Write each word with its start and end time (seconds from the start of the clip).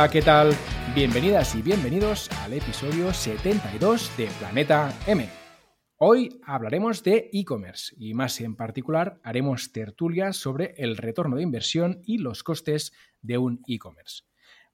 Hola, 0.00 0.10
¿qué 0.10 0.22
tal? 0.22 0.54
Bienvenidas 0.94 1.54
y 1.54 1.60
bienvenidos 1.60 2.30
al 2.42 2.54
episodio 2.54 3.12
72 3.12 4.16
de 4.16 4.28
Planeta 4.38 4.94
M. 5.06 5.28
Hoy 5.98 6.40
hablaremos 6.46 7.04
de 7.04 7.28
e-commerce 7.34 7.94
y 7.98 8.14
más 8.14 8.40
en 8.40 8.56
particular 8.56 9.20
haremos 9.22 9.72
tertulias 9.72 10.38
sobre 10.38 10.72
el 10.78 10.96
retorno 10.96 11.36
de 11.36 11.42
inversión 11.42 12.00
y 12.06 12.16
los 12.16 12.42
costes 12.42 12.94
de 13.20 13.36
un 13.36 13.62
e-commerce. 13.66 14.22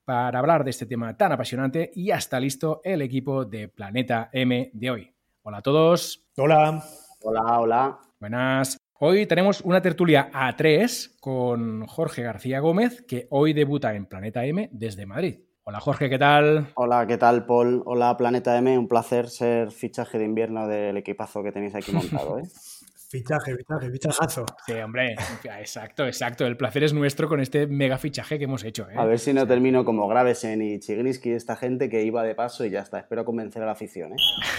Para 0.05 0.39
hablar 0.39 0.62
de 0.62 0.71
este 0.71 0.87
tema 0.87 1.16
tan 1.16 1.33
apasionante, 1.33 1.91
ya 1.97 2.19
está 2.19 2.38
listo 2.38 2.80
el 2.85 3.02
equipo 3.02 3.45
de 3.45 3.66
Planeta 3.66 4.30
M 4.33 4.71
de 4.74 4.91
hoy. 4.93 5.13
Hola 5.43 5.59
a 5.59 5.63
todos. 5.63 6.24
Hola. 6.37 6.85
Hola, 7.21 7.59
hola. 7.59 7.99
Buenas. 8.21 8.79
Hoy 8.98 9.27
tenemos 9.27 9.60
una 9.60 9.82
tertulia 9.82 10.30
A3 10.32 11.18
con 11.20 11.87
Jorge 11.87 12.23
García 12.23 12.60
Gómez, 12.60 13.02
que 13.02 13.27
hoy 13.28 13.52
debuta 13.52 13.95
en 13.95 14.06
Planeta 14.06 14.46
M 14.46 14.71
desde 14.73 15.04
Madrid. 15.04 15.40
Hola 15.65 15.80
Jorge, 15.80 16.09
¿qué 16.09 16.18
tal? 16.18 16.68
Hola, 16.76 17.06
¿qué 17.06 17.18
tal 17.18 17.45
Paul? 17.45 17.82
Hola 17.84 18.16
Planeta 18.16 18.56
M, 18.56 18.79
un 18.79 18.88
placer 18.88 19.29
ser 19.29 19.71
fichaje 19.71 20.16
de 20.16 20.24
invierno 20.24 20.66
del 20.66 20.96
equipazo 20.96 21.43
que 21.43 21.52
tenéis 21.52 21.74
aquí 21.74 21.93
montado. 21.93 22.38
¿eh? 22.38 22.45
Fichaje, 23.09 23.57
fichaje, 23.57 23.90
fichajazo. 23.90 24.45
Sí, 24.66 24.73
hombre, 24.73 25.15
exacto, 25.60 26.07
exacto. 26.07 26.45
El 26.45 26.57
placer 26.57 26.82
es 26.82 26.93
nuestro 26.93 27.29
con 27.29 27.40
este 27.40 27.68
mega 27.68 27.99
fichaje 27.99 28.38
que 28.38 28.45
hemos 28.45 28.65
hecho. 28.65 28.88
¿eh? 28.90 28.95
A 28.96 29.04
ver 29.04 29.21
si 29.21 29.32
no 29.32 29.46
termino 29.46 29.85
como 29.85 30.09
Gravesen 30.09 30.60
y 30.60 30.80
Chigrinsky, 30.80 31.30
esta 31.30 31.54
gente 31.54 31.88
que 31.88 32.02
iba 32.02 32.24
de 32.24 32.34
paso 32.34 32.65
y 32.65 32.71
ya 32.71 32.80
está. 32.80 32.99
Espero 32.99 33.24
convencer 33.24 33.62
a 33.62 33.66
la 33.66 33.73
afición. 33.73 34.12
¿eh? 34.12 34.16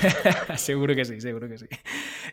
seguro 0.56 0.95
que 0.95 1.03
sí, 1.03 1.20
seguro 1.20 1.50
que 1.50 1.58
sí. 1.58 1.68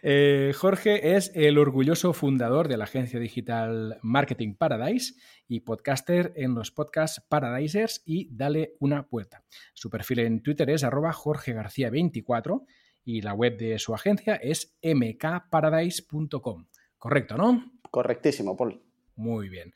Eh, 0.02 0.52
Jorge 0.56 1.16
es 1.16 1.32
el 1.34 1.58
orgulloso 1.58 2.12
fundador 2.12 2.68
de 2.68 2.76
la 2.76 2.84
agencia 2.84 3.18
digital 3.18 3.98
Marketing 4.02 4.54
Paradise 4.54 5.14
y 5.48 5.60
podcaster 5.60 6.32
en 6.36 6.54
los 6.54 6.70
podcasts 6.70 7.24
Paradisers 7.28 8.02
y 8.04 8.28
Dale 8.30 8.74
una 8.78 9.06
vuelta. 9.10 9.42
Su 9.72 9.90
perfil 9.90 10.20
en 10.20 10.42
Twitter 10.42 10.70
es 10.70 10.84
arroba 10.84 11.12
Jorge 11.12 11.52
García 11.52 11.90
24 11.90 12.66
y 13.04 13.20
la 13.20 13.34
web 13.34 13.56
de 13.56 13.78
su 13.78 13.94
agencia 13.94 14.36
es 14.36 14.76
mkparadise.com. 14.82 16.66
Correcto, 16.98 17.36
¿no? 17.36 17.72
Correctísimo, 17.90 18.56
Paul. 18.56 18.80
Muy 19.16 19.48
bien. 19.48 19.72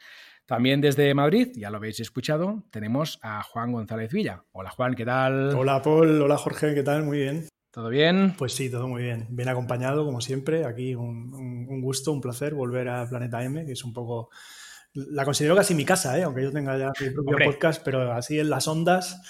También 0.47 0.81
desde 0.81 1.13
Madrid, 1.13 1.53
ya 1.55 1.71
lo 1.71 1.77
habéis 1.77 2.01
escuchado, 2.01 2.65
tenemos 2.71 3.19
a 3.23 3.43
Juan 3.43 3.71
González 3.71 4.11
Villa. 4.11 4.45
Hola 4.53 4.71
Juan, 4.71 4.95
¿qué 4.95 5.05
tal? 5.05 5.55
Hola 5.55 5.83
Paul, 5.83 6.23
hola 6.23 6.39
Jorge, 6.39 6.75
¿qué 6.75 6.83
tal? 6.83 7.05
Muy 7.05 7.19
bien. 7.19 7.49
¿Todo 7.71 7.91
bien? 7.91 8.35
Pues 8.39 8.55
sí, 8.55 8.71
todo 8.71 8.89
muy 8.89 9.03
bien. 9.03 9.27
Bien 9.29 9.51
acompañado, 9.51 10.07
como 10.07 10.23
siempre. 10.23 10.65
Aquí 10.65 10.95
un, 10.95 11.35
un 11.35 11.81
gusto, 11.83 12.13
un 12.13 12.23
placer 12.23 12.55
volver 12.55 12.89
a 12.89 13.07
Planeta 13.07 13.45
M, 13.45 13.67
que 13.67 13.73
es 13.73 13.85
un 13.85 13.93
poco 13.93 14.31
la 15.11 15.25
considero 15.25 15.55
casi 15.57 15.75
mi 15.75 15.85
casa, 15.85 16.19
¿eh? 16.19 16.23
aunque 16.23 16.43
yo 16.43 16.53
tenga 16.53 16.77
ya 16.79 16.93
mi 17.01 17.11
propio 17.11 17.37
podcast, 17.45 17.83
pero 17.85 18.13
así 18.13 18.39
en 18.39 18.51
las 18.51 18.67
ondas 18.69 19.21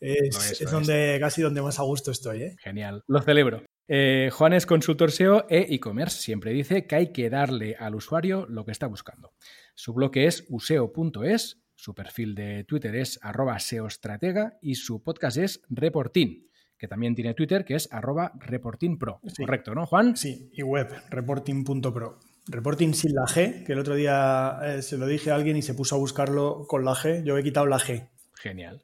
es, 0.00 0.70
donde 0.70 1.16
casi 1.20 1.42
donde 1.42 1.62
más 1.62 1.78
a 1.78 1.82
gusto 1.82 2.10
estoy. 2.10 2.42
¿eh? 2.42 2.56
Genial, 2.58 3.02
lo 3.06 3.20
celebro. 3.22 3.62
Eh, 3.86 4.30
Juan 4.32 4.52
es 4.54 4.66
consultor 4.66 5.10
SEO 5.10 5.46
e 5.48 5.66
e-commerce. 5.70 6.18
Siempre 6.20 6.52
dice 6.52 6.86
que 6.86 6.96
hay 6.96 7.12
que 7.12 7.30
darle 7.30 7.76
al 7.78 7.94
usuario 7.94 8.46
lo 8.48 8.64
que 8.64 8.72
está 8.72 8.86
buscando. 8.86 9.32
Su 9.74 9.92
blog 9.92 10.12
es 10.14 10.44
useo.es, 10.48 11.62
su 11.74 11.94
perfil 11.94 12.34
de 12.34 12.64
Twitter 12.64 12.94
es 12.96 13.18
arroba 13.22 13.58
seostratega 13.58 14.58
y 14.62 14.76
su 14.76 15.02
podcast 15.02 15.36
es 15.36 15.62
Reportin, 15.68 16.48
que 16.78 16.88
también 16.88 17.14
tiene 17.14 17.34
Twitter, 17.34 17.64
que 17.64 17.74
es 17.74 17.88
arroba 17.92 18.32
reportinpro. 18.38 19.20
Correcto, 19.36 19.74
¿no, 19.74 19.86
Juan? 19.86 20.16
Sí, 20.16 20.50
y 20.52 20.62
web, 20.62 20.88
reporting.pro. 21.10 22.20
Reporting 22.46 22.92
sin 22.92 23.14
la 23.14 23.24
G, 23.24 23.64
que 23.64 23.72
el 23.72 23.78
otro 23.78 23.94
día 23.94 24.58
eh, 24.62 24.82
se 24.82 24.98
lo 24.98 25.06
dije 25.06 25.30
a 25.30 25.34
alguien 25.34 25.56
y 25.56 25.62
se 25.62 25.74
puso 25.74 25.94
a 25.94 25.98
buscarlo 25.98 26.66
con 26.68 26.84
la 26.84 26.94
G. 26.94 27.24
Yo 27.24 27.38
he 27.38 27.42
quitado 27.42 27.66
la 27.66 27.78
G. 27.78 28.08
Genial. 28.34 28.82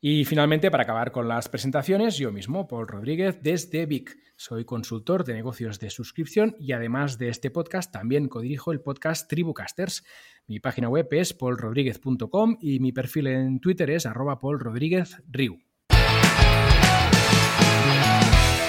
Y 0.00 0.24
finalmente, 0.24 0.70
para 0.70 0.82
acabar 0.82 1.12
con 1.12 1.28
las 1.28 1.48
presentaciones, 1.48 2.16
yo 2.18 2.32
mismo, 2.32 2.66
Paul 2.68 2.88
Rodríguez, 2.88 3.38
desde 3.42 3.86
Vic. 3.86 4.18
Soy 4.36 4.64
consultor 4.64 5.24
de 5.24 5.34
negocios 5.34 5.78
de 5.78 5.90
suscripción 5.90 6.56
y 6.58 6.72
además 6.72 7.18
de 7.18 7.28
este 7.28 7.50
podcast, 7.50 7.92
también 7.92 8.28
codirijo 8.28 8.72
el 8.72 8.80
podcast 8.80 9.28
Tribucasters. 9.28 10.04
Mi 10.46 10.60
página 10.60 10.88
web 10.88 11.08
es 11.12 11.32
paulrodríguez.com 11.32 12.58
y 12.60 12.80
mi 12.80 12.92
perfil 12.92 13.28
en 13.28 13.60
Twitter 13.60 13.90
es 13.90 14.06
arroba 14.06 14.40
paulrodríguezriu. 14.40 15.58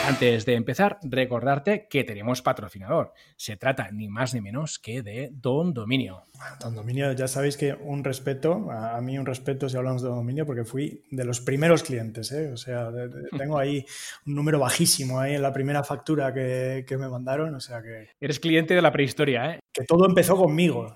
Antes 0.08 0.46
de 0.46 0.54
empezar, 0.54 1.00
recordarte 1.02 1.88
que 1.90 2.04
tenemos 2.04 2.44
patrocinador. 2.44 3.14
Se 3.38 3.58
trata 3.58 3.90
ni 3.92 4.08
más 4.08 4.36
ni 4.36 4.42
menos 4.42 4.78
que 4.78 5.02
de 5.02 5.32
Don 5.34 5.74
Dominio. 5.74 6.26
Don 6.60 6.76
Dominio, 6.76 7.12
ya 7.14 7.28
sabéis 7.28 7.58
que 7.58 7.74
un 7.74 8.04
respeto, 8.04 8.70
a 8.72 9.02
mí 9.02 9.18
un 9.18 9.26
respeto 9.26 9.68
si 9.68 9.78
hablamos 9.78 10.04
de 10.04 10.10
Don 10.10 10.18
Dominio, 10.18 10.46
porque 10.46 10.64
fui 10.64 11.04
de 11.10 11.26
los 11.26 11.42
primeros 11.42 11.82
clientes, 11.82 12.32
¿eh? 12.32 12.52
o 12.52 12.58
sea, 12.58 12.92
tengo 13.38 13.58
ahí 13.58 13.84
un 14.28 14.36
número 14.36 14.60
bajísimo 14.60 15.20
ahí 15.20 15.34
en 15.34 15.42
la 15.42 15.52
primera 15.52 15.84
factura 15.84 16.34
que, 16.34 16.86
me 17.00 17.10
mandaron, 17.10 17.56
o 17.56 17.60
sea 17.60 17.82
que... 17.82 18.10
Eres 18.20 18.40
cliente 18.40 18.76
de 18.76 18.82
la 18.82 18.92
prehistoria, 18.92 19.56
¿eh? 19.56 19.60
Que 19.74 19.86
todo 19.86 20.06
empezó 20.06 20.38
conmigo. 20.38 20.94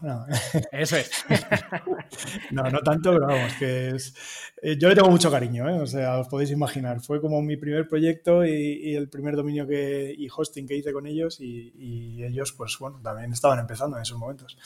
Eso 0.71 0.97
es. 0.97 1.25
no, 2.51 2.63
no 2.63 2.79
tanto, 2.79 3.11
pero 3.13 3.27
vamos, 3.27 3.53
que 3.53 3.89
es... 3.89 4.13
Eh, 4.61 4.77
yo 4.77 4.89
le 4.89 4.95
tengo 4.95 5.09
mucho 5.09 5.31
cariño, 5.31 5.69
¿eh? 5.69 5.79
o 5.79 5.87
sea, 5.87 6.19
os 6.19 6.27
podéis 6.27 6.51
imaginar, 6.51 6.99
fue 6.99 7.21
como 7.21 7.41
mi 7.41 7.55
primer 7.55 7.87
proyecto 7.87 8.45
y 8.45 8.93
el 8.93 9.09
primer 9.09 9.35
dominio 9.35 9.65
que, 9.65 10.13
y 10.17 10.27
hosting 10.29 10.67
que 10.67 10.75
hice 10.75 10.91
con 10.91 11.07
ellos 11.07 11.39
y, 11.39 12.23
ellos, 12.23 12.53
pues 12.53 12.77
bueno, 12.79 12.99
también 13.01 13.31
estaban 13.31 13.59
empezando 13.59 13.95
en 13.95 14.03
esos 14.03 14.17
momentos. 14.17 14.57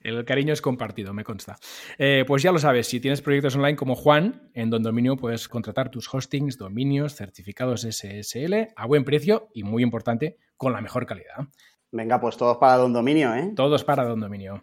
El 0.00 0.24
cariño 0.24 0.52
es 0.52 0.60
compartido, 0.60 1.14
me 1.14 1.24
consta. 1.24 1.56
Eh, 1.96 2.24
pues 2.26 2.42
ya 2.42 2.52
lo 2.52 2.58
sabes, 2.58 2.88
si 2.88 3.00
tienes 3.00 3.22
proyectos 3.22 3.54
online 3.56 3.76
como 3.76 3.94
Juan, 3.94 4.50
en 4.52 4.68
Don 4.68 4.82
Dominio 4.82 5.16
puedes 5.16 5.48
contratar 5.48 5.90
tus 5.90 6.12
hostings, 6.12 6.58
dominios, 6.58 7.14
certificados 7.14 7.82
SSL 7.82 8.72
a 8.76 8.86
buen 8.86 9.04
precio 9.04 9.48
y, 9.54 9.62
muy 9.62 9.82
importante, 9.82 10.36
con 10.56 10.72
la 10.72 10.80
mejor 10.80 11.06
calidad. 11.06 11.46
Venga, 11.92 12.20
pues 12.20 12.36
todos 12.36 12.58
para 12.58 12.76
Don 12.76 12.92
Dominio, 12.92 13.34
¿eh? 13.34 13.52
Todos 13.54 13.84
para 13.84 14.04
Don 14.04 14.20
Dominio. 14.20 14.58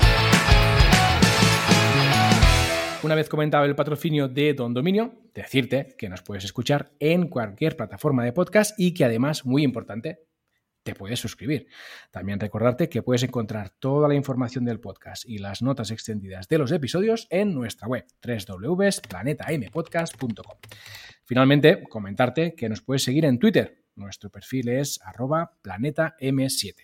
Una 3.03 3.15
vez 3.15 3.29
comentado 3.29 3.65
el 3.65 3.75
patrocinio 3.75 4.27
de 4.27 4.53
Don 4.53 4.75
Dominio, 4.75 5.23
decirte 5.33 5.95
que 5.97 6.07
nos 6.07 6.21
puedes 6.21 6.43
escuchar 6.43 6.91
en 6.99 7.29
cualquier 7.29 7.75
plataforma 7.75 8.23
de 8.23 8.31
podcast 8.31 8.79
y 8.79 8.93
que 8.93 9.03
además, 9.03 9.43
muy 9.43 9.63
importante, 9.63 10.19
te 10.83 10.93
puedes 10.93 11.19
suscribir. 11.19 11.65
También 12.11 12.39
recordarte 12.39 12.89
que 12.89 13.01
puedes 13.01 13.23
encontrar 13.23 13.71
toda 13.71 14.07
la 14.07 14.13
información 14.13 14.65
del 14.65 14.79
podcast 14.79 15.25
y 15.25 15.39
las 15.39 15.63
notas 15.63 15.89
extendidas 15.89 16.47
de 16.47 16.59
los 16.59 16.71
episodios 16.71 17.25
en 17.31 17.55
nuestra 17.55 17.87
web 17.87 18.05
www.planetampodcast.com. 18.23 20.57
Finalmente, 21.23 21.81
comentarte 21.89 22.53
que 22.53 22.69
nos 22.69 22.81
puedes 22.81 23.03
seguir 23.03 23.25
en 23.25 23.39
Twitter. 23.39 23.83
Nuestro 23.95 24.29
perfil 24.29 24.69
es 24.69 24.99
arroba 25.03 25.57
planetam7. 25.63 26.75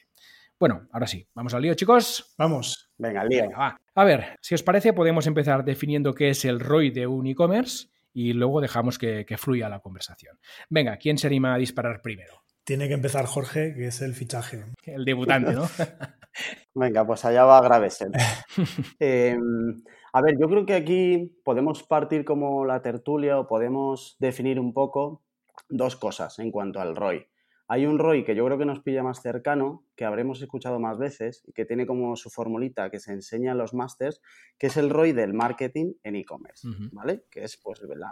Bueno, 0.59 0.88
ahora 0.91 1.05
sí, 1.05 1.28
vamos 1.35 1.53
al 1.53 1.61
lío, 1.61 1.75
chicos. 1.75 2.34
Vamos. 2.39 2.86
Venga, 2.97 3.22
al 3.22 3.30
lío. 3.30 3.50
A 3.56 4.03
ver, 4.03 4.38
si 4.41 4.55
os 4.55 4.64
parece, 4.64 4.94
podemos 4.94 5.28
empezar 5.28 5.64
definiendo 5.64 6.14
qué 6.14 6.29
es 6.29 6.46
el 6.46 6.59
ROI 6.59 6.91
de 6.91 7.08
un 7.08 7.28
e-commerce 7.28 7.90
y 8.14 8.34
luego 8.34 8.61
dejamos 8.61 8.97
que, 8.97 9.26
fluya 9.38 9.70
la 9.70 9.79
conversación. 9.79 10.40
Venga, 10.70 10.97
¿quién 10.97 11.17
se 11.17 11.28
anima 11.28 11.53
a 11.53 11.58
disparar 11.58 12.02
primero? 12.02 12.44
Tiene 12.64 12.88
que 12.88 12.96
empezar 12.96 13.26
Jorge, 13.26 13.73
que 13.76 13.88
es 13.88 14.02
el 14.02 14.14
fichaje. 14.14 14.66
El 14.84 15.05
debutante, 15.05 15.53
¿no? 15.53 15.67
Venga, 16.73 17.05
pues 17.05 17.23
allá 17.26 17.46
va 17.46 17.61
Gravesen. 17.61 18.11
Em, 19.00 19.84
a 20.14 20.22
ver, 20.22 20.38
yo 20.40 20.47
creo 20.47 20.66
que 20.66 20.73
aquí 20.73 21.40
podemos 21.43 21.84
partir 21.84 22.26
como 22.26 22.66
la 22.66 22.82
tertulia 22.82 23.40
o 23.40 23.47
podemos 23.47 24.16
definir 24.20 24.59
un 24.59 24.73
poco 24.73 25.23
dos 25.70 25.96
cosas 25.96 26.40
en 26.40 26.52
cuanto 26.52 26.79
al 26.79 26.96
ROI. 26.96 27.28
Hay 27.69 27.85
un 27.85 27.99
ROI 27.99 28.23
que 28.23 28.34
yo 28.34 28.46
creo 28.46 28.58
que 28.58 28.66
nos 28.66 28.79
pilla 28.79 29.03
más 29.03 29.22
cercano, 29.22 29.84
que 29.96 30.05
habremos 30.05 30.41
escuchado 30.41 30.79
más 30.79 30.97
veces 30.97 31.43
y 31.46 31.52
que 31.52 31.66
tiene 31.66 31.85
como 31.85 32.16
su 32.16 32.29
formulita 32.29 32.90
que 32.90 32.99
se 32.99 33.11
enseña 33.11 33.52
en 33.52 33.58
los 33.58 33.73
másters, 33.73 34.22
que 34.58 34.67
es 34.67 34.78
el 34.78 34.90
ROI 34.90 35.11
del 35.11 35.34
marketing 35.34 35.93
en 36.03 36.16
e-commerce, 36.16 36.67
¿vale? 36.93 37.25
Que 37.29 37.43
es 37.43 37.58
pues 37.61 37.81
la 37.81 38.11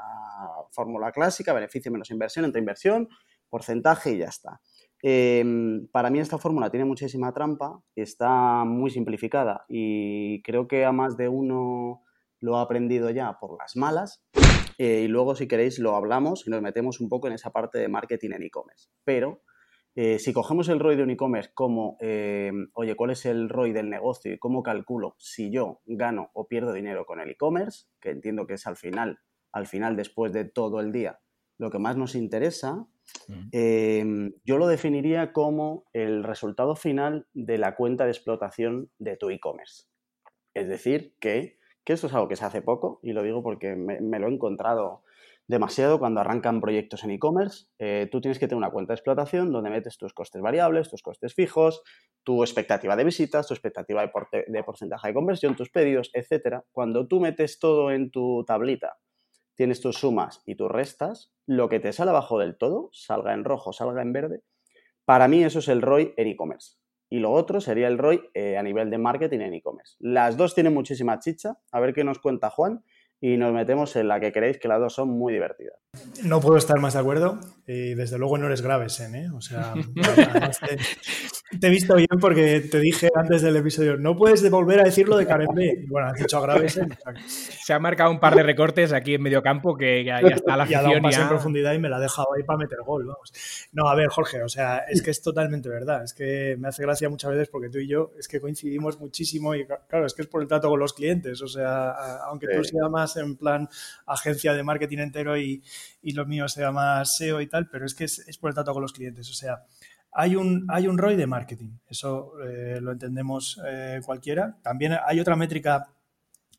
fórmula 0.71 1.11
clásica, 1.11 1.53
beneficio 1.53 1.91
menos 1.91 2.11
inversión 2.11 2.43
entre 2.43 2.59
inversión, 2.59 3.07
porcentaje 3.49 4.13
y 4.13 4.17
ya 4.17 4.27
está. 4.27 4.59
Em, 5.01 5.87
para 5.87 6.09
mí 6.09 6.19
esta 6.19 6.37
fórmula 6.37 6.69
tiene 6.69 6.85
muchísima 6.85 7.31
trampa, 7.31 7.79
está 7.95 8.65
muy 8.65 8.89
simplificada 8.89 9.63
y 9.69 10.41
creo 10.41 10.67
que 10.67 10.83
a 10.83 10.91
más 10.91 11.15
de 11.15 11.29
uno 11.29 12.01
lo 12.41 12.57
ha 12.57 12.61
aprendido 12.61 13.09
ya 13.09 13.37
por 13.39 13.57
las 13.57 13.77
malas 13.77 14.25
eh, 14.77 15.03
y 15.05 15.07
luego, 15.07 15.35
si 15.35 15.47
queréis, 15.47 15.79
lo 15.79 15.95
hablamos 15.95 16.45
y 16.47 16.49
nos 16.49 16.61
metemos 16.61 16.99
un 16.99 17.07
poco 17.07 17.27
en 17.27 17.33
esa 17.33 17.51
parte 17.51 17.79
de 17.79 17.87
marketing 17.87 18.31
en 18.31 18.43
e-commerce. 18.43 18.89
Pero 19.03 19.43
eh, 19.95 20.19
si 20.19 20.33
cogemos 20.33 20.67
el 20.69 20.79
ROI 20.79 20.97
de 20.97 21.03
un 21.03 21.09
e-commerce 21.11 21.51
como, 21.53 21.97
eh, 22.01 22.51
oye, 22.73 22.95
¿cuál 22.95 23.11
es 23.11 23.25
el 23.25 23.49
ROI 23.49 23.71
del 23.71 23.89
negocio 23.89 24.33
y 24.33 24.37
cómo 24.37 24.61
calculo 24.61 25.15
si 25.17 25.51
yo 25.51 25.81
gano 25.85 26.31
o 26.33 26.47
pierdo 26.47 26.73
dinero 26.73 27.05
con 27.05 27.21
el 27.21 27.29
e-commerce? 27.29 27.87
Que 28.01 28.09
entiendo 28.09 28.45
que 28.45 28.55
es 28.55 28.67
al 28.67 28.75
final, 28.75 29.19
al 29.51 29.67
final, 29.67 29.95
después 29.95 30.33
de 30.33 30.43
todo 30.43 30.81
el 30.81 30.91
día, 30.91 31.19
lo 31.57 31.71
que 31.71 31.79
más 31.79 31.95
nos 31.95 32.15
interesa, 32.15 32.87
yo 34.43 34.57
lo 34.57 34.67
definiría 34.67 35.31
como 35.31 35.85
el 35.93 36.23
resultado 36.23 36.75
final 36.75 37.27
de 37.33 37.57
la 37.57 37.75
cuenta 37.75 38.03
de 38.03 38.11
explotación 38.11 38.89
de 38.99 39.15
tu 39.15 39.29
e-commerce. 39.29 39.85
Es 40.55 40.67
decir, 40.67 41.13
que, 41.19 41.59
esto 41.85 42.07
es 42.07 42.13
algo 42.13 42.27
que 42.27 42.35
se 42.35 42.45
hace 42.45 42.61
poco, 42.61 42.99
y 43.03 43.13
lo 43.13 43.21
digo 43.21 43.43
porque 43.43 43.75
me, 43.75 44.19
lo 44.19 44.27
he 44.27 44.33
encontrado 44.33 45.03
demasiado 45.47 45.99
cuando 45.99 46.21
arrancan 46.21 46.59
proyectos 46.59 47.03
en 47.03 47.11
e-commerce. 47.11 47.67
Eh, 47.79 48.07
tú 48.11 48.21
tienes 48.21 48.39
que 48.39 48.47
tener 48.47 48.57
una 48.57 48.71
cuenta 48.71 48.93
de 48.93 48.95
explotación 48.95 49.51
donde 49.51 49.69
metes 49.69 49.97
tus 49.97 50.13
costes 50.13 50.41
variables, 50.41 50.89
tus 50.89 51.01
costes 51.01 51.33
fijos, 51.33 51.83
tu 52.23 52.43
expectativa 52.43 52.95
de 52.95 53.03
visitas, 53.03 53.47
tu 53.47 53.53
expectativa 53.53 54.01
de, 54.01 54.63
porcentaje 54.63 55.07
de 55.07 55.13
conversión, 55.13 55.55
tus 55.55 55.69
pedidos, 55.69 56.09
etc. 56.13 56.61
Cuando 56.71 57.07
tú 57.07 57.19
metes 57.19 57.59
todo 57.59 57.91
en 57.91 58.11
tu 58.11 58.43
tablita 58.45 58.97
tienes 59.55 59.79
tus 59.79 59.97
sumas 59.97 60.41
y 60.45 60.55
tus 60.55 60.69
restas, 60.69 61.33
lo 61.45 61.69
que 61.69 61.79
te 61.79 61.93
sale 61.93 62.11
abajo 62.11 62.39
del 62.39 62.57
todo, 62.57 62.89
salga 62.91 63.33
en 63.33 63.45
rojo, 63.45 63.71
salga 63.71 64.01
en 64.01 64.11
verde, 64.11 64.41
para 65.05 65.27
mí 65.27 65.43
eso 65.43 65.59
es 65.59 65.67
el 65.69 65.81
ROI 65.81 66.13
en 66.17 66.27
e-commerce. 66.27 66.77
Y 67.09 67.19
lo 67.19 67.31
otro 67.31 67.61
sería 67.61 67.87
el 67.87 67.97
ROI 67.97 68.21
eh, 68.33 68.57
a 68.57 68.63
nivel 68.63 68.89
de 68.89 68.97
marketing 68.97 69.39
en 69.39 69.53
e-commerce. 69.53 69.95
Las 69.99 70.35
dos 70.35 70.55
tienen 70.55 70.73
muchísima 70.73 71.19
chicha. 71.19 71.57
A 71.71 71.79
ver 71.79 71.93
qué 71.93 72.03
nos 72.03 72.19
cuenta 72.19 72.49
Juan 72.49 72.83
y 73.21 73.37
nos 73.37 73.53
metemos 73.53 73.95
en 73.95 74.07
la 74.07 74.19
que 74.19 74.31
creéis 74.31 74.57
que 74.57 74.67
las 74.67 74.79
dos 74.79 74.93
son 74.93 75.09
muy 75.09 75.33
divertidas. 75.33 75.75
No 76.23 76.41
puedo 76.41 76.57
estar 76.57 76.79
más 76.79 76.93
de 76.93 76.99
acuerdo 76.99 77.39
y 77.65 77.93
desde 77.93 78.17
luego 78.17 78.37
no 78.37 78.47
eres 78.47 78.61
Gravesen, 78.61 79.15
¿eh? 79.15 79.29
O 79.33 79.41
sea, 79.41 79.73
te, 81.59 81.67
he 81.67 81.69
visto 81.69 81.95
bien 81.95 82.07
porque 82.19 82.59
te 82.59 82.79
dije 82.79 83.09
antes 83.15 83.41
del 83.41 83.55
episodio, 83.55 83.97
no 83.97 84.15
puedes 84.15 84.47
volver 84.49 84.81
a 84.81 84.83
decirlo 84.83 85.17
de 85.17 85.25
Karen 85.25 85.53
B. 85.53 85.85
Bueno, 85.87 86.09
has 86.09 86.19
dicho 86.19 86.37
a 86.37 86.41
Gravesen. 86.41 86.95
Se 87.25 87.73
ha 87.73 87.79
marcado 87.79 88.11
un 88.11 88.19
par 88.19 88.35
de 88.35 88.43
recortes 88.43 88.91
aquí 88.91 89.15
en 89.15 89.21
medio 89.21 89.41
campo 89.41 89.77
que 89.77 90.03
ya, 90.03 90.19
está 90.19 90.57
la 90.57 90.63
afición. 90.63 90.75
Y 90.75 90.77
ha 90.77 90.81
dado 90.81 90.97
un 90.97 91.03
paso 91.03 91.21
en 91.21 91.27
profundidad 91.29 91.73
y 91.73 91.79
me 91.79 91.89
la 91.89 91.97
ha 91.97 91.99
dejado 91.99 92.27
ahí 92.35 92.43
para 92.43 92.57
meter 92.57 92.79
gol, 92.85 93.05
vamos. 93.05 93.31
No, 93.71 93.87
a 93.87 93.95
ver, 93.95 94.07
Jorge, 94.07 94.43
o 94.43 94.49
sea, 94.49 94.79
es 94.89 95.01
que 95.01 95.11
es 95.11 95.21
totalmente 95.21 95.69
verdad. 95.69 96.03
Es 96.03 96.13
que 96.13 96.57
me 96.59 96.67
hace 96.67 96.83
gracia 96.83 97.07
muchas 97.07 97.31
veces 97.31 97.49
porque 97.49 97.69
tú 97.69 97.77
y 97.77 97.87
yo 97.87 98.11
es 98.19 98.27
que 98.27 98.41
coincidimos 98.41 98.99
muchísimo 98.99 99.55
y 99.55 99.65
claro, 99.65 100.05
es 100.05 100.13
que 100.13 100.23
es 100.23 100.27
por 100.27 100.41
el 100.41 100.47
trato 100.47 100.69
con 100.69 100.79
los 100.79 100.93
clientes. 100.93 101.41
O 101.41 101.47
sea, 101.47 101.91
aunque 102.27 102.47
tú 102.47 102.63
seas 102.63 102.89
más 102.89 103.04
en 103.17 103.37
plan 103.37 103.69
agencia 104.05 104.53
de 104.53 104.63
marketing 104.63 104.99
entero 104.99 105.37
y, 105.37 105.63
y 106.01 106.11
lo 106.11 106.25
mío 106.25 106.47
sea 106.47 106.71
más 106.71 107.17
SEO 107.17 107.41
y 107.41 107.47
tal, 107.47 107.67
pero 107.69 107.85
es 107.85 107.93
que 107.93 108.05
es, 108.05 108.37
por 108.39 108.49
el 108.49 108.55
trato 108.55 108.73
con 108.73 108.81
los 108.81 108.93
clientes. 108.93 109.29
O 109.29 109.33
sea, 109.33 109.63
hay 110.11 110.35
un, 110.35 110.65
hay 110.69 110.87
un 110.87 110.97
ROI 110.97 111.15
de 111.15 111.27
marketing, 111.27 111.71
eso 111.87 112.33
eh, 112.43 112.79
lo 112.81 112.91
entendemos 112.91 113.61
eh, 113.67 113.99
cualquiera. 114.05 114.57
También 114.61 114.97
hay 115.05 115.19
otra 115.19 115.35
métrica 115.35 115.89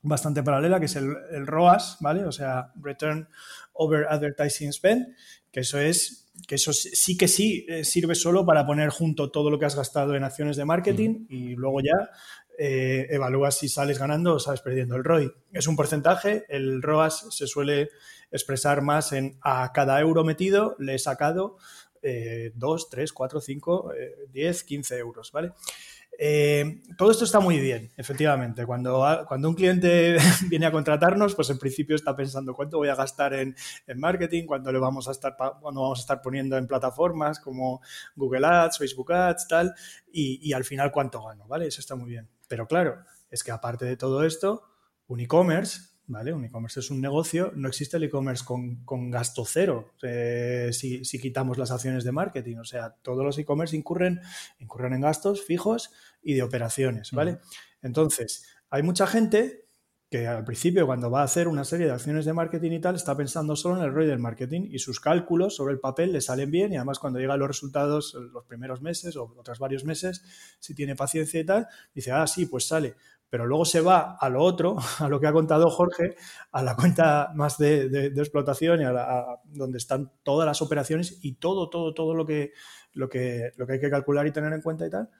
bastante 0.02 0.42
paralela, 0.42 0.78
que 0.78 0.86
es 0.86 0.96
el, 0.96 1.14
el, 1.32 1.46
ROAS, 1.46 1.96
¿vale? 2.00 2.24
O 2.24 2.32
sea, 2.32 2.72
Return 2.76 3.28
Over 3.72 4.06
Advertising 4.08 4.72
Spend, 4.72 5.14
que 5.50 5.60
eso 5.60 5.78
es, 5.78 6.26
que 6.46 6.56
eso 6.56 6.72
sí 6.72 7.16
que 7.16 7.28
sí 7.28 7.64
eh, 7.68 7.84
sirve 7.84 8.14
solo 8.14 8.44
para 8.44 8.66
poner 8.66 8.90
junto 8.90 9.30
todo 9.30 9.50
lo 9.50 9.58
que 9.58 9.64
has 9.64 9.74
gastado 9.74 10.14
en 10.14 10.24
acciones 10.24 10.56
de 10.56 10.64
marketing 10.64 11.26
y 11.28 11.54
luego 11.56 11.80
ya 11.80 12.10
eh, 12.58 13.06
evalúas 13.10 13.58
si 13.58 13.68
sales 13.68 13.98
ganando 13.98 14.34
o 14.34 14.38
sales 14.38 14.60
perdiendo. 14.60 14.96
El 14.96 15.04
ROI 15.04 15.32
es 15.52 15.66
un 15.66 15.76
porcentaje, 15.76 16.44
el 16.48 16.82
ROAS 16.82 17.26
se 17.30 17.46
suele 17.46 17.90
expresar 18.30 18.82
más 18.82 19.12
en 19.12 19.38
a 19.42 19.72
cada 19.72 20.00
euro 20.00 20.24
metido 20.24 20.76
le 20.78 20.94
he 20.94 20.98
sacado 20.98 21.58
2, 22.02 22.90
3, 22.90 23.12
4, 23.12 23.40
5, 23.40 23.92
10, 24.30 24.64
15 24.64 24.98
euros, 24.98 25.32
¿vale? 25.32 25.52
Eh, 26.18 26.82
todo 26.96 27.10
esto 27.10 27.24
está 27.24 27.40
muy 27.40 27.58
bien, 27.60 27.92
efectivamente. 27.96 28.64
Cuando, 28.64 29.04
cuando 29.28 29.48
un 29.48 29.54
cliente 29.54 30.16
viene 30.48 30.66
a 30.66 30.72
contratarnos, 30.72 31.34
pues 31.34 31.50
en 31.50 31.58
principio 31.58 31.96
está 31.96 32.16
pensando 32.16 32.54
cuánto 32.54 32.78
voy 32.78 32.88
a 32.88 32.94
gastar 32.94 33.34
en, 33.34 33.54
marketing, 33.96 34.46
cuándo 34.46 34.72
le 34.72 34.78
vamos 34.78 35.08
a 35.08 35.12
estar, 35.12 35.36
cuándo 35.36 35.82
vamos 35.82 35.98
a 35.98 36.02
estar 36.02 36.22
poniendo 36.22 36.56
en 36.56 36.66
plataformas 36.66 37.38
como 37.38 37.80
Google 38.14 38.46
Ads, 38.46 38.78
Facebook 38.78 39.12
Ads, 39.12 39.48
tal, 39.48 39.74
y, 40.10 40.40
y 40.42 40.52
al 40.52 40.64
final 40.64 40.90
cuánto 40.90 41.22
gano, 41.22 41.46
¿vale? 41.46 41.66
Eso 41.66 41.80
está 41.80 41.96
muy 41.96 42.10
bien. 42.10 42.28
Pero 42.48 42.66
claro, 42.66 43.04
es 43.30 43.42
que 43.42 43.52
aparte 43.52 43.84
de 43.84 43.96
todo 43.96 44.24
esto, 44.24 44.62
un 45.06 45.20
e-commerce, 45.20 45.80
¿vale? 46.06 46.32
Un 46.32 46.44
e-commerce 46.44 46.80
es 46.80 46.90
un 46.90 47.00
negocio, 47.00 47.52
no 47.54 47.68
existe 47.68 47.96
el 47.96 48.04
e-commerce 48.04 48.44
con, 48.44 49.10
gasto 49.10 49.44
cero 49.44 49.94
eh, 50.02 50.70
si, 50.72 51.02
quitamos 51.18 51.58
las 51.58 51.70
acciones 51.70 52.04
de 52.04 52.12
marketing. 52.12 52.56
O 52.58 52.64
sea, 52.64 52.94
todos 53.02 53.24
los 53.24 53.38
e-commerce 53.38 53.76
incurren, 53.76 54.20
incurren 54.58 54.94
en 54.94 55.00
gastos 55.00 55.44
fijos 55.44 55.90
y 56.22 56.34
de 56.34 56.42
operaciones, 56.42 57.12
¿vale? 57.12 57.38
Entonces, 57.82 58.46
hay 58.70 58.82
mucha 58.82 59.06
gente 59.06 59.65
que 60.10 60.26
al 60.26 60.44
principio 60.44 60.86
cuando 60.86 61.10
va 61.10 61.22
a 61.22 61.24
hacer 61.24 61.48
una 61.48 61.64
serie 61.64 61.86
de 61.86 61.92
acciones 61.92 62.24
de 62.24 62.32
marketing 62.32 62.72
y 62.72 62.80
tal 62.80 62.94
está 62.94 63.16
pensando 63.16 63.56
solo 63.56 63.78
en 63.78 63.84
el 63.84 63.92
ROI 63.92 64.06
del 64.06 64.20
marketing 64.20 64.68
y 64.70 64.78
sus 64.78 65.00
cálculos 65.00 65.56
sobre 65.56 65.74
el 65.74 65.80
papel 65.80 66.12
le 66.12 66.20
salen 66.20 66.50
bien 66.50 66.72
y 66.72 66.76
además 66.76 67.00
cuando 67.00 67.18
llegan 67.18 67.40
los 67.40 67.48
resultados 67.48 68.14
los 68.14 68.44
primeros 68.44 68.82
meses 68.82 69.16
o 69.16 69.34
otros 69.36 69.58
varios 69.58 69.84
meses, 69.84 70.22
si 70.60 70.74
tiene 70.74 70.94
paciencia 70.94 71.40
y 71.40 71.44
tal, 71.44 71.66
dice, 71.92 72.12
ah, 72.12 72.26
sí, 72.26 72.46
pues 72.46 72.68
sale. 72.68 72.94
Pero 73.28 73.46
luego 73.46 73.64
se 73.64 73.80
va 73.80 74.16
a 74.20 74.28
lo 74.28 74.44
otro, 74.44 74.76
a 75.00 75.08
lo 75.08 75.18
que 75.18 75.26
ha 75.26 75.32
contado 75.32 75.68
Jorge, 75.70 76.14
a 76.52 76.62
la 76.62 76.76
cuenta 76.76 77.32
más 77.34 77.58
de, 77.58 78.06
explotación 78.16 78.80
y 78.82 78.84
a, 78.84 79.24
donde 79.46 79.78
están 79.78 80.12
todas 80.22 80.46
las 80.46 80.62
operaciones 80.62 81.18
y 81.22 81.34
todo, 81.34 81.68
todo, 81.68 81.94
todo 81.94 82.14
lo 82.14 82.24
que, 82.24 82.52
lo, 82.92 83.08
que, 83.08 83.50
lo 83.56 83.66
que 83.66 83.72
hay 83.72 83.80
que 83.80 83.90
calcular 83.90 84.24
y 84.28 84.32
tener 84.32 84.52
en 84.52 84.62
cuenta 84.62 84.86
y 84.86 84.90
tal 84.90 85.10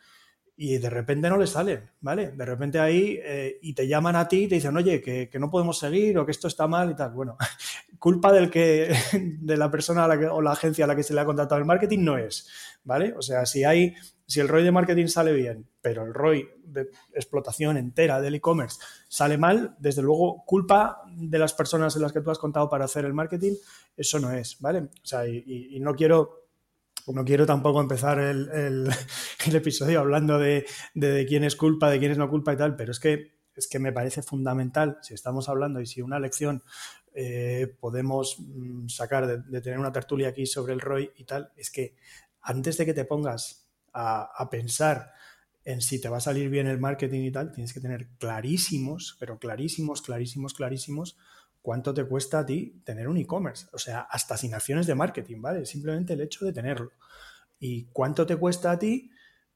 y 0.58 0.78
de 0.78 0.88
repente 0.88 1.28
no 1.28 1.36
le 1.36 1.46
salen, 1.46 1.90
¿vale? 2.00 2.30
De 2.30 2.44
repente 2.46 2.78
ahí 2.78 3.20
eh, 3.22 3.58
y 3.60 3.74
te 3.74 3.86
llaman 3.86 4.16
a 4.16 4.26
ti 4.26 4.44
y 4.44 4.48
te 4.48 4.54
dicen, 4.54 4.74
oye, 4.74 5.02
que, 5.02 5.38
no 5.38 5.50
podemos 5.50 5.78
seguir 5.78 6.16
o 6.16 6.24
que 6.24 6.32
esto 6.32 6.48
está 6.48 6.66
mal 6.66 6.90
y 6.90 6.96
tal. 6.96 7.12
Bueno, 7.12 7.36
culpa 7.98 8.32
del 8.32 8.50
que, 8.50 8.94
de 9.40 9.56
la 9.58 9.70
persona 9.70 10.06
o 10.06 10.40
la 10.40 10.52
agencia 10.52 10.86
a 10.86 10.88
la 10.88 10.96
que 10.96 11.02
se 11.02 11.12
le 11.12 11.20
ha 11.20 11.26
contratado 11.26 11.60
el 11.60 11.66
marketing 11.66 11.98
no 12.04 12.16
es, 12.16 12.48
¿vale? 12.84 13.12
O 13.18 13.22
sea, 13.22 13.44
si 13.44 13.64
hay, 13.64 13.94
si 14.26 14.40
el 14.40 14.48
ROI 14.48 14.64
de 14.64 14.72
marketing 14.72 15.08
sale 15.08 15.34
bien, 15.34 15.68
pero 15.82 16.06
el 16.06 16.14
ROI 16.14 16.48
de 16.64 16.88
explotación 17.12 17.76
entera 17.76 18.22
del 18.22 18.36
e-commerce 18.36 18.80
sale 19.08 19.36
mal, 19.36 19.76
desde 19.78 20.00
luego, 20.00 20.42
culpa 20.46 21.02
de 21.06 21.38
las 21.38 21.52
personas 21.52 21.94
en 21.96 22.02
las 22.02 22.14
que 22.14 22.22
tú 22.22 22.30
has 22.30 22.38
contado 22.38 22.70
para 22.70 22.86
hacer 22.86 23.04
el 23.04 23.12
marketing, 23.12 23.52
eso 23.94 24.18
no 24.20 24.32
es, 24.32 24.58
¿vale? 24.60 24.78
O 24.78 25.06
sea, 25.06 25.28
y 25.28 25.78
no 25.80 25.94
quiero 25.94 26.45
no 27.12 27.24
quiero 27.24 27.46
tampoco 27.46 27.80
empezar 27.80 28.18
el, 28.18 28.90
episodio 29.52 30.00
hablando 30.00 30.38
de, 30.38 30.66
quién 31.28 31.44
es 31.44 31.56
culpa, 31.56 31.90
de 31.90 31.98
quién 31.98 32.12
es 32.12 32.18
no 32.18 32.28
culpa 32.28 32.52
y 32.52 32.56
tal, 32.56 32.76
pero 32.76 32.92
es 32.92 33.00
que, 33.00 33.36
es 33.54 33.68
que 33.68 33.78
me 33.78 33.92
parece 33.92 34.22
fundamental, 34.22 34.98
si 35.02 35.14
estamos 35.14 35.48
hablando 35.48 35.80
y 35.80 35.86
si 35.86 36.02
una 36.02 36.18
lección 36.18 36.62
eh, 37.14 37.74
podemos 37.80 38.36
mm, 38.38 38.88
sacar 38.88 39.44
de, 39.44 39.60
tener 39.60 39.78
una 39.78 39.92
tertulia 39.92 40.28
aquí 40.28 40.46
sobre 40.46 40.74
el 40.74 40.80
ROI 40.80 41.12
y 41.16 41.24
tal, 41.24 41.52
es 41.56 41.70
que 41.70 41.96
antes 42.42 42.76
de 42.76 42.86
que 42.86 42.94
te 42.94 43.04
pongas 43.04 43.68
a, 43.92 44.30
a 44.36 44.50
pensar 44.50 45.12
en 45.64 45.80
si 45.80 46.00
te 46.00 46.08
va 46.08 46.18
a 46.18 46.20
salir 46.20 46.48
bien 46.48 46.66
el 46.66 46.78
marketing 46.78 47.22
y 47.22 47.32
tal, 47.32 47.52
tienes 47.52 47.72
que 47.72 47.80
tener 47.80 48.08
clarísimos, 48.18 49.16
pero 49.18 49.38
clarísimos, 49.38 50.00
clarísimos, 50.02 50.54
clarísimos, 50.54 51.16
cuánto 51.66 51.92
te 51.92 52.04
cuesta 52.04 52.38
a 52.38 52.46
ti 52.46 52.80
tener 52.84 53.08
un 53.08 53.16
e-commerce. 53.16 53.66
O 53.72 53.78
sea, 53.78 54.02
hasta 54.02 54.34
asignaciones 54.34 54.86
de 54.86 54.94
marketing, 54.94 55.42
¿vale? 55.42 55.66
Simplemente 55.66 56.12
el 56.12 56.20
hecho 56.20 56.44
de 56.44 56.52
tenerlo. 56.52 56.92
Y 57.58 57.86
cuánto 57.86 58.24
te 58.24 58.36
cuesta 58.36 58.70
a 58.70 58.78
ti 58.78 59.10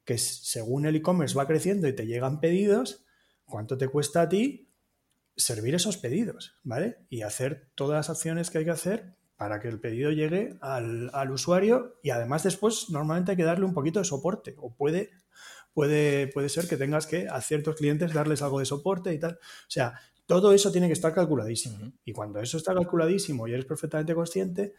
que 0.05 0.19
según 0.19 0.87
el 0.87 0.97
e-commerce 0.97 1.37
va 1.37 1.47
creciendo 1.47 1.87
y 1.87 1.95
te 1.95 2.09
llegan 2.09 2.41
pedidos, 2.41 3.05
cuánto 3.45 3.79
te 3.79 3.87
cuesta 3.87 4.23
a 4.23 4.29
ti 4.29 4.73
servir 5.37 5.77
esos 5.77 5.99
pedidos, 5.99 6.57
¿vale? 6.65 6.97
Y 7.11 7.23
hacer 7.23 7.71
todas 7.77 7.99
las 7.99 8.11
acciones 8.11 8.51
que 8.51 8.59
hay 8.59 8.65
que 8.65 8.73
hacer 8.73 9.15
para 9.37 9.61
que 9.61 9.69
el 9.69 9.79
pedido 9.79 10.11
llegue 10.11 10.59
al, 10.63 11.13
al, 11.15 11.31
usuario 11.31 12.01
y 12.03 12.11
además 12.11 12.43
después 12.43 12.91
normalmente 12.91 13.31
hay 13.31 13.37
que 13.37 13.45
darle 13.45 13.67
un 13.67 13.73
poquito 13.73 14.01
de 14.01 14.05
soporte 14.05 14.57
o 14.59 14.75
puede, 14.75 15.11
puede, 15.75 16.27
puede 16.27 16.49
ser 16.49 16.67
que 16.67 16.77
tengas 16.77 17.07
que 17.07 17.29
a 17.29 17.41
ciertos 17.41 17.77
clientes 17.77 18.13
darles 18.13 18.43
algo 18.43 18.59
de 18.59 18.65
soporte 18.65 19.15
y 19.15 19.21
tal. 19.21 19.35
O 19.35 19.71
sea, 19.71 19.95
todo 20.31 20.53
eso 20.53 20.71
tiene 20.71 20.87
que 20.87 20.93
estar 20.93 21.13
calculadísimo. 21.13 21.93
Y 22.05 22.13
cuando 22.13 22.39
eso 22.39 22.57
está 22.57 22.73
calculadísimo 22.73 23.49
y 23.49 23.53
eres 23.53 23.65
perfectamente 23.65 24.15
consciente, 24.15 24.75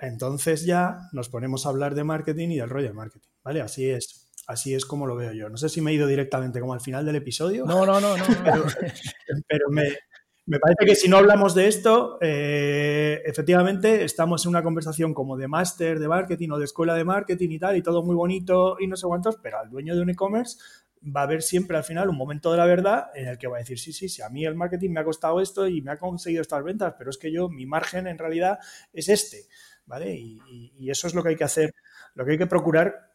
entonces 0.00 0.64
ya 0.64 1.00
nos 1.12 1.28
ponemos 1.28 1.66
a 1.66 1.68
hablar 1.68 1.94
de 1.94 2.02
marketing 2.02 2.48
y 2.48 2.56
del 2.56 2.70
rollo 2.70 2.88
de 2.88 2.94
marketing. 2.94 3.28
¿Vale? 3.44 3.60
Así 3.60 3.90
es. 3.90 4.30
Así 4.46 4.74
es 4.74 4.86
como 4.86 5.06
lo 5.06 5.16
veo 5.16 5.34
yo. 5.34 5.50
No 5.50 5.58
sé 5.58 5.68
si 5.68 5.82
me 5.82 5.90
he 5.90 5.94
ido 5.94 6.06
directamente 6.06 6.60
como 6.60 6.72
al 6.72 6.80
final 6.80 7.04
del 7.04 7.16
episodio. 7.16 7.66
No, 7.66 7.84
no, 7.84 8.00
no, 8.00 8.16
no. 8.16 8.24
pero, 9.46 9.66
me, 9.68 10.58
parece 10.58 10.86
que 10.86 10.94
si 10.94 11.10
no 11.10 11.18
hablamos 11.18 11.54
de 11.54 11.68
esto, 11.68 12.16
eh, 12.22 13.20
efectivamente 13.26 14.02
estamos 14.02 14.46
en 14.46 14.48
una 14.48 14.62
conversación 14.62 15.12
como 15.12 15.36
de 15.36 15.46
máster 15.46 15.98
de 16.00 16.08
marketing 16.08 16.52
o 16.52 16.58
de 16.58 16.64
escuela 16.64 16.94
de 16.94 17.04
marketing 17.04 17.50
y 17.50 17.58
tal, 17.58 17.76
y 17.76 17.82
todo 17.82 18.02
muy 18.02 18.16
bonito 18.16 18.78
y 18.80 18.86
no 18.86 18.96
sé 18.96 19.06
cuántos, 19.06 19.36
pero 19.36 19.58
al 19.58 19.68
dueño 19.68 19.94
de 19.94 20.00
un 20.00 20.08
e-commerce 20.08 20.56
va 21.02 21.20
a 21.20 21.24
haber 21.24 21.42
siempre 21.42 21.76
al 21.76 21.84
final 21.84 22.08
un 22.08 22.16
momento 22.16 22.50
de 22.50 22.58
la 22.58 22.66
verdad 22.66 23.06
en 23.14 23.28
el 23.28 23.38
que 23.38 23.46
va 23.46 23.56
a 23.56 23.60
decir, 23.60 23.78
sí, 23.78 23.92
sí, 23.92 24.08
sí, 24.08 24.22
a 24.22 24.28
mí 24.28 24.44
el 24.44 24.54
marketing 24.54 24.90
me 24.90 25.00
ha 25.00 25.04
costado 25.04 25.40
esto 25.40 25.66
y 25.66 25.80
me 25.80 25.92
ha 25.92 25.98
conseguido 25.98 26.42
estas 26.42 26.62
ventas, 26.62 26.94
pero 26.98 27.10
es 27.10 27.18
que 27.18 27.32
yo, 27.32 27.48
mi 27.48 27.66
margen 27.66 28.06
en 28.06 28.18
realidad 28.18 28.58
es 28.92 29.08
este, 29.08 29.46
¿vale? 29.86 30.14
Y, 30.14 30.90
eso 30.90 31.06
es 31.06 31.14
lo 31.14 31.22
que 31.22 31.30
hay 31.30 31.36
que 31.36 31.44
hacer, 31.44 31.72
lo 32.14 32.24
que 32.24 32.32
hay 32.32 32.38
que 32.38 32.46
procurar 32.46 33.12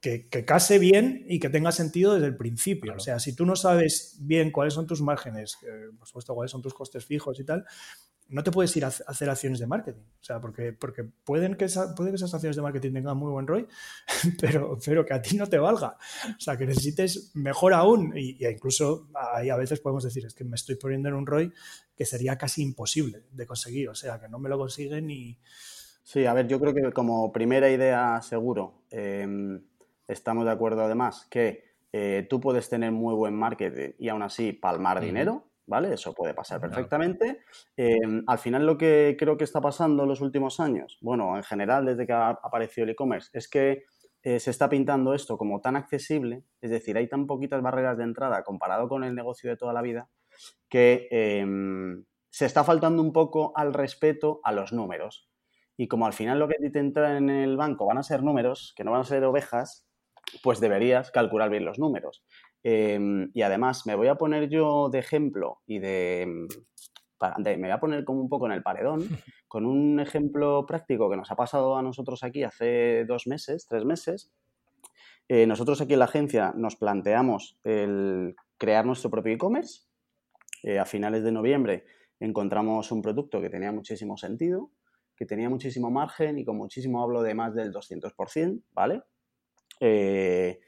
que, 0.00 0.28
case 0.46 0.78
bien 0.78 1.24
y 1.28 1.40
que 1.40 1.48
tenga 1.48 1.72
sentido 1.72 2.14
desde 2.14 2.28
el 2.28 2.36
principio. 2.36 2.94
O 2.94 3.00
sea, 3.00 3.18
si 3.18 3.34
tú 3.34 3.44
no 3.44 3.56
sabes 3.56 4.16
bien 4.20 4.52
cuáles 4.52 4.74
son 4.74 4.86
tus 4.86 5.02
márgenes, 5.02 5.58
eh, 5.66 5.88
por 5.98 6.06
supuesto, 6.06 6.34
cuáles 6.34 6.52
son 6.52 6.62
tus 6.62 6.72
costes 6.72 7.04
fijos 7.04 7.40
y 7.40 7.44
tal, 7.44 7.64
no 8.28 8.42
te 8.42 8.50
puedes 8.50 8.76
ir 8.76 8.84
a 8.84 8.88
hacer 8.88 9.30
acciones 9.30 9.58
de 9.58 9.66
marketing. 9.66 10.02
O 10.02 10.22
sea, 10.22 10.40
porque, 10.40 10.72
porque 10.72 11.02
pueden 11.02 11.54
que 11.54 11.66
puede 11.96 12.10
que 12.10 12.16
esas 12.16 12.32
acciones 12.34 12.56
de 12.56 12.62
marketing 12.62 12.92
tengan 12.92 13.16
muy 13.16 13.32
buen 13.32 13.46
ROI, 13.46 13.66
pero, 14.40 14.78
pero 14.84 15.04
que 15.04 15.14
a 15.14 15.22
ti 15.22 15.36
no 15.36 15.46
te 15.46 15.58
valga. 15.58 15.96
O 16.36 16.40
sea, 16.40 16.56
que 16.56 16.66
necesites 16.66 17.32
mejor 17.34 17.72
aún, 17.72 18.12
y, 18.16 18.46
incluso 18.46 19.08
ahí 19.34 19.48
a 19.48 19.56
veces 19.56 19.80
podemos 19.80 20.04
decir, 20.04 20.26
es 20.26 20.34
que 20.34 20.44
me 20.44 20.56
estoy 20.56 20.76
poniendo 20.76 21.08
en 21.08 21.14
un 21.14 21.26
ROI 21.26 21.52
que 21.96 22.04
sería 22.04 22.36
casi 22.36 22.62
imposible 22.62 23.24
de 23.32 23.46
conseguir. 23.46 23.88
O 23.88 23.94
sea, 23.94 24.20
que 24.20 24.28
no 24.28 24.38
me 24.38 24.48
lo 24.48 24.58
consiguen 24.58 25.10
y... 25.10 25.38
Sí, 26.02 26.24
a 26.24 26.32
ver, 26.32 26.48
yo 26.48 26.58
creo 26.58 26.74
que 26.74 26.92
como 26.92 27.32
primera 27.32 27.70
idea 27.70 28.20
seguro, 28.22 28.82
em, 28.90 29.62
estamos 30.06 30.44
de 30.46 30.50
acuerdo 30.50 30.82
además 30.82 31.26
que 31.30 31.64
eh, 31.92 32.26
tú 32.28 32.40
puedes 32.40 32.68
tener 32.68 32.92
muy 32.92 33.14
buen 33.14 33.34
marketing 33.34 33.90
y 33.98 34.08
aún 34.08 34.22
así 34.22 34.52
palmar 34.52 35.00
dinero 35.00 35.47
¿vale? 35.68 35.94
Eso 35.94 36.12
puede 36.14 36.34
pasar 36.34 36.60
perfectamente. 36.60 37.42
Em, 37.76 38.24
al 38.26 38.38
final 38.38 38.66
lo 38.66 38.76
que 38.76 39.16
creo 39.18 39.36
que 39.36 39.44
está 39.44 39.60
pasando 39.60 40.02
en 40.02 40.08
los 40.08 40.20
últimos 40.20 40.58
años, 40.58 40.98
bueno, 41.00 41.36
en 41.36 41.44
general 41.44 41.84
desde 41.84 42.06
que 42.06 42.12
ha 42.12 42.30
aparecido 42.30 42.84
el 42.84 42.90
e-commerce, 42.90 43.30
es 43.32 43.48
que 43.48 43.84
eh, 44.22 44.40
se 44.40 44.50
está 44.50 44.68
pintando 44.68 45.14
esto 45.14 45.38
como 45.38 45.60
tan 45.60 45.76
accesible, 45.76 46.42
es 46.60 46.70
decir, 46.70 46.96
hay 46.96 47.08
tan 47.08 47.26
poquitas 47.26 47.62
barreras 47.62 47.98
de 47.98 48.04
entrada 48.04 48.42
comparado 48.42 48.88
con 48.88 49.04
el 49.04 49.14
negocio 49.14 49.50
de 49.50 49.56
toda 49.56 49.72
la 49.72 49.82
vida, 49.82 50.08
que 50.68 51.06
em, 51.10 52.04
se 52.30 52.46
está 52.46 52.64
faltando 52.64 53.02
un 53.02 53.12
poco 53.12 53.52
al 53.54 53.74
respeto 53.74 54.40
a 54.42 54.52
los 54.52 54.72
números. 54.72 55.28
Y 55.76 55.86
como 55.86 56.06
al 56.06 56.12
final 56.12 56.40
lo 56.40 56.48
que 56.48 56.56
te 56.70 56.78
entra 56.78 57.16
en 57.16 57.30
el 57.30 57.56
banco 57.56 57.86
van 57.86 57.98
a 57.98 58.02
ser 58.02 58.22
números, 58.22 58.74
que 58.76 58.84
no 58.84 58.90
van 58.90 59.02
a 59.02 59.04
ser 59.04 59.22
ovejas, 59.24 59.86
pues 60.42 60.60
deberías 60.60 61.10
calcular 61.10 61.50
bien 61.50 61.64
los 61.64 61.78
números. 61.78 62.24
Em, 62.62 63.30
y 63.34 63.42
además 63.42 63.86
me 63.86 63.94
voy 63.94 64.08
a 64.08 64.16
poner 64.16 64.48
yo 64.48 64.88
de 64.90 64.98
ejemplo 64.98 65.60
y 65.66 65.78
de, 65.78 66.26
me 67.46 67.56
voy 67.56 67.70
a 67.70 67.80
poner 67.80 68.04
como 68.04 68.20
un 68.20 68.28
poco 68.28 68.46
en 68.46 68.52
el 68.52 68.62
paredón 68.62 69.00
con 69.48 69.64
un 69.64 70.00
ejemplo 70.00 70.66
práctico 70.66 71.08
que 71.08 71.16
nos 71.16 71.30
ha 71.30 71.36
pasado 71.36 71.76
a 71.76 71.82
nosotros 71.82 72.22
aquí 72.22 72.42
hace 72.42 73.04
dos 73.04 73.26
meses, 73.26 73.66
tres 73.68 73.84
meses. 73.84 74.30
Eh, 75.28 75.46
nosotros 75.46 75.80
aquí 75.80 75.92
en 75.92 75.98
la 75.98 76.06
agencia 76.06 76.52
nos 76.56 76.76
planteamos 76.76 77.58
el 77.62 78.34
crear 78.56 78.86
nuestro 78.86 79.10
propio 79.10 79.34
e-commerce. 79.34 79.82
Eh, 80.62 80.78
a 80.78 80.84
finales 80.84 81.22
de 81.22 81.32
noviembre 81.32 81.84
encontramos 82.18 82.90
un 82.90 83.02
producto 83.02 83.40
que 83.40 83.50
tenía 83.50 83.70
muchísimo 83.70 84.16
sentido, 84.16 84.70
que 85.14 85.26
tenía 85.26 85.48
muchísimo 85.48 85.90
margen 85.90 86.38
y 86.38 86.44
con 86.44 86.56
muchísimo 86.56 87.02
hablo 87.02 87.22
de 87.22 87.34
más 87.34 87.54
del 87.54 87.72
200%, 87.72 88.62
¿vale? 88.72 89.02
Eh, 89.80 90.60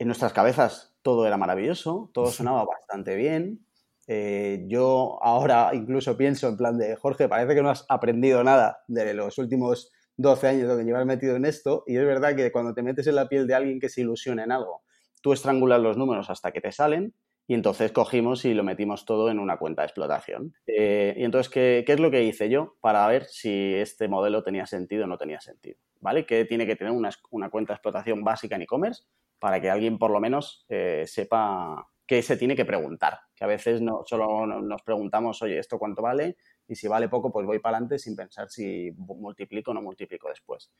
en 0.00 0.06
nuestras 0.06 0.32
cabezas 0.32 0.96
todo 1.02 1.26
era 1.26 1.36
maravilloso, 1.36 2.10
todo 2.14 2.28
sonaba 2.28 2.64
bastante 2.64 3.16
bien. 3.16 3.66
Eh, 4.06 4.64
yo 4.66 5.22
ahora 5.22 5.70
incluso 5.74 6.16
pienso 6.16 6.48
en 6.48 6.56
plan 6.56 6.78
de, 6.78 6.96
Jorge, 6.96 7.28
parece 7.28 7.54
que 7.54 7.62
no 7.62 7.68
has 7.68 7.84
aprendido 7.86 8.42
nada 8.42 8.82
de 8.88 9.12
los 9.12 9.36
últimos 9.36 9.92
12 10.16 10.48
años 10.48 10.76
que 10.76 10.84
llevas 10.84 11.04
metido 11.04 11.36
en 11.36 11.44
esto 11.44 11.84
y 11.86 11.96
es 11.96 12.04
verdad 12.04 12.34
que 12.34 12.50
cuando 12.50 12.72
te 12.72 12.82
metes 12.82 13.06
en 13.06 13.14
la 13.14 13.28
piel 13.28 13.46
de 13.46 13.54
alguien 13.54 13.78
que 13.78 13.90
se 13.90 14.00
ilusiona 14.00 14.42
en 14.42 14.52
algo, 14.52 14.82
tú 15.20 15.34
estrangulas 15.34 15.82
los 15.82 15.98
números 15.98 16.30
hasta 16.30 16.50
que 16.50 16.62
te 16.62 16.72
salen 16.72 17.12
y 17.46 17.52
entonces 17.52 17.92
cogimos 17.92 18.46
y 18.46 18.54
lo 18.54 18.64
metimos 18.64 19.04
todo 19.04 19.30
en 19.30 19.38
una 19.38 19.58
cuenta 19.58 19.82
de 19.82 19.86
explotación. 19.86 20.54
Eh, 20.66 21.14
y 21.18 21.24
entonces, 21.24 21.52
¿qué, 21.52 21.84
¿qué, 21.86 21.92
es 21.92 22.00
lo 22.00 22.10
que 22.10 22.24
hice 22.24 22.48
yo 22.48 22.76
para 22.80 23.06
ver 23.06 23.24
si 23.24 23.74
este 23.74 24.08
modelo 24.08 24.42
tenía 24.42 24.64
sentido 24.64 25.04
o 25.04 25.06
no 25.06 25.18
tenía 25.18 25.40
sentido? 25.40 25.76
¿Vale? 26.00 26.24
Que 26.24 26.46
tiene 26.46 26.66
que 26.66 26.76
tener 26.76 26.92
una, 26.94 27.10
una 27.30 27.50
cuenta 27.50 27.74
de 27.74 27.76
explotación 27.76 28.24
básica 28.24 28.56
en 28.56 28.62
e-commerce 28.62 29.02
para 29.40 29.60
que 29.60 29.70
alguien 29.70 29.98
por 29.98 30.10
lo 30.10 30.20
menos 30.20 30.64
eh, 30.68 31.04
sepa 31.06 31.88
qué 32.06 32.22
se 32.22 32.36
tiene 32.36 32.54
que 32.54 32.64
preguntar. 32.64 33.18
Que 33.34 33.44
a 33.44 33.48
veces 33.48 33.80
no 33.80 34.02
solo 34.04 34.46
nos 34.46 34.82
preguntamos, 34.82 35.40
oye, 35.42 35.58
¿esto 35.58 35.78
cuánto 35.78 36.02
vale? 36.02 36.36
Y 36.68 36.74
si 36.74 36.86
vale 36.86 37.08
poco, 37.08 37.32
pues 37.32 37.46
voy 37.46 37.58
para 37.58 37.78
adelante 37.78 37.98
sin 37.98 38.14
pensar 38.14 38.50
si 38.50 38.92
multiplico 38.96 39.70
o 39.70 39.74
no 39.74 39.82
multiplico 39.82 40.28
después. 40.28 40.72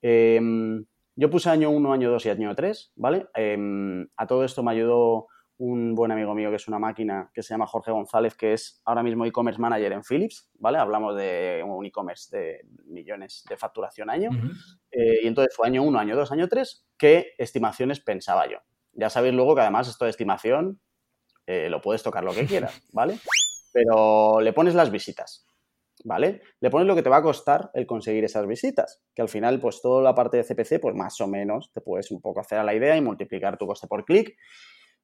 Em, 0.00 0.84
yo 1.14 1.30
puse 1.30 1.50
año 1.50 1.70
1, 1.70 1.92
año 1.92 2.10
2 2.10 2.26
y 2.26 2.30
año 2.30 2.54
3, 2.54 2.92
¿vale? 2.96 3.26
Em, 3.34 4.08
a 4.16 4.26
todo 4.26 4.44
esto 4.44 4.62
me 4.62 4.72
ayudó 4.72 5.28
un 5.58 5.94
buen 5.94 6.12
amigo 6.12 6.34
mío 6.34 6.50
que 6.50 6.56
es 6.56 6.68
una 6.68 6.78
máquina 6.78 7.30
que 7.32 7.42
se 7.42 7.54
llama 7.54 7.66
Jorge 7.66 7.90
González, 7.90 8.34
que 8.34 8.52
es 8.52 8.82
ahora 8.84 9.02
mismo 9.02 9.24
e-commerce 9.24 9.60
manager 9.60 9.92
en 9.92 10.02
Philips, 10.02 10.50
¿vale? 10.58 10.78
Hablamos 10.78 11.16
de 11.16 11.64
un 11.66 11.84
e-commerce 11.86 12.36
de 12.36 12.60
millones 12.86 13.44
de 13.48 13.56
facturación 13.56 14.10
año. 14.10 14.30
Eh, 14.90 15.20
y 15.22 15.26
entonces 15.26 15.54
fue 15.54 15.66
año 15.66 15.82
1, 15.82 15.98
año 15.98 16.16
2, 16.16 16.32
año 16.32 16.48
3, 16.48 16.86
¿qué 16.98 17.32
estimaciones 17.38 18.00
pensaba 18.00 18.48
yo? 18.50 18.58
Ya 18.92 19.08
sabéis 19.08 19.34
luego 19.34 19.54
que 19.54 19.62
además 19.62 19.88
esto 19.88 20.04
de 20.04 20.10
estimación 20.10 20.80
eh, 21.46 21.70
lo 21.70 21.80
puedes 21.80 22.02
tocar 22.02 22.24
lo 22.24 22.34
que 22.34 22.46
quieras, 22.46 22.82
¿vale? 22.92 23.18
Pero 23.72 24.40
le 24.40 24.52
pones 24.52 24.74
las 24.74 24.90
visitas, 24.90 25.46
¿vale? 26.04 26.42
Le 26.60 26.68
pones 26.68 26.86
lo 26.86 26.94
que 26.94 27.02
te 27.02 27.08
va 27.08 27.18
a 27.18 27.22
costar 27.22 27.70
el 27.72 27.86
conseguir 27.86 28.24
esas 28.24 28.46
visitas, 28.46 29.02
que 29.14 29.22
al 29.22 29.28
final, 29.30 29.58
pues 29.58 29.80
toda 29.80 30.02
la 30.02 30.14
parte 30.14 30.36
de 30.36 30.44
CPC, 30.44 30.80
pues 30.80 30.94
más 30.94 31.18
o 31.22 31.26
menos 31.26 31.72
te 31.72 31.80
puedes 31.80 32.10
un 32.10 32.20
poco 32.20 32.40
hacer 32.40 32.58
a 32.58 32.64
la 32.64 32.74
idea 32.74 32.94
y 32.94 33.00
multiplicar 33.00 33.56
tu 33.56 33.66
coste 33.66 33.86
por 33.86 34.04
clic 34.04 34.36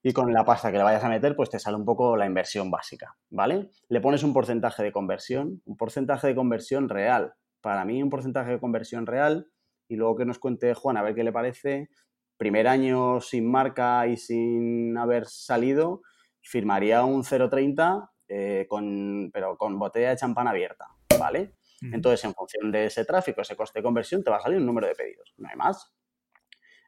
y 0.03 0.13
con 0.13 0.33
la 0.33 0.45
pasta 0.45 0.73
que 0.73 0.79
le 0.79 0.85
vayas 0.85 1.05
a 1.05 1.09
meter, 1.09 1.37
pues 1.37 1.49
te 1.49 1.59
sale 1.59 1.77
un 1.77 1.85
poco 1.85 2.17
la 2.17 2.27
inversión 2.27 2.71
básica, 2.71 3.17
¿vale? 3.31 3.71
Le 3.89 4.01
pones 4.01 4.25
un 4.25 4.33
porcentaje 4.33 4.83
de 4.83 4.93
conversión, 4.93 5.63
un 5.65 5.77
porcentaje 5.77 6.27
de 6.27 6.35
conversión 6.35 6.89
real. 6.89 7.35
Para 7.61 7.85
mí, 7.85 8.03
un 8.03 8.11
porcentaje 8.11 8.53
de 8.53 8.61
conversión 8.61 9.07
real, 9.07 9.47
y 9.89 9.97
luego 9.97 10.17
que 10.17 10.25
nos 10.25 10.39
cuente 10.39 10.75
Juan 10.75 10.97
a 10.97 11.03
ver 11.03 11.15
qué 11.15 11.23
le 11.23 11.33
parece, 11.33 11.89
primer 12.37 12.67
año 12.67 13.21
sin 13.21 13.49
marca 13.49 14.09
y 14.09 14.17
sin 14.17 14.99
haber 14.99 15.27
salido, 15.27 16.03
firmaría 16.41 17.05
un 17.05 17.23
0,30, 17.23 18.11
eh, 18.27 18.67
con, 18.69 19.31
pero 19.33 19.57
con 19.57 19.79
botella 19.79 20.11
de 20.11 20.17
champán 20.17 20.49
abierta, 20.49 20.87
¿vale? 21.19 21.55
Entonces, 21.81 22.25
en 22.25 22.33
función 22.33 22.71
de 22.71 22.87
ese 22.87 23.05
tráfico, 23.05 23.41
ese 23.41 23.57
coste 23.57 23.81
de 23.81 23.83
conversión, 23.83 24.23
te 24.23 24.31
va 24.31 24.37
a 24.37 24.41
salir 24.41 24.59
un 24.59 24.67
número 24.67 24.87
de 24.87 24.95
pedidos, 24.95 25.35
no 25.37 25.49
hay 25.49 25.57
más. 25.57 25.93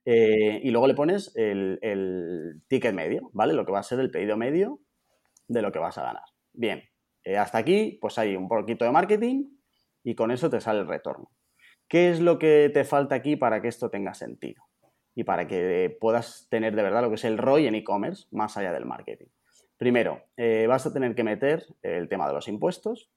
Eh, 0.04 0.61
y 0.62 0.70
luego 0.70 0.87
le 0.87 0.94
pones 0.94 1.32
el, 1.34 2.62
ticket 2.68 2.94
medio, 2.94 3.30
¿vale? 3.32 3.54
Lo 3.54 3.64
que 3.64 3.73
va 3.73 3.78
a 3.78 3.84
ser 3.84 4.00
el 4.00 4.11
pedido 4.11 4.37
medio 4.37 4.80
de 5.49 5.62
lo 5.62 5.73
que 5.73 5.78
vas 5.78 5.99
a 5.99 6.04
ganar. 6.04 6.25
Bien, 6.52 6.82
eh, 7.25 7.38
hasta 7.38 7.58
aquí 7.58 7.99
pues 8.00 8.18
hay 8.18 8.37
un 8.37 8.49
poquito 8.49 8.84
de 8.84 8.90
marketing 8.90 9.44
y 10.02 10.14
con 10.14 10.30
eso 10.30 10.50
te 10.50 10.61
sale 10.61 10.80
el 10.80 10.88
retorno. 10.88 11.30
¿Qué 11.88 12.11
es 12.11 12.20
lo 12.20 12.38
que 12.38 12.70
te 12.73 12.84
falta 12.84 13.14
aquí 13.14 13.37
para 13.37 13.61
que 13.62 13.68
esto 13.68 13.90
tenga 13.90 14.14
sentido? 14.14 14.62
Y 15.14 15.25
para 15.25 15.46
que 15.46 15.96
puedas 16.00 16.49
tener 16.50 16.75
de 16.75 16.82
verdad 16.82 17.02
lo 17.02 17.08
que 17.08 17.14
es 17.14 17.25
el 17.25 17.38
ROI 17.38 17.66
en 17.66 17.75
e-commerce 17.76 18.26
más 18.30 18.56
allá 18.56 18.73
del 18.73 18.84
marketing. 18.84 19.28
Primero, 19.76 20.23
eh, 20.37 20.66
vas 20.66 20.87
a 20.87 20.92
tener 20.92 21.14
que 21.14 21.25
meter 21.25 21.66
el 21.82 22.08
tema 22.08 22.26
de 22.26 22.34
los 22.34 22.49
impuestos, 22.49 23.11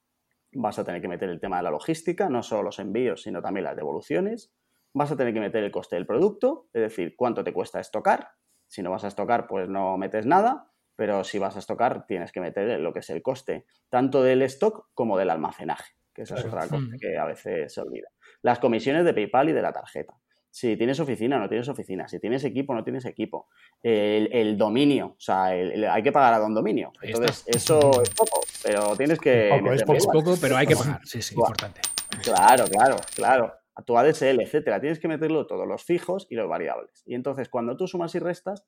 vas 0.54 0.80
a 0.80 0.84
tener 0.84 1.02
que 1.02 1.08
meter 1.08 1.30
el 1.30 1.40
tema 1.40 1.58
de 1.58 1.64
la 1.64 1.72
logística, 1.72 2.30
no 2.30 2.44
solo 2.44 2.64
los 2.64 2.80
envíos, 2.80 3.24
sino 3.24 3.42
también 3.42 3.64
las 3.64 3.76
devoluciones, 3.76 4.52
vas 4.98 5.12
a 5.12 5.18
tener 5.18 5.34
que 5.34 5.40
meter 5.40 5.64
el 5.64 5.72
coste 5.72 5.96
del 5.96 6.06
producto, 6.06 6.68
es 6.74 6.82
decir, 6.82 7.16
cuánto 7.16 7.44
te 7.44 7.54
cuesta 7.54 7.80
estocar. 7.80 8.30
Si 8.68 8.82
no 8.82 8.92
vas 8.92 9.04
a 9.04 9.08
estocar, 9.08 9.48
pues 9.48 9.70
no 9.70 9.98
metes 9.98 10.26
nada, 10.26 10.72
pero 10.96 11.24
si 11.24 11.40
vas 11.40 11.56
a 11.56 11.60
estocar, 11.60 12.06
tienes 12.06 12.32
que 12.32 12.42
meter 12.42 12.80
lo 12.80 12.92
que 12.92 13.00
es 13.00 13.10
el 13.10 13.22
coste, 13.22 13.66
tanto 13.90 14.24
del 14.24 14.42
stock 14.42 14.88
como 14.94 15.18
del 15.18 15.30
almacenaje, 15.30 15.94
que 16.14 16.24
esa 16.24 16.36
es 16.36 16.46
otra 16.46 16.68
cosa 16.68 16.80
mm. 16.80 17.00
que 17.00 17.18
a 17.18 17.26
veces 17.26 17.74
se 17.74 17.82
olvida. 17.82 18.10
Las 18.42 18.60
comisiones 18.60 19.06
de 19.06 19.14
PayPal 19.14 19.50
y 19.50 19.54
de 19.54 19.62
la 19.62 19.72
tarjeta. 19.72 20.16
Si 20.50 20.76
tienes 20.76 21.00
oficina 21.00 21.38
o 21.38 21.40
no 21.40 21.48
tienes 21.48 21.70
oficina, 21.70 22.08
si 22.08 22.20
tienes 22.20 22.44
equipo 22.44 22.74
o 22.74 22.76
no 22.76 22.84
tienes 22.84 23.06
equipo, 23.06 23.48
el, 23.84 24.58
dominio, 24.58 25.08
o 25.10 25.20
sea, 25.20 25.46
hay 25.46 26.02
que 26.02 26.12
pagar 26.12 26.34
a 26.34 26.40
don 26.40 26.56
dominio. 26.56 26.92
Entonces, 27.00 27.44
eso 27.46 28.02
es 28.02 28.10
poco, 28.10 28.40
pero 28.64 28.96
tienes 28.96 29.20
que... 29.20 29.50
es 29.74 30.08
poco, 30.08 30.36
pero 30.42 30.58
hay 30.58 30.66
que 30.66 30.76
pagar, 30.76 31.02
sí, 31.04 31.22
sí, 31.22 31.36
importante. 31.36 31.82
Claro, 32.24 32.66
claro, 32.66 32.98
claro 33.14 33.54
a 33.78 33.84
tu 33.84 33.96
ADSL, 33.96 34.42
etcétera. 34.42 34.82
Tienes 34.82 35.00
que 35.00 35.08
meterlo 35.08 35.46
todo, 35.46 35.68
los 35.68 35.84
fijos 35.84 36.26
y 36.32 36.36
los 36.36 36.50
variables. 36.50 37.04
Y 37.06 37.14
entonces, 37.14 37.48
cuando 37.48 37.78
tú 37.78 37.88
sumas 37.88 38.16
y 38.16 38.20
restas, 38.20 38.66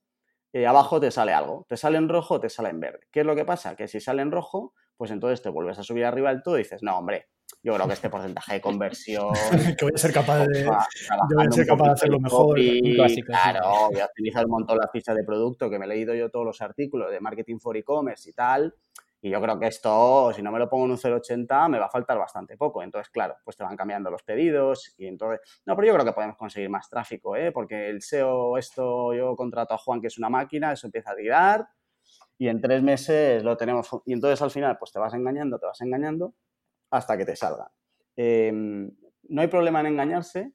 eh, 0.54 0.68
abajo 0.68 1.00
te 1.00 1.10
sale 1.10 1.34
algo. 1.34 1.66
Te 1.68 1.78
sale 1.78 1.98
en 1.98 2.10
rojo 2.10 2.36
o 2.36 2.40
te 2.40 2.50
sale 2.50 2.70
en 2.70 2.80
verde. 2.80 3.08
¿Qué 3.12 3.22
es 3.22 3.26
lo 3.26 3.36
que 3.36 3.44
pasa? 3.44 3.76
Que 3.76 3.88
si 3.88 4.00
sale 4.00 4.22
en 4.22 4.32
rojo, 4.32 4.74
pues 4.98 5.10
entonces 5.10 5.42
te 5.42 5.50
vuelves 5.50 5.80
a 5.80 5.84
subir 5.84 6.06
arriba 6.06 6.30
del 6.30 6.44
todo 6.44 6.56
y 6.58 6.60
dices, 6.60 6.84
no, 6.84 6.96
hombre, 6.96 7.28
yo 7.64 7.74
creo 7.74 7.88
que 7.88 7.94
este 7.94 8.10
porcentaje 8.12 8.54
de 8.54 8.62
conversión. 8.62 9.34
que 9.80 9.86
voy 9.86 9.94
a 9.96 9.98
ser 9.98 10.14
capaz 10.14 10.46
de, 10.46 10.66
voy 10.66 11.48
a 11.48 11.52
ser 11.52 11.66
capaz 11.66 11.86
de 11.86 11.92
hacerlo 11.92 12.20
mejor. 12.20 12.60
claro, 13.26 13.90
voy 13.92 14.02
a 14.02 14.06
utilizar 14.06 14.46
un 14.46 14.52
montón 14.52 14.78
la 14.78 14.90
ficha 14.92 15.16
de 15.16 15.24
producto 15.24 15.72
que 15.72 15.80
me 15.80 15.86
he 15.86 15.90
leído 15.90 16.14
yo 16.14 16.30
todos 16.30 16.46
los 16.46 16.62
artículos 16.62 17.10
de 17.10 17.20
marketing 17.20 17.58
for 17.58 17.76
e-commerce 17.76 18.30
y 18.30 18.34
tal. 18.34 18.76
Y 19.22 19.30
yo 19.30 19.42
creo 19.42 19.60
que 19.60 19.68
esto, 19.68 20.32
si 20.34 20.42
no 20.42 20.52
me 20.52 20.60
lo 20.60 20.70
pongo 20.70 20.86
en 20.86 20.92
un 20.92 20.98
0,80, 20.98 21.70
me 21.70 21.78
va 21.80 21.88
a 21.88 21.90
faltar 21.90 22.18
bastante 22.18 22.56
poco. 22.56 22.82
Entonces, 22.82 23.10
claro, 23.10 23.36
pues 23.44 23.58
te 23.58 23.64
van 23.64 23.76
cambiando 23.76 24.10
los 24.10 24.24
pedidos 24.24 24.94
y 24.98 25.08
entonces... 25.08 25.42
No, 25.66 25.76
pero 25.76 25.88
yo 25.88 25.94
creo 25.94 26.06
que 26.06 26.14
podemos 26.14 26.38
conseguir 26.38 26.70
más 26.70 26.90
tráfico, 26.90 27.36
¿eh? 27.36 27.52
Porque 27.52 27.90
el 27.90 28.02
SEO, 28.02 28.58
esto, 28.58 29.14
yo 29.14 29.36
contrato 29.36 29.74
a 29.74 29.78
Juan, 29.78 30.00
que 30.00 30.08
es 30.08 30.18
una 30.18 30.30
máquina, 30.30 30.72
eso 30.72 30.88
empieza 30.88 31.12
a 31.12 31.16
tirar 31.16 31.68
y 32.38 32.48
en 32.48 32.62
tres 32.62 32.82
meses 32.82 33.44
lo 33.44 33.58
tenemos. 33.58 33.90
Y 34.06 34.14
entonces 34.14 34.42
al 34.42 34.50
final, 34.50 34.78
pues 34.80 34.92
te 34.92 35.00
vas 35.00 35.14
engañando, 35.14 35.60
te 35.60 35.66
vas 35.66 35.82
engañando 35.82 36.34
hasta 36.90 37.18
que 37.18 37.26
te 37.26 37.36
salga. 37.36 37.72
Em, 38.16 38.90
no 39.24 39.42
hay 39.42 39.48
problema 39.48 39.82
en 39.82 39.88
engañarse, 39.88 40.54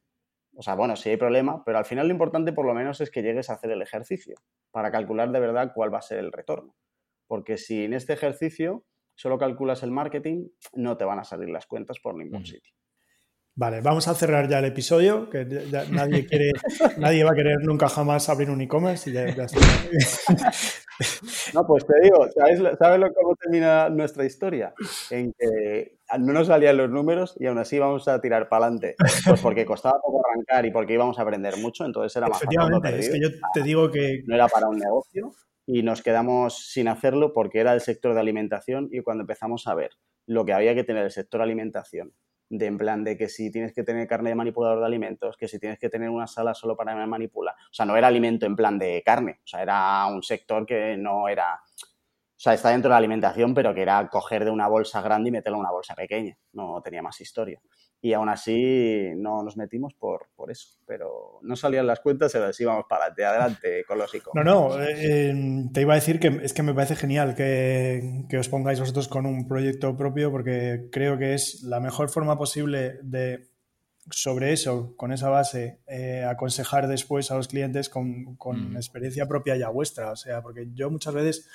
o 0.57 0.63
sea, 0.63 0.75
bueno, 0.75 0.97
sí 0.97 1.11
hay 1.11 1.17
problema, 1.17 1.63
pero 1.65 1.79
al 1.79 1.85
final 1.85 2.09
lo 2.09 2.13
importante 2.13 2.53
por 2.53 2.67
lo 2.67 2.75
menos 2.75 3.01
es 3.01 3.11
que 3.11 3.23
llegues 3.23 3.51
a 3.51 3.55
hacer 3.55 3.71
el 3.71 3.83
ejercicio 3.83 4.37
para 4.71 4.91
calcular 4.91 5.31
de 5.31 5.41
verdad 5.41 5.73
cuál 5.75 5.93
va 5.93 5.99
a 5.99 6.03
ser 6.03 6.19
el 6.19 6.33
retorno. 6.33 6.75
Porque 7.35 7.57
si 7.57 7.83
en 7.83 7.95
este 7.95 8.13
ejercicio 8.13 8.85
solo 9.17 9.39
calculas 9.39 9.83
el 9.83 9.91
marketing, 9.91 10.47
no 10.75 10.97
te 10.97 11.05
van 11.05 11.19
a 11.19 11.25
salir 11.25 11.49
las 11.49 11.67
cuentas 11.67 11.99
por 12.01 12.15
ningún 12.15 12.47
sitio. 12.47 12.73
Vale, 13.57 13.81
vamos 13.81 14.07
a 14.07 14.15
cerrar 14.15 14.49
ya 14.49 14.61
el 14.61 14.67
episodio, 14.67 15.29
que 15.29 15.45
nadie 15.91 16.27
quiere, 16.29 16.53
nadie 16.97 17.25
va 17.25 17.33
a 17.33 17.35
querer 17.35 17.57
nunca 17.65 17.89
jamás 17.89 18.29
abrir 18.29 18.51
un 18.51 18.61
e-commerce 18.61 19.11
y 19.11 19.15
ya, 19.15 19.27
No, 21.55 21.67
pues 21.67 21.85
te 21.89 22.01
digo, 22.03 22.25
¿sabes, 22.37 22.61
¿sabes 22.79 23.11
cómo 23.17 23.35
termina 23.35 23.89
nuestra 23.89 24.25
historia? 24.25 24.73
En 25.11 25.33
que 25.37 25.99
no 26.21 26.35
nos 26.35 26.47
salían 26.47 26.77
los 26.77 26.89
números 26.89 27.37
y 27.41 27.47
aún 27.47 27.59
así 27.59 27.81
vamos 27.81 28.07
a 28.07 28.21
tirar 28.21 28.49
para 28.49 28.67
adelante. 28.67 28.95
Pues 29.27 29.41
porque 29.41 29.67
costaba 29.67 30.01
poco 30.01 30.23
arrancar 30.25 30.67
y 30.67 30.71
porque 30.71 30.93
íbamos 30.93 31.19
a 31.19 31.23
aprender 31.23 31.57
mucho, 31.57 31.85
entonces 31.85 32.15
era 32.15 32.29
más 32.29 32.41
Efectivamente, 32.41 32.97
es 32.97 33.11
que 33.11 33.21
yo 33.21 33.29
te 33.53 33.63
digo 33.65 33.91
que... 33.91 34.23
No 34.25 34.37
era 34.37 34.47
para 34.47 34.69
un 34.69 34.79
negocio 34.79 35.33
y 35.67 35.83
nos 35.83 36.03
quedamos 36.03 36.71
sin 36.71 36.89
hacerlo 36.89 37.33
porque 37.33 37.61
era 37.61 37.73
el 37.73 37.81
sector 37.81 38.15
de 38.15 38.21
alimentación 38.21 38.89
y 38.93 39.01
cuando 39.01 39.23
empezamos 39.23 39.67
a 39.67 39.75
ver 39.75 39.93
lo 40.27 40.45
que 40.45 40.53
había 40.53 40.75
que 40.75 40.85
tener 40.85 41.05
el 41.05 41.11
sector 41.11 41.43
alimentación, 41.43 42.15
de 42.51 42.67
en 42.67 42.79
plan 42.79 43.05
de 43.05 43.17
que 43.17 43.29
si 43.29 43.51
tienes 43.51 43.73
que 43.73 43.83
tener 43.83 44.07
carne 44.07 44.31
de 44.31 44.37
manipulador 44.37 44.81
de 44.81 44.87
alimentos, 44.87 45.37
que 45.37 45.49
si 45.49 45.59
tienes 45.59 45.79
que 45.79 45.89
tener 45.89 46.11
una 46.11 46.27
sala 46.27 46.55
solo 46.55 46.77
para 46.77 46.95
manipular, 47.07 47.55
o 47.55 47.73
sea, 47.73 47.87
no 47.87 47.97
era 47.97 48.09
alimento 48.09 48.47
en 48.47 48.57
plan 48.57 48.79
de 48.79 49.03
carne, 49.05 49.41
o 49.45 49.47
sea, 49.47 49.63
era 49.63 50.07
un 50.07 50.23
sector 50.23 50.67
que 50.67 50.97
no 50.97 51.29
era, 51.29 51.55
o 51.55 52.37
sea, 52.37 52.55
está 52.55 52.71
dentro 52.71 52.89
de 52.89 52.93
la 52.93 52.99
alimentación, 52.99 53.55
pero 53.55 53.75
que 53.75 53.83
era 53.83 54.09
coger 54.09 54.45
de 54.45 54.51
una 54.51 54.69
bolsa 54.69 55.01
grande 55.01 55.31
y 55.31 55.33
meterla 55.33 55.57
en 55.57 55.61
una 55.61 55.73
bolsa 55.73 55.95
pequeña, 55.95 56.37
no 56.53 56.81
tenía 56.83 57.03
más 57.03 57.21
historia 57.21 57.61
y 58.05 58.13
aún 58.13 58.29
así 58.29 59.13
no 59.17 59.43
nos 59.43 59.57
metimos 59.57 59.95
por, 59.95 60.29
por 60.37 60.51
eso. 60.51 60.69
Pero 60.87 61.39
no 61.41 61.57
salían 61.57 61.87
las 61.87 62.01
cuentas, 62.01 62.33
pero 62.35 62.53
sí 62.53 62.63
vamos 62.63 62.85
para 62.87 63.07
adelante, 63.07 63.25
adelante 63.25 63.85
con 63.89 63.97
los 63.97 64.15
iconos. 64.15 64.45
No, 64.45 64.77
no, 64.77 64.85
eh, 64.85 65.35
te 65.73 65.81
iba 65.81 65.95
a 65.95 65.97
decir 65.97 66.21
que 66.21 66.29
es 66.43 66.53
que 66.53 66.63
me 66.63 66.75
parece 66.75 66.97
genial 66.97 67.35
que, 67.35 68.27
que, 68.29 68.37
os 68.37 68.51
pongáis 68.51 68.79
vosotros 68.79 69.09
con 69.09 69.25
un 69.25 69.49
proyecto 69.49 69.97
propio 69.97 70.31
porque 70.31 70.91
creo 70.93 71.17
que 71.17 71.33
es 71.33 71.63
la 71.63 71.81
mejor 71.81 72.11
forma 72.11 72.37
posible 72.37 72.99
de 73.03 73.49
sobre 74.11 74.53
eso, 74.53 74.95
con 74.99 75.11
esa 75.11 75.31
base, 75.31 75.81
eh, 75.87 76.27
aconsejar 76.29 76.89
después 76.89 77.31
a 77.31 77.37
los 77.37 77.49
clientes 77.49 77.89
con, 77.89 78.37
con 78.37 78.73
mm. 78.73 78.77
experiencia 78.77 79.27
propia 79.27 79.57
ya 79.57 79.71
vuestra. 79.71 80.13
O 80.13 80.17
sea, 80.17 80.43
porque 80.43 80.69
yo 80.75 80.91
muchas 80.91 81.15
veces 81.15 81.49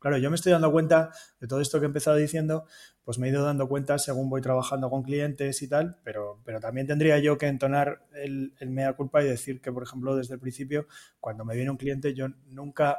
Claro, 0.00 0.16
yo 0.16 0.30
me 0.30 0.36
estoy 0.36 0.52
dando 0.52 0.72
cuenta 0.72 1.10
de 1.40 1.46
todo 1.46 1.60
esto 1.60 1.78
que 1.78 1.84
he 1.84 1.86
empezado 1.86 2.16
diciendo, 2.16 2.64
pues 3.04 3.18
me 3.18 3.26
he 3.28 3.30
ido 3.30 3.44
dando 3.44 3.68
cuenta 3.68 3.98
según 3.98 4.30
voy 4.30 4.40
trabajando 4.40 4.88
con 4.88 5.02
clientes 5.02 5.60
y 5.60 5.68
tal, 5.68 5.98
pero, 6.02 6.40
pero 6.42 6.58
también 6.58 6.86
tendría 6.86 7.18
yo 7.18 7.36
que 7.36 7.46
entonar 7.48 8.06
el, 8.14 8.54
el 8.60 8.70
mea 8.70 8.94
culpa 8.94 9.22
y 9.22 9.26
decir 9.26 9.60
que, 9.60 9.70
por 9.70 9.82
ejemplo, 9.82 10.16
desde 10.16 10.34
el 10.34 10.40
principio, 10.40 10.86
cuando 11.20 11.44
me 11.44 11.54
viene 11.54 11.70
un 11.70 11.76
cliente, 11.76 12.14
yo 12.14 12.28
nunca 12.46 12.98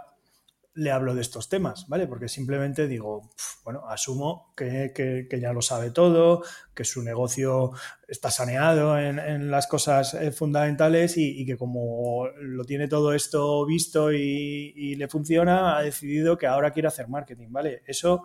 le 0.74 0.92
hablo 0.92 1.14
de 1.14 1.22
estos 1.22 1.50
temas, 1.50 1.88
¿vale? 1.88 2.08
Porque 2.08 2.30
simplemente 2.30 2.88
digo, 2.88 3.30
bueno, 3.64 3.88
asumo 3.90 4.54
que, 4.56 5.28
ya 5.40 5.52
lo 5.52 5.62
sabe 5.62 5.92
todo, 5.92 6.44
que 6.74 6.86
su 6.86 7.04
negocio 7.04 7.72
está 8.08 8.32
saneado 8.32 8.98
en, 8.98 9.52
las 9.52 9.68
cosas 9.68 10.14
eh, 10.14 10.32
fundamentales 10.32 11.18
y, 11.18 11.46
que 11.46 11.58
como 11.58 12.28
lo 12.40 12.64
tiene 12.64 12.88
todo 12.88 13.14
esto 13.14 13.66
visto 13.66 14.14
y, 14.14 14.96
le 14.96 15.08
funciona, 15.08 15.78
ha 15.78 15.82
decidido 15.82 16.38
que 16.38 16.48
ahora 16.48 16.72
quiere 16.72 16.88
hacer 16.88 17.10
marketing, 17.10 17.48
¿vale? 17.50 17.84
Eso, 17.86 18.24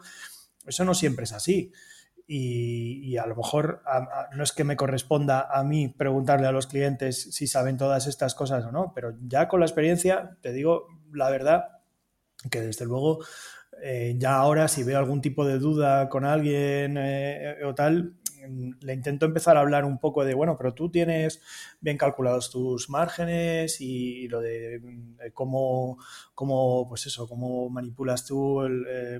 eso 0.65 0.85
no 0.85 0.95
siempre 0.95 1.25
es 1.25 1.33
así. 1.33 1.73
Y, 2.29 3.17
a 3.17 3.27
lo 3.27 3.37
mejor 3.37 3.83
no 4.35 4.43
es 4.43 4.53
que 4.53 4.65
me 4.65 4.77
corresponda 4.77 5.49
a 5.51 5.65
mí 5.65 5.89
preguntarle 5.89 6.47
a 6.47 6.53
los 6.53 6.67
clientes 6.67 7.35
si 7.35 7.47
saben 7.47 7.77
todas 7.77 8.07
estas 8.07 8.35
cosas 8.35 8.65
o 8.65 8.73
no, 8.73 8.93
pero 8.95 9.17
ya 9.27 9.49
con 9.49 9.61
la 9.61 9.67
experiencia, 9.67 10.37
te 10.43 10.53
digo 10.53 10.89
la 11.13 11.31
verdad, 11.31 11.76
que 12.49 12.61
desde 12.61 12.87
luego 12.87 13.21
eh, 13.83 14.15
ya 14.19 14.37
ahora 14.37 14.69
si 14.69 14.83
veo 14.83 14.99
algún 14.99 15.21
tipo 15.21 15.45
de 15.45 15.59
duda 15.59 16.09
con 16.09 16.25
alguien 16.25 16.97
eh, 16.99 17.57
o 17.65 17.75
tal, 17.75 18.15
le 18.81 18.95
intento 18.95 19.27
empezar 19.27 19.57
a 19.57 19.61
hablar 19.61 19.85
un 19.85 19.99
poco 19.99 20.25
de, 20.25 20.35
bueno, 20.35 20.57
pero 20.57 20.75
tú 20.75 20.91
tienes 20.91 21.41
bien 21.81 21.97
calculados 21.99 22.51
tus 22.51 22.89
márgenes 22.91 23.81
y 23.81 24.29
lo 24.29 24.41
de 24.41 24.77
eh, 24.77 25.33
cómo, 25.33 25.99
cómo 26.35 26.87
pues 26.89 27.07
eso, 27.07 27.29
cómo 27.29 27.69
manipulas 27.69 28.25
tú 28.25 28.63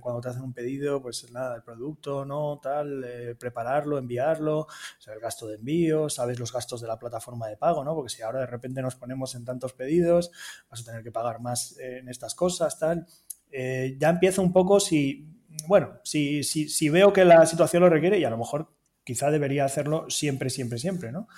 cuando 0.01 0.21
te 0.21 0.29
hacen 0.29 0.43
un 0.43 0.53
pedido, 0.53 1.01
pues 1.03 1.31
nada, 1.33 1.57
el 1.57 1.63
producto, 1.63 2.25
¿no? 2.25 2.59
Tal, 2.63 3.37
prepararlo, 3.39 3.99
enviarlo, 3.99 4.61
o 4.61 5.11
el 5.11 5.21
gasto 5.21 5.47
de 5.47 5.57
envío, 5.57 6.09
sabes 6.09 6.39
los 6.39 6.53
gastos 6.53 6.81
de 6.81 6.89
la 6.89 6.99
plataforma 6.99 7.49
de 7.49 7.57
pago, 7.57 7.85
¿no? 7.85 7.95
Porque 7.95 8.11
si 8.11 8.23
ahora 8.23 8.41
de 8.41 8.47
repente 8.47 8.83
nos 8.83 8.97
ponemos 8.97 9.35
en 9.35 9.45
tantos 9.45 9.73
pedidos, 9.73 10.31
vas 10.71 10.81
a 10.81 10.85
tener 10.85 11.03
que 11.03 11.13
pagar 11.13 11.41
más 11.41 11.79
en 11.79 12.09
estas 12.09 12.35
cosas, 12.35 12.79
tal. 12.79 13.07
Eh, 13.51 13.97
ya 13.99 14.11
empiezo 14.11 14.43
un 14.43 14.53
poco 14.53 14.81
si, 14.81 15.27
bueno, 15.67 15.99
si, 16.03 16.43
si, 16.43 16.69
si, 16.69 16.89
veo 16.89 17.13
que 17.13 17.25
la 17.25 17.47
situación 17.47 17.83
lo 17.83 17.89
requiere 17.89 18.19
y 18.19 18.25
a 18.25 18.31
lo 18.31 18.39
mejor 18.39 18.76
quizá 19.07 19.31
debería 19.31 19.65
hacerlo 19.65 20.07
siempre, 20.11 20.51
siempre, 20.51 20.79
siempre, 20.79 21.13
¿no? 21.13 21.29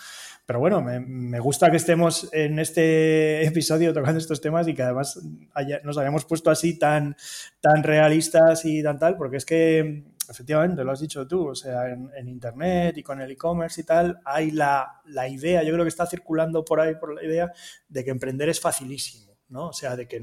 Pero 0.46 0.58
bueno, 0.58 0.80
me, 0.80 1.38
gusta 1.38 1.70
que 1.70 1.76
estemos 1.76 2.30
en 2.32 2.58
este 2.58 3.44
episodio 3.46 3.92
tocando 3.92 4.18
estos 4.18 4.40
temas 4.40 4.66
y 4.66 4.74
que 4.74 4.82
además 4.82 5.20
nos 5.84 5.98
hayamos 5.98 6.24
puesto 6.24 6.50
así 6.50 6.78
tan, 6.78 7.14
tan 7.60 7.82
realistas 7.82 8.64
y 8.64 8.82
tan 8.82 8.98
tal, 8.98 9.18
porque 9.18 9.36
es 9.36 9.44
que 9.44 10.04
efectivamente, 10.30 10.82
lo 10.82 10.92
has 10.92 11.00
dicho 11.00 11.28
tú, 11.28 11.48
o 11.48 11.54
sea, 11.54 11.90
en, 11.90 12.28
Internet 12.28 12.96
y 12.96 13.02
con 13.02 13.20
el 13.20 13.30
e-commerce 13.30 13.82
y 13.82 13.84
tal, 13.84 14.18
hay 14.24 14.50
la, 14.50 15.02
la, 15.06 15.28
idea, 15.28 15.62
yo 15.62 15.72
creo 15.72 15.84
que 15.84 15.90
está 15.90 16.06
circulando 16.06 16.64
por 16.64 16.80
ahí 16.80 16.94
por 16.94 17.14
la 17.14 17.22
idea 17.22 17.52
de 17.88 18.04
que 18.04 18.10
emprender 18.10 18.48
es 18.48 18.60
facilísimo, 18.60 19.36
¿no? 19.48 19.68
O 19.68 19.72
sea, 19.72 19.96
de 19.96 20.08
que 20.08 20.22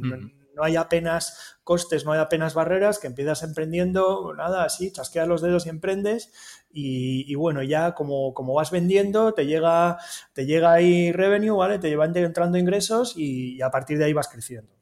no 0.55 0.63
hay 0.63 0.75
apenas 0.75 1.57
costes, 1.63 2.05
no 2.05 2.11
hay 2.11 2.19
apenas 2.19 2.53
barreras, 2.53 2.99
que 2.99 3.07
empiezas 3.07 3.43
emprendiendo, 3.43 4.33
nada, 4.35 4.63
así, 4.63 4.91
chasqueas 4.91 5.27
los 5.27 5.41
dedos 5.41 5.65
y 5.65 5.69
emprendes 5.69 6.31
y, 6.77 7.35
bueno, 7.35 7.63
ya 7.63 7.93
como, 7.93 8.33
como, 8.33 8.53
vas 8.53 8.69
vendiendo, 8.69 9.33
te 9.33 9.45
llega, 9.45 9.97
te 10.33 10.45
llega 10.45 10.73
ahí 10.73 11.11
revenue, 11.13 11.55
¿vale? 11.55 11.79
Te 11.79 11.95
van 11.95 12.15
entrando 12.17 12.57
ingresos 12.57 13.13
y, 13.15 13.61
a 13.61 13.69
partir 13.71 13.97
de 13.97 14.05
ahí 14.05 14.13
vas 14.13 14.27
creciendo. 14.27 14.74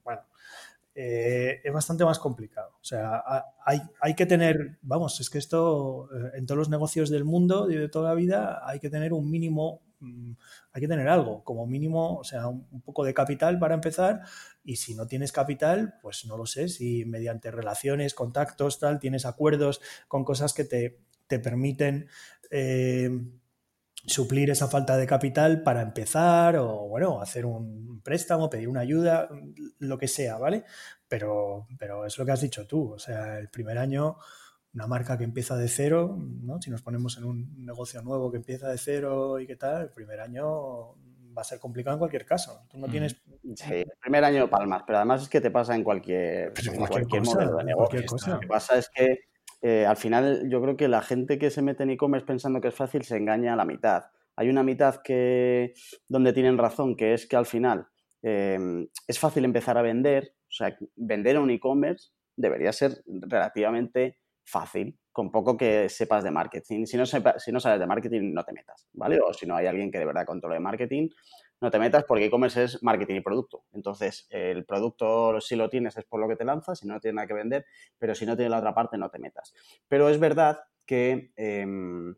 Eh, 0.96 1.62
es 1.64 1.74
bastante 1.74 2.06
más 2.06 2.20
complicado. 2.20 2.72
O 2.80 2.84
sea, 2.84 3.24
hay, 3.66 3.82
hay, 4.00 4.14
que 4.14 4.26
tener, 4.26 4.78
vamos, 4.82 5.20
es 5.20 5.30
que 5.30 5.40
esto 5.40 6.10
eh, 6.14 6.32
en 6.36 6.46
todos 6.46 6.58
los 6.58 6.70
negocios 6.70 7.10
del 7.10 7.26
mundo 7.26 7.70
y 7.72 7.76
de 7.76 7.90
toda 7.90 8.10
la 8.10 8.16
vida 8.16 8.62
hay 8.64 8.80
que 8.80 8.90
tener 8.90 9.12
un 9.14 9.30
mínimo 9.30 9.82
Mm, 10.04 10.34
hay 10.74 10.82
que 10.82 10.88
tener 10.88 11.08
algo, 11.08 11.44
como 11.44 11.66
mínimo, 11.66 12.18
o 12.18 12.24
sea, 12.24 12.48
un, 12.48 12.82
poco 12.82 13.06
de 13.06 13.14
capital 13.14 13.58
para 13.60 13.76
empezar. 13.76 14.22
Y 14.64 14.76
si 14.76 14.96
no 14.96 15.08
tienes 15.08 15.32
capital, 15.32 15.96
pues 16.02 16.26
no 16.26 16.38
lo 16.38 16.46
sé, 16.46 16.68
si 16.68 17.06
mediante 17.06 17.52
relaciones, 17.52 18.14
contactos, 18.14 18.80
tal, 18.80 19.00
tienes 19.00 19.26
acuerdos 19.26 19.82
con 20.08 20.24
cosas 20.26 20.54
que 20.54 20.66
te, 20.66 21.00
permiten 21.40 22.08
eh, 22.52 23.10
suplir 24.06 24.50
esa 24.50 24.68
falta 24.68 24.98
de 24.98 25.08
capital 25.08 25.64
para 25.64 25.82
empezar 25.82 26.58
o, 26.58 26.88
bueno, 26.88 27.22
hacer 27.22 27.46
un 27.46 28.02
préstamo, 28.04 28.50
pedir 28.50 28.68
una 28.68 28.82
ayuda, 28.82 29.30
lo 29.80 29.98
que 29.98 30.08
sea, 30.08 30.38
¿vale? 30.38 30.66
Pero, 31.08 31.68
pero 31.80 32.06
es 32.06 32.18
lo 32.18 32.26
que 32.26 32.32
has 32.32 32.42
dicho 32.42 32.68
tú, 32.68 32.94
o 32.94 33.00
sea, 33.00 33.40
el 33.40 33.50
primer 33.50 33.78
año 33.78 34.18
una 34.74 34.88
marca 34.88 35.18
que 35.18 35.24
empieza 35.24 35.56
de 35.56 35.68
cero, 35.68 36.18
¿no? 36.18 36.60
Si 36.62 36.72
nos 36.72 36.82
ponemos 36.82 37.18
en 37.18 37.26
un 37.26 37.64
negocio 37.64 38.02
nuevo 38.02 38.32
que 38.32 38.38
empieza 38.38 38.70
de 38.70 38.78
cero 38.78 39.40
y 39.40 39.46
qué 39.46 39.56
tal, 39.56 39.84
el 39.84 39.90
primer 39.90 40.20
año 40.20 40.96
va 41.36 41.42
a 41.42 41.46
ser 41.46 41.60
complicado 41.60 41.96
en 41.96 42.00
cualquier 42.00 42.26
caso. 42.26 42.66
Tú 42.70 42.80
no 42.80 42.88
tienes... 42.88 43.16
Sí, 43.56 43.74
el 43.74 43.94
primer 44.02 44.24
año 44.24 44.50
palmas, 44.50 44.84
pero 44.86 44.98
además 44.98 45.22
es 45.24 45.30
que 45.30 45.42
te 45.42 45.52
pasa 45.52 45.76
en 45.76 45.84
cualquier, 45.84 46.54
cualquier, 46.90 47.24
modelo 47.24 47.58
de 47.58 47.64
negocio. 47.64 48.02
Lo 48.28 48.40
que 48.40 48.48
pasa 48.48 48.78
es 48.78 48.90
que 48.90 49.20
eh, 49.66 49.86
al 49.86 49.96
final 49.96 50.50
yo 50.50 50.62
creo 50.62 50.76
que 50.76 50.90
la 50.90 51.02
gente 51.02 51.40
que 51.40 51.50
se 51.50 51.62
mete 51.62 51.84
en 51.84 51.92
e-commerce 51.92 52.28
pensando 52.28 52.60
que 52.60 52.68
es 52.68 52.76
fácil 52.76 53.04
se 53.04 53.16
engaña 53.16 53.54
a 53.54 53.56
la 53.56 53.64
mitad. 53.64 54.04
Hay 54.36 54.50
una 54.50 54.62
mitad 54.62 54.98
que 55.02 55.74
donde 56.10 56.34
tienen 56.34 56.58
razón, 56.58 56.98
que 56.98 57.14
es 57.14 57.26
que 57.26 57.38
al 57.38 57.46
final 57.46 57.88
eh, 58.22 58.60
es 59.08 59.20
fácil 59.20 59.46
empezar 59.46 59.78
a 59.78 59.82
vender, 59.82 60.36
o 60.38 60.52
sea, 60.52 60.78
vender 60.98 61.40
un 61.40 61.50
e-commerce 61.50 62.10
debería 62.36 62.74
ser 62.74 63.04
relativamente 63.06 64.18
fácil, 64.44 65.00
con 65.14 65.32
poco 65.32 65.56
que 65.56 65.88
sepas 65.88 66.26
de 66.26 66.32
marketing. 66.32 66.86
Si 66.86 66.98
no, 66.98 67.06
si 67.06 67.52
no 67.54 67.60
sabes 67.62 67.80
de 67.80 67.88
marketing, 67.88 68.34
no 68.34 68.44
te 68.44 68.52
metas, 68.52 68.90
¿vale? 68.92 69.18
O 69.22 69.34
si 69.34 69.46
no 69.46 69.56
hay 69.56 69.68
alguien 69.68 69.92
que 69.92 70.00
de 70.00 70.06
verdad 70.06 70.26
controle 70.26 70.60
marketing, 70.60 71.08
no 71.64 71.72
te 71.72 71.80
metas 71.80 72.04
porque 72.04 72.26
e-commerce 72.26 72.64
es 72.66 72.84
marketing 72.84 73.16
y 73.16 73.22
producto. 73.22 73.64
Entonces, 73.72 74.28
el 74.30 74.66
producto, 74.66 75.40
si 75.40 75.56
lo 75.56 75.70
tienes, 75.70 75.98
es 75.98 76.04
por 76.04 76.20
lo 76.20 76.28
que 76.28 76.36
te 76.36 76.44
lanzas, 76.44 76.80
si 76.80 76.88
no 76.88 77.00
tienes 77.00 77.16
nada 77.16 77.28
que 77.28 77.34
vender, 77.34 77.66
pero 77.98 78.14
si 78.14 78.26
no 78.26 78.36
tiene 78.36 78.50
la 78.50 78.60
otra 78.60 78.76
parte, 78.76 78.98
no 78.98 79.10
te 79.10 79.18
metas. 79.18 79.54
Pero 79.88 80.10
es 80.10 80.20
verdad 80.20 80.60
que 80.86 81.32
em, 81.38 82.16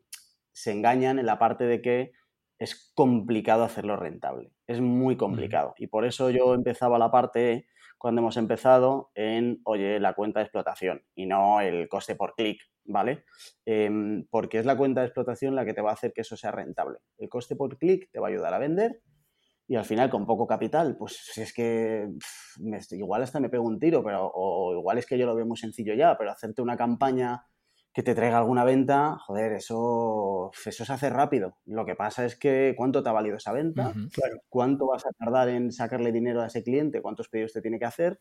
se 0.52 0.72
engañan 0.72 1.20
en 1.20 1.26
la 1.26 1.38
parte 1.38 1.64
de 1.64 1.80
que 1.80 2.12
es 2.58 2.92
complicado 2.94 3.62
hacerlo 3.62 3.96
rentable. 3.96 4.50
Es 4.66 4.80
muy 4.80 5.16
complicado. 5.16 5.74
Y 5.78 5.86
por 5.86 6.04
eso 6.04 6.30
yo 6.30 6.52
empezaba 6.54 6.98
la 6.98 7.12
parte 7.12 7.68
cuando 7.98 8.20
hemos 8.20 8.36
empezado 8.36 9.10
en, 9.14 9.60
oye, 9.64 10.00
la 10.00 10.14
cuenta 10.14 10.40
de 10.40 10.44
explotación 10.44 11.02
y 11.14 11.26
no 11.26 11.60
el 11.60 11.88
coste 11.88 12.16
por 12.16 12.34
clic, 12.34 12.60
¿vale? 12.84 13.24
Em, 13.64 14.26
porque 14.28 14.58
es 14.58 14.66
la 14.66 14.76
cuenta 14.76 15.02
de 15.02 15.06
explotación 15.06 15.54
la 15.54 15.64
que 15.64 15.72
te 15.72 15.82
va 15.82 15.90
a 15.90 15.94
hacer 15.94 16.12
que 16.12 16.22
eso 16.22 16.36
sea 16.36 16.50
rentable. 16.50 16.98
El 17.18 17.28
coste 17.28 17.54
por 17.54 17.78
clic 17.78 18.10
te 18.10 18.18
va 18.18 18.26
a 18.26 18.30
ayudar 18.30 18.52
a 18.52 18.58
vender 18.58 19.02
y 19.68 19.76
al 19.76 19.84
final 19.84 20.10
con 20.10 20.26
poco 20.26 20.46
capital, 20.46 20.96
pues 20.96 21.16
si 21.32 21.42
es 21.42 21.52
que 21.52 22.08
igual 22.92 23.22
hasta 23.22 23.40
me 23.40 23.48
pego 23.48 23.64
un 23.64 23.78
tiro, 23.78 24.04
pero 24.04 24.30
o 24.32 24.72
igual 24.74 24.98
es 24.98 25.06
que 25.06 25.18
yo 25.18 25.26
lo 25.26 25.34
veo 25.34 25.46
muy 25.46 25.56
sencillo 25.56 25.94
ya, 25.94 26.16
pero 26.16 26.30
hacerte 26.30 26.62
una 26.62 26.76
campaña 26.76 27.46
que 27.92 28.02
te 28.02 28.14
traiga 28.14 28.36
alguna 28.36 28.62
venta, 28.62 29.16
joder, 29.18 29.52
eso, 29.52 30.50
eso 30.66 30.84
se 30.84 30.92
hace 30.92 31.08
rápido. 31.08 31.56
Lo 31.64 31.86
que 31.86 31.94
pasa 31.94 32.26
es 32.26 32.36
que 32.36 32.74
cuánto 32.76 33.02
te 33.02 33.08
ha 33.08 33.12
valido 33.12 33.38
esa 33.38 33.52
venta, 33.52 33.94
cuánto 34.50 34.86
vas 34.86 35.06
a 35.06 35.10
tardar 35.18 35.48
en 35.48 35.72
sacarle 35.72 36.12
dinero 36.12 36.42
a 36.42 36.46
ese 36.48 36.62
cliente, 36.62 37.00
cuántos 37.00 37.28
pedidos 37.28 37.54
te 37.54 37.62
tiene 37.62 37.78
que 37.78 37.86
hacer 37.86 38.20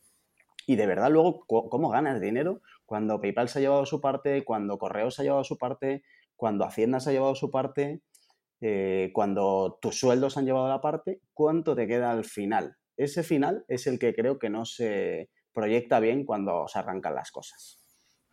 y 0.65 0.77
de 0.77 0.88
verdad 0.88 1.12
luego 1.12 1.45
cómo 1.45 1.89
ganas 1.89 2.21
dinero 2.21 2.62
cuando 2.86 3.19
PayPal 3.19 3.49
se 3.49 3.60
ha 3.60 3.62
llevado 3.62 3.86
su 3.86 4.01
parte, 4.01 4.43
cuando 4.45 4.77
Correos 4.77 5.15
se 5.15 5.21
ha 5.21 5.25
llevado 5.25 5.43
su 5.43 5.58
parte, 5.58 6.03
cuando 6.36 6.65
Hacienda 6.65 6.99
se 6.99 7.10
ha 7.10 7.13
llevado 7.13 7.36
su 7.36 7.51
parte, 7.51 8.01
eh, 8.61 9.11
cuando 9.13 9.79
tus 9.81 9.99
sueldos 9.99 10.37
han 10.37 10.45
llevado 10.45 10.67
la 10.67 10.81
parte, 10.81 11.21
cuánto 11.33 11.75
te 11.75 11.87
queda 11.87 12.11
al 12.11 12.25
final. 12.25 12.75
Ese 12.97 13.23
final 13.23 13.65
es 13.67 13.87
el 13.87 13.99
que 13.99 14.13
creo 14.13 14.39
que 14.39 14.49
no 14.49 14.65
se 14.65 15.29
proyecta 15.53 15.99
bien 15.99 16.25
cuando 16.25 16.67
se 16.67 16.79
arrancan 16.79 17.15
las 17.15 17.31
cosas. 17.31 17.79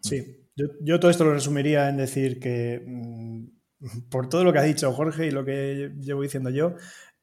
Sí, 0.00 0.48
yo, 0.56 0.98
todo 0.98 1.10
esto 1.10 1.24
lo 1.24 1.32
resumiría 1.32 1.88
en 1.88 1.96
decir 1.96 2.40
que 2.40 2.82
mm, 2.84 3.44
por 4.10 4.28
todo 4.28 4.44
lo 4.44 4.52
que 4.52 4.58
ha 4.58 4.62
dicho 4.62 4.92
Jorge 4.92 5.26
y 5.26 5.30
lo 5.30 5.44
que 5.44 5.92
llevo 6.00 6.22
diciendo 6.22 6.50
yo, 6.50 6.74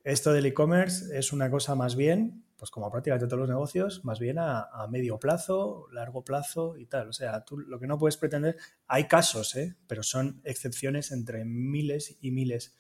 esto 0.03 0.31
del 0.31 0.45
e-commerce 0.45 1.17
es 1.17 1.33
una 1.33 1.51
cosa 1.51 1.75
más 1.75 1.95
bien, 1.95 2.45
pues 2.60 2.69
como 2.69 2.91
prácticamente 2.91 3.26
todos 3.26 3.39
los 3.39 3.50
negocios, 3.50 4.04
más 4.04 4.19
bien 4.19 4.38
a, 4.38 4.67
medio 4.89 5.17
plazo, 5.17 5.88
largo 5.93 6.24
plazo 6.24 6.78
y 6.78 6.86
tal. 6.86 7.10
O 7.10 7.13
sea, 7.13 7.45
tú 7.45 7.58
lo 7.58 7.80
que 7.80 7.88
no 7.88 7.98
puedes 7.98 8.17
pretender, 8.17 8.58
hay 8.86 9.08
casos, 9.08 9.56
¿eh? 9.56 9.78
pero 9.88 10.04
son 10.04 10.41
excepciones 10.43 11.12
entre 11.12 11.45
miles 11.45 12.17
y 12.22 12.32
miles 12.32 12.76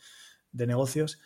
de 0.51 0.67
negocios. 0.67 1.19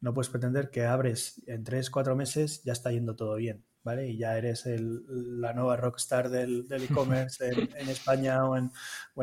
No 0.00 0.14
puedes 0.14 0.30
pretender 0.30 0.70
que 0.70 0.84
abres 0.84 1.42
en 1.46 1.64
tres, 1.64 1.90
cuatro 1.90 2.14
meses, 2.14 2.62
ya 2.64 2.72
está 2.72 2.92
yendo 2.92 3.16
todo 3.16 3.34
bien. 3.34 3.64
Y 3.94 4.16
ya 4.16 4.36
eres 4.36 4.64
la 4.66 5.52
nueva 5.52 5.76
rockstar 5.76 6.28
del 6.28 6.66
e-commerce 6.70 7.48
en, 7.48 7.88
España 7.88 8.44
o 8.44 8.56
en, 8.56 8.70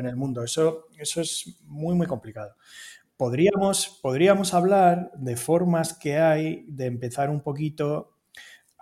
el 0.05 0.15
mundo. 0.15 0.43
Eso, 0.43 0.87
eso 0.97 1.21
es 1.21 1.57
muy, 1.63 1.95
muy 1.95 2.07
complicado. 2.07 2.55
Podríamos, 3.17 3.99
podríamos 4.01 4.53
hablar 4.53 5.11
de 5.15 5.35
formas 5.35 5.93
que 5.93 6.17
hay 6.17 6.65
de 6.67 6.85
empezar 6.85 7.29
un 7.29 7.41
poquito 7.41 8.12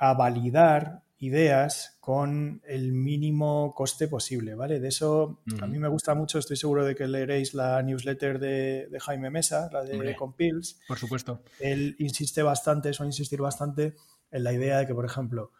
a 0.01 0.15
validar 0.15 1.03
ideas 1.19 1.95
con 1.99 2.59
el 2.65 2.91
mínimo 2.91 3.71
coste 3.75 4.07
posible, 4.07 4.55
¿vale? 4.55 4.79
De 4.79 4.87
eso 4.87 5.43
a 5.61 5.67
mí 5.67 5.77
me 5.77 5.87
gusta 5.89 6.15
mucho, 6.15 6.39
estoy 6.39 6.57
seguro 6.57 6.83
de 6.83 6.95
que 6.95 7.07
leeréis 7.07 7.53
la 7.53 7.79
newsletter 7.83 8.39
de, 8.39 8.97
Jaime 8.99 9.29
Mesa, 9.29 9.69
la 9.71 9.83
de 9.83 10.15
Compils. 10.15 10.79
Por 10.87 10.97
supuesto. 10.97 11.43
Él 11.59 11.95
insiste 11.99 12.41
bastante, 12.41 12.91
suele 12.93 13.09
insistir 13.09 13.39
bastante 13.41 13.93
en 14.31 14.43
la 14.43 14.51
idea 14.53 14.79
de 14.79 14.87
que, 14.87 14.95
por 14.95 15.05
ejemplo, 15.05 15.51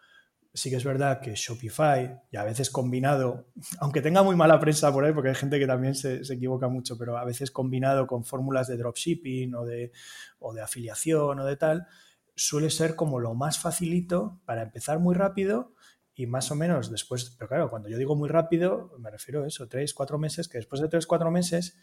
sí 0.52 0.70
que 0.70 0.76
es 0.76 0.84
verdad 0.84 1.20
que 1.20 1.36
Shopify, 1.36 2.20
y 2.32 2.36
a 2.36 2.42
veces 2.42 2.68
combinado, 2.68 3.46
aunque 3.78 4.02
tenga 4.02 4.24
muy 4.24 4.34
mala 4.34 4.58
prensa 4.58 4.92
por 4.92 5.04
ahí, 5.04 5.12
porque 5.12 5.28
hay 5.28 5.36
gente 5.36 5.60
que 5.60 5.68
también 5.68 5.94
se, 5.94 6.22
equivoca 6.34 6.66
mucho, 6.66 6.98
pero 6.98 7.16
a 7.16 7.24
veces 7.24 7.52
combinado 7.52 8.08
con 8.08 8.24
fórmulas 8.24 8.66
de 8.66 8.76
dropshipping 8.76 9.54
o 9.54 9.64
de, 9.64 9.92
o 10.40 10.52
de 10.52 10.62
afiliación 10.62 11.38
o 11.38 11.44
de 11.44 11.56
tal, 11.56 11.86
suele 12.34 12.70
ser 12.70 12.96
como 12.96 13.20
lo 13.20 13.34
más 13.34 13.58
facilito 13.58 14.40
para 14.44 14.62
empezar 14.62 14.98
muy 14.98 15.14
rápido 15.14 15.74
y 16.14 16.26
más 16.26 16.50
o 16.50 16.54
menos 16.54 16.90
después, 16.90 17.34
pero 17.38 17.48
claro, 17.48 17.70
cuando 17.70 17.88
yo 17.88 17.96
digo 17.96 18.14
muy 18.14 18.28
rápido, 18.28 18.92
me 18.98 19.10
refiero 19.10 19.44
a 19.44 19.46
eso, 19.46 19.68
tres, 19.68 19.94
cuatro 19.94 20.18
meses, 20.18 20.48
que 20.48 20.58
después 20.58 20.80
de 20.80 20.88
tres, 20.88 21.06
cuatro 21.06 21.30
meses, 21.30 21.76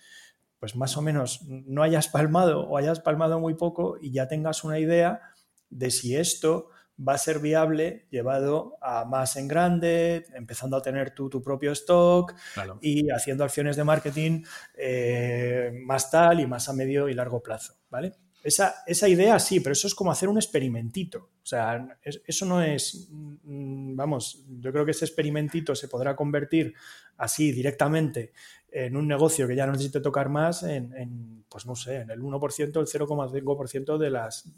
pues 0.59 0.75
más 0.75 0.97
o 0.97 1.01
menos 1.01 1.41
no 1.47 1.83
hayas 1.83 2.07
palmado 2.09 2.67
o 2.67 2.77
hayas 2.77 2.99
palmado 2.99 3.39
muy 3.39 3.55
poco 3.55 3.97
y 3.99 4.11
ya 4.11 4.27
tengas 4.27 4.63
una 4.63 4.77
idea 4.77 5.21
de 5.69 5.89
si 5.89 6.15
esto 6.15 6.69
va 7.07 7.13
a 7.13 7.17
ser 7.17 7.39
viable 7.39 8.07
llevado 8.11 8.77
a 8.81 9.05
más 9.05 9.37
en 9.37 9.47
grande, 9.47 10.25
empezando 10.33 10.75
a 10.77 10.81
tener 10.81 11.11
tú 11.11 11.29
tu 11.29 11.41
propio 11.41 11.71
stock 11.71 12.35
y 12.81 13.09
haciendo 13.09 13.43
acciones 13.45 13.77
de 13.77 13.83
marketing 13.85 14.43
eh, 14.75 15.71
más 15.85 16.11
tal 16.11 16.41
y 16.41 16.47
más 16.47 16.67
a 16.67 16.73
medio 16.73 17.07
y 17.07 17.13
largo 17.13 17.41
plazo, 17.41 17.75
¿vale? 17.89 18.13
Esa, 18.41 18.83
esa, 18.87 19.07
idea 19.09 19.37
sí, 19.39 19.59
pero 19.59 19.73
eso 19.73 19.87
es 19.87 19.95
como 19.95 20.11
hacer 20.11 20.29
un 20.29 20.37
experimentito. 20.37 21.29
O 21.43 21.45
sea, 21.45 21.99
eso 22.03 22.45
no 22.45 22.61
es, 22.61 23.09
mm, 23.11 23.95
vamos, 23.95 24.45
yo 24.59 24.71
creo 24.71 24.85
que 24.85 24.91
ese 24.91 25.05
experimentito 25.05 25.75
se 25.75 25.87
podrá 25.87 26.15
convertir 26.15 26.73
así 27.17 27.51
directamente 27.51 28.31
en 28.71 28.95
un 28.95 29.07
negocio 29.07 29.47
que 29.47 29.55
ya 29.55 29.65
no 29.65 29.73
necesite 29.73 29.99
tocar 29.99 30.29
más 30.29 30.63
en, 30.63 31.43
pues 31.49 31.65
no 31.65 31.75
sé, 31.75 31.97
en 31.97 32.11
el 32.11 32.21
1%, 32.21 32.79
el 32.79 32.87
0,5% 32.87 33.97
de 33.97 34.09
las 34.09 34.49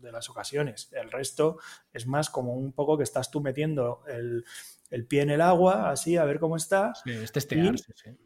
de 0.00 0.12
las 0.12 0.30
ocasiones. 0.30 0.88
El 0.92 1.10
resto 1.10 1.58
es 1.92 2.06
más 2.06 2.30
como 2.30 2.54
un 2.54 2.72
poco 2.72 2.96
que 2.96 3.04
estás 3.04 3.30
tú 3.30 3.40
metiendo 3.40 4.02
el, 4.08 4.44
pie 5.06 5.22
en 5.22 5.30
el 5.30 5.40
agua, 5.40 5.90
así, 5.90 6.16
a 6.16 6.24
ver 6.24 6.40
cómo 6.40 6.56
está. 6.56 6.92
es 7.04 7.30
testear, 7.30 7.74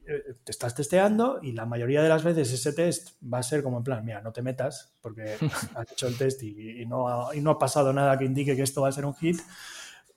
eh, 0.06 0.34
Te 0.42 0.50
estás 0.50 0.74
testeando 0.74 1.38
y 1.42 1.52
la 1.52 1.66
mayoría 1.66 2.02
de 2.02 2.08
las 2.08 2.24
veces 2.24 2.52
ese 2.52 2.72
test 2.72 3.22
va 3.22 3.38
a 3.38 3.42
ser 3.42 3.62
como 3.62 3.78
en 3.78 3.84
plan, 3.84 4.04
mira, 4.04 4.22
no 4.22 4.32
te 4.32 4.42
metas 4.42 4.94
porque 5.02 5.36
has 5.74 5.92
hecho 5.92 6.06
el 6.08 6.16
test 6.16 6.42
y, 6.42 6.86
no 6.86 7.08
ha, 7.08 7.36
y 7.36 7.40
no 7.40 7.50
ha 7.50 7.58
pasado 7.58 7.92
nada 7.92 8.18
que 8.18 8.24
indique 8.24 8.56
que 8.56 8.62
esto 8.62 8.82
va 8.82 8.88
a 8.88 8.92
ser 8.92 9.04
un 9.04 9.14
hit. 9.14 9.38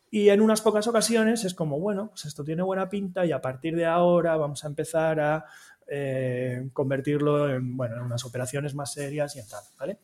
Y 0.10 0.30
en 0.30 0.40
unas 0.40 0.62
pocas 0.62 0.88
ocasiones 0.88 1.44
es 1.44 1.54
como, 1.54 1.80
bueno, 1.82 2.08
pues 2.10 2.26
esto 2.26 2.46
tiene 2.46 2.64
buena 2.64 2.88
pinta 2.88 3.26
y 3.26 3.34
a 3.34 3.42
partir 3.42 3.76
de 3.76 3.86
ahora 3.86 4.38
vamos 4.38 4.64
a 4.64 4.68
empezar 4.68 5.20
a 5.20 5.46
eh, 5.86 6.70
convertirlo 6.72 7.50
en, 7.54 7.76
bueno, 7.76 7.98
en 7.98 8.04
unas 8.04 8.24
operaciones 8.24 8.74
más 8.74 8.94
serias 8.94 9.36
y 9.36 9.40
en 9.40 9.48
tal, 9.48 9.64
¿vale? 9.78 10.00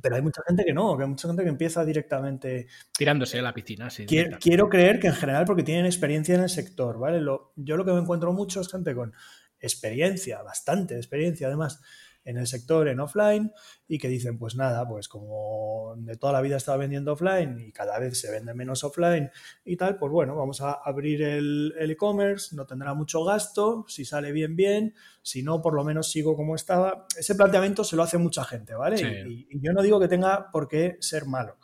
Pero 0.00 0.16
hay 0.16 0.22
mucha 0.22 0.42
gente 0.46 0.64
que 0.64 0.72
no, 0.72 0.96
que 0.96 1.02
hay 1.02 1.08
mucha 1.08 1.28
gente 1.28 1.42
que 1.42 1.48
empieza 1.48 1.84
directamente. 1.84 2.68
Tirándose 2.96 3.38
a 3.38 3.42
la 3.42 3.52
piscina, 3.52 3.90
sí. 3.90 4.06
Quiero, 4.06 4.68
creer 4.68 5.00
que 5.00 5.08
en 5.08 5.14
general 5.14 5.44
porque 5.44 5.62
tienen 5.62 5.86
experiencia 5.86 6.34
en 6.34 6.42
el 6.42 6.48
sector, 6.48 6.98
¿vale? 6.98 7.20
yo 7.56 7.76
lo 7.76 7.84
que 7.84 7.92
me 7.92 8.00
encuentro 8.00 8.32
mucho 8.32 8.60
es 8.60 8.70
gente 8.70 8.94
con 8.94 9.12
experiencia, 9.58 10.42
bastante 10.42 10.96
experiencia 10.96 11.48
además, 11.48 11.80
en 12.24 12.36
el 12.36 12.46
sector 12.46 12.88
en 12.88 13.00
offline 13.00 13.52
y 13.88 13.98
que 13.98 14.08
dicen, 14.08 14.38
pues 14.38 14.54
nada, 14.54 14.86
pues 14.86 15.08
como 15.08 15.94
de 15.98 16.16
toda 16.16 16.32
la 16.32 16.40
vida 16.40 16.56
estaba 16.56 16.78
vendiendo 16.78 17.12
offline 17.12 17.58
y 17.60 17.72
cada 17.72 17.98
vez 17.98 18.20
se 18.20 18.30
vende 18.30 18.54
menos 18.54 18.84
offline 18.84 19.30
y 19.64 19.76
tal, 19.76 19.98
pues 19.98 20.12
bueno, 20.12 20.36
vamos 20.36 20.60
a 20.60 20.72
abrir 20.72 21.22
el 21.22 21.74
e-commerce, 21.78 22.54
no 22.54 22.66
tendrá 22.66 22.94
mucho 22.94 23.24
gasto, 23.24 23.84
si 23.88 24.04
sale 24.04 24.32
bien, 24.32 24.56
bien, 24.56 24.94
si 25.22 25.42
no, 25.42 25.60
por 25.60 25.74
lo 25.74 25.84
menos 25.84 26.10
sigo 26.10 26.36
como 26.36 26.54
estaba. 26.54 27.06
Ese 27.18 27.34
planteamiento 27.34 27.84
se 27.84 27.96
lo 27.96 28.02
hace 28.02 28.18
mucha 28.18 28.44
gente, 28.44 28.74
¿vale? 28.74 29.00
Y, 29.00 29.48
y, 29.50 29.60
yo 29.60 29.72
no 29.72 29.82
digo 29.82 30.00
que 30.00 30.08
tenga 30.08 30.50
por 30.50 30.68
qué 30.68 30.96
ser 31.00 31.26
malo, 31.26 31.58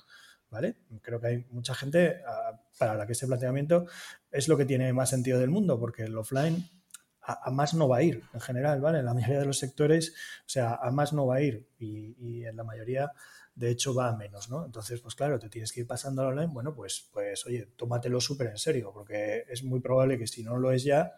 ¿vale? 0.50 0.76
Creo 1.02 1.20
que 1.20 1.26
hay 1.26 1.46
mucha 1.50 1.74
gente 1.74 2.22
ah, 2.26 2.60
para 2.78 2.94
la 2.94 3.06
que 3.06 3.12
ese 3.12 3.26
planteamiento 3.26 3.86
es 4.30 4.48
lo 4.48 4.56
que 4.56 4.64
tiene 4.64 4.92
más 4.92 5.10
sentido 5.10 5.38
del 5.38 5.50
mundo, 5.50 5.78
porque 5.78 6.04
el 6.04 6.16
offline 6.16 6.64
a, 7.26 7.50
más 7.50 7.74
no 7.74 7.88
va 7.88 7.98
a 7.98 8.02
ir 8.02 8.22
en 8.32 8.40
general, 8.40 8.80
¿vale? 8.80 9.00
En 9.00 9.04
la 9.04 9.14
mayoría 9.14 9.40
de 9.40 9.46
los 9.46 9.58
sectores, 9.58 10.14
o 10.40 10.48
sea, 10.48 10.74
a 10.74 10.90
más 10.90 11.12
no 11.12 11.26
va 11.26 11.36
a 11.36 11.42
ir 11.42 11.66
y, 11.78 12.44
en 12.44 12.56
la 12.56 12.64
mayoría, 12.64 13.12
de 13.54 13.70
hecho, 13.70 13.94
va 13.94 14.08
a 14.08 14.16
menos, 14.16 14.48
¿no? 14.48 14.64
Entonces, 14.64 15.00
pues 15.00 15.14
claro, 15.14 15.38
te 15.38 15.48
tienes 15.48 15.72
que 15.72 15.80
ir 15.80 15.86
pasando 15.86 16.22
al 16.22 16.28
online, 16.28 16.52
bueno, 16.52 16.74
pues, 16.74 17.08
pues 17.12 17.44
oye, 17.46 17.68
tómatelo 17.76 18.20
súper 18.20 18.48
en 18.48 18.58
serio, 18.58 18.92
porque 18.92 19.44
es 19.48 19.64
muy 19.64 19.80
probable 19.80 20.18
que 20.18 20.26
si 20.26 20.44
no 20.44 20.56
lo 20.58 20.70
es 20.70 20.84
ya, 20.84 21.12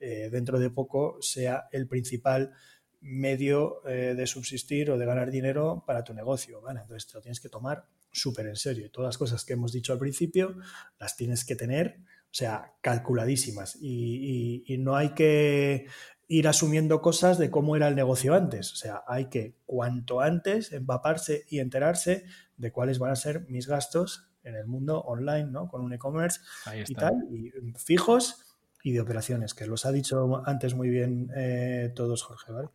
eh, 0.00 0.28
dentro 0.30 0.58
de 0.58 0.70
poco 0.70 1.18
sea 1.20 1.68
el 1.70 1.86
principal 1.86 2.52
medio 3.00 3.86
eh, 3.86 4.14
de 4.16 4.26
subsistir 4.26 4.90
o 4.90 4.98
de 4.98 5.06
ganar 5.06 5.30
dinero 5.30 5.84
para 5.86 6.02
tu 6.02 6.14
negocio, 6.14 6.60
¿vale? 6.62 6.80
Entonces 6.80 7.06
te 7.06 7.14
lo 7.14 7.20
tienes 7.20 7.38
que 7.38 7.48
tomar 7.48 7.86
súper 8.10 8.46
en 8.46 8.56
serio. 8.56 8.86
Y 8.86 8.90
todas 8.90 9.08
las 9.08 9.18
cosas 9.18 9.44
que 9.44 9.52
hemos 9.52 9.72
dicho 9.72 9.92
al 9.92 9.98
principio 9.98 10.56
las 10.98 11.16
tienes 11.16 11.44
que 11.44 11.54
tener 11.54 12.00
o 12.34 12.36
sea, 12.36 12.72
calculadísimas. 12.80 13.78
Y, 13.80 14.64
no 14.80 14.96
hay 14.96 15.10
que 15.10 15.86
ir 16.26 16.48
asumiendo 16.48 17.00
cosas 17.00 17.38
de 17.38 17.48
cómo 17.48 17.76
era 17.76 17.86
el 17.86 17.94
negocio 17.94 18.34
antes. 18.34 18.72
O 18.72 18.76
sea, 18.76 19.04
hay 19.06 19.26
que 19.26 19.54
cuanto 19.66 20.20
antes 20.20 20.72
empaparse 20.72 21.44
y 21.48 21.60
enterarse 21.60 22.24
de 22.56 22.72
cuáles 22.72 22.98
van 22.98 23.12
a 23.12 23.16
ser 23.16 23.46
mis 23.48 23.68
gastos 23.68 24.32
en 24.42 24.56
el 24.56 24.66
mundo 24.66 25.00
online, 25.02 25.44
¿no? 25.44 25.68
Con 25.68 25.82
un 25.82 25.92
e-commerce 25.92 26.40
y 26.88 26.94
tal, 26.94 27.14
y 27.30 27.52
fijos 27.78 28.56
y 28.82 28.90
de 28.90 29.00
operaciones, 29.00 29.54
que 29.54 29.68
los 29.68 29.86
ha 29.86 29.92
dicho 29.92 30.42
antes 30.44 30.74
muy 30.74 30.88
bien 30.88 31.30
eh, 31.36 31.92
todos, 31.94 32.24
Jorge, 32.24 32.50
¿vale? 32.50 32.68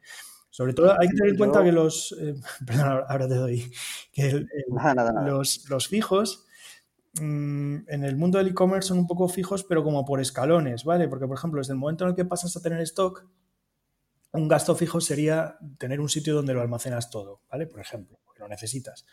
Sobre 0.50 0.74
todo 0.74 0.98
hay 0.98 1.10
que 1.10 1.16
tener 1.16 1.32
en 1.32 1.38
cuenta 1.38 1.62
que 1.66 1.74
los, 1.74 2.16
eh, 2.18 2.34
perdón, 2.66 3.04
ahora 3.10 3.28
te 3.28 3.36
doy, 3.36 3.70
que 4.14 4.46
Los, 5.26 5.70
los 5.70 5.90
fijos 5.90 6.46
Mm, 6.48 6.49
en 7.18 8.04
el 8.04 8.16
mundo 8.16 8.38
del 8.38 8.50
e-commerce 8.50 8.90
son 8.90 9.00
un 9.00 9.08
poco 9.08 9.28
fijos, 9.28 9.64
pero 9.64 9.84
como 9.84 10.06
por 10.06 10.22
escalones, 10.22 10.84
¿vale? 10.84 11.08
Porque, 11.08 11.28
por 11.28 11.38
ejemplo, 11.38 11.60
desde 11.60 11.74
el 11.74 11.80
momento 11.80 12.04
en 12.04 12.12
el 12.12 12.16
que 12.16 12.26
pasas 12.26 12.56
a 12.56 12.62
tener 12.62 12.82
stock, 12.82 13.26
un 14.32 14.48
gasto 14.48 14.76
fijo 14.76 15.02
sería 15.02 15.58
tener 15.78 16.00
un 16.00 16.10
sitio 16.10 16.36
donde 16.36 16.54
lo 16.54 16.62
almacenas 16.62 17.10
todo, 17.10 17.42
¿vale? 17.50 17.66
Por 17.66 17.80
ejemplo, 17.80 18.20
porque 18.24 18.42
lo 18.42 18.48
necesitas. 18.48 19.06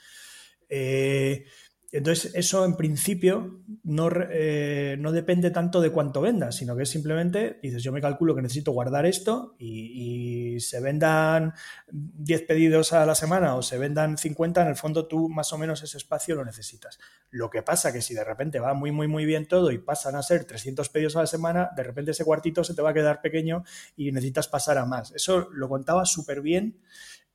Eh, 0.68 1.46
entonces, 1.92 2.32
eso 2.34 2.64
en 2.64 2.76
principio 2.76 3.60
no, 3.84 4.10
eh, 4.30 4.96
no, 4.98 5.12
depende 5.12 5.50
tanto 5.50 5.80
de 5.80 5.90
cuánto 5.90 6.20
vendas, 6.20 6.56
sino 6.56 6.76
que 6.76 6.82
es 6.82 6.90
simplemente, 6.90 7.60
dices, 7.62 7.82
yo 7.82 7.92
me 7.92 8.00
calculo 8.00 8.34
que 8.34 8.42
necesito 8.42 8.72
guardar 8.72 9.06
esto 9.06 9.54
y, 9.58 10.56
se 10.58 10.80
vendan 10.80 11.52
10 11.92 12.42
pedidos 12.42 12.94
a 12.94 13.04
la 13.04 13.14
semana 13.14 13.56
o 13.56 13.62
se 13.62 13.76
vendan 13.76 14.16
50, 14.16 14.62
en 14.62 14.68
el 14.68 14.76
fondo 14.76 15.06
tú 15.06 15.28
más 15.28 15.52
o 15.52 15.58
menos 15.58 15.82
ese 15.82 15.98
espacio 15.98 16.34
lo 16.34 16.46
necesitas. 16.46 16.98
Lo 17.30 17.50
que 17.50 17.62
pasa 17.62 17.92
que 17.92 18.00
si 18.00 18.14
de 18.14 18.24
repente 18.24 18.58
va 18.58 18.72
muy, 18.72 18.90
muy, 18.90 19.06
muy 19.06 19.26
bien 19.26 19.46
todo 19.46 19.70
y 19.70 19.76
pasan 19.76 20.16
a 20.16 20.22
ser 20.22 20.46
300 20.46 20.88
pedidos 20.88 21.14
a 21.16 21.20
la 21.20 21.26
semana, 21.26 21.70
de 21.76 21.82
repente 21.82 22.12
ese 22.12 22.24
cuartito 22.24 22.64
se 22.64 22.72
te 22.72 22.80
va 22.80 22.90
a 22.90 22.94
quedar 22.94 23.20
pequeño 23.20 23.64
y 23.96 24.10
necesitas 24.12 24.48
pasar 24.48 24.78
a 24.78 24.86
más. 24.86 25.12
Eso 25.14 25.50
lo 25.52 25.68
contaba 25.68 26.06
súper 26.06 26.40
bien 26.40 26.78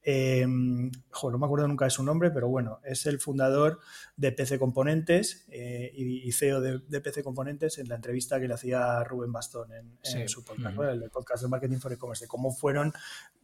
eh, 0.03 0.45
no 0.47 1.37
me 1.37 1.45
acuerdo 1.45 1.67
nunca 1.67 1.85
de 1.85 1.91
su 1.91 2.03
nombre, 2.03 2.31
pero 2.31 2.47
bueno, 2.47 2.79
es 2.83 3.05
el 3.05 3.19
fundador 3.19 3.79
de 4.17 4.31
PC 4.31 4.57
Componentes 4.57 5.45
eh, 5.49 5.91
y, 5.93 6.31
CEO 6.31 6.59
de, 6.59 7.01
PC 7.01 7.23
Componentes 7.23 7.77
en 7.77 7.87
la 7.87 7.95
entrevista 7.95 8.39
que 8.39 8.47
le 8.47 8.55
hacía 8.55 9.03
Rubén 9.03 9.31
Bastón 9.31 9.69
en, 9.73 10.27
su 10.27 10.43
podcast, 10.43 10.77
el 10.79 11.09
podcast 11.11 11.43
de 11.43 11.49
Marketing 11.49 11.77
for 11.77 11.93
E-Commerce, 11.93 12.25
de 12.25 12.27
cómo 12.27 12.51
fueron, 12.51 12.93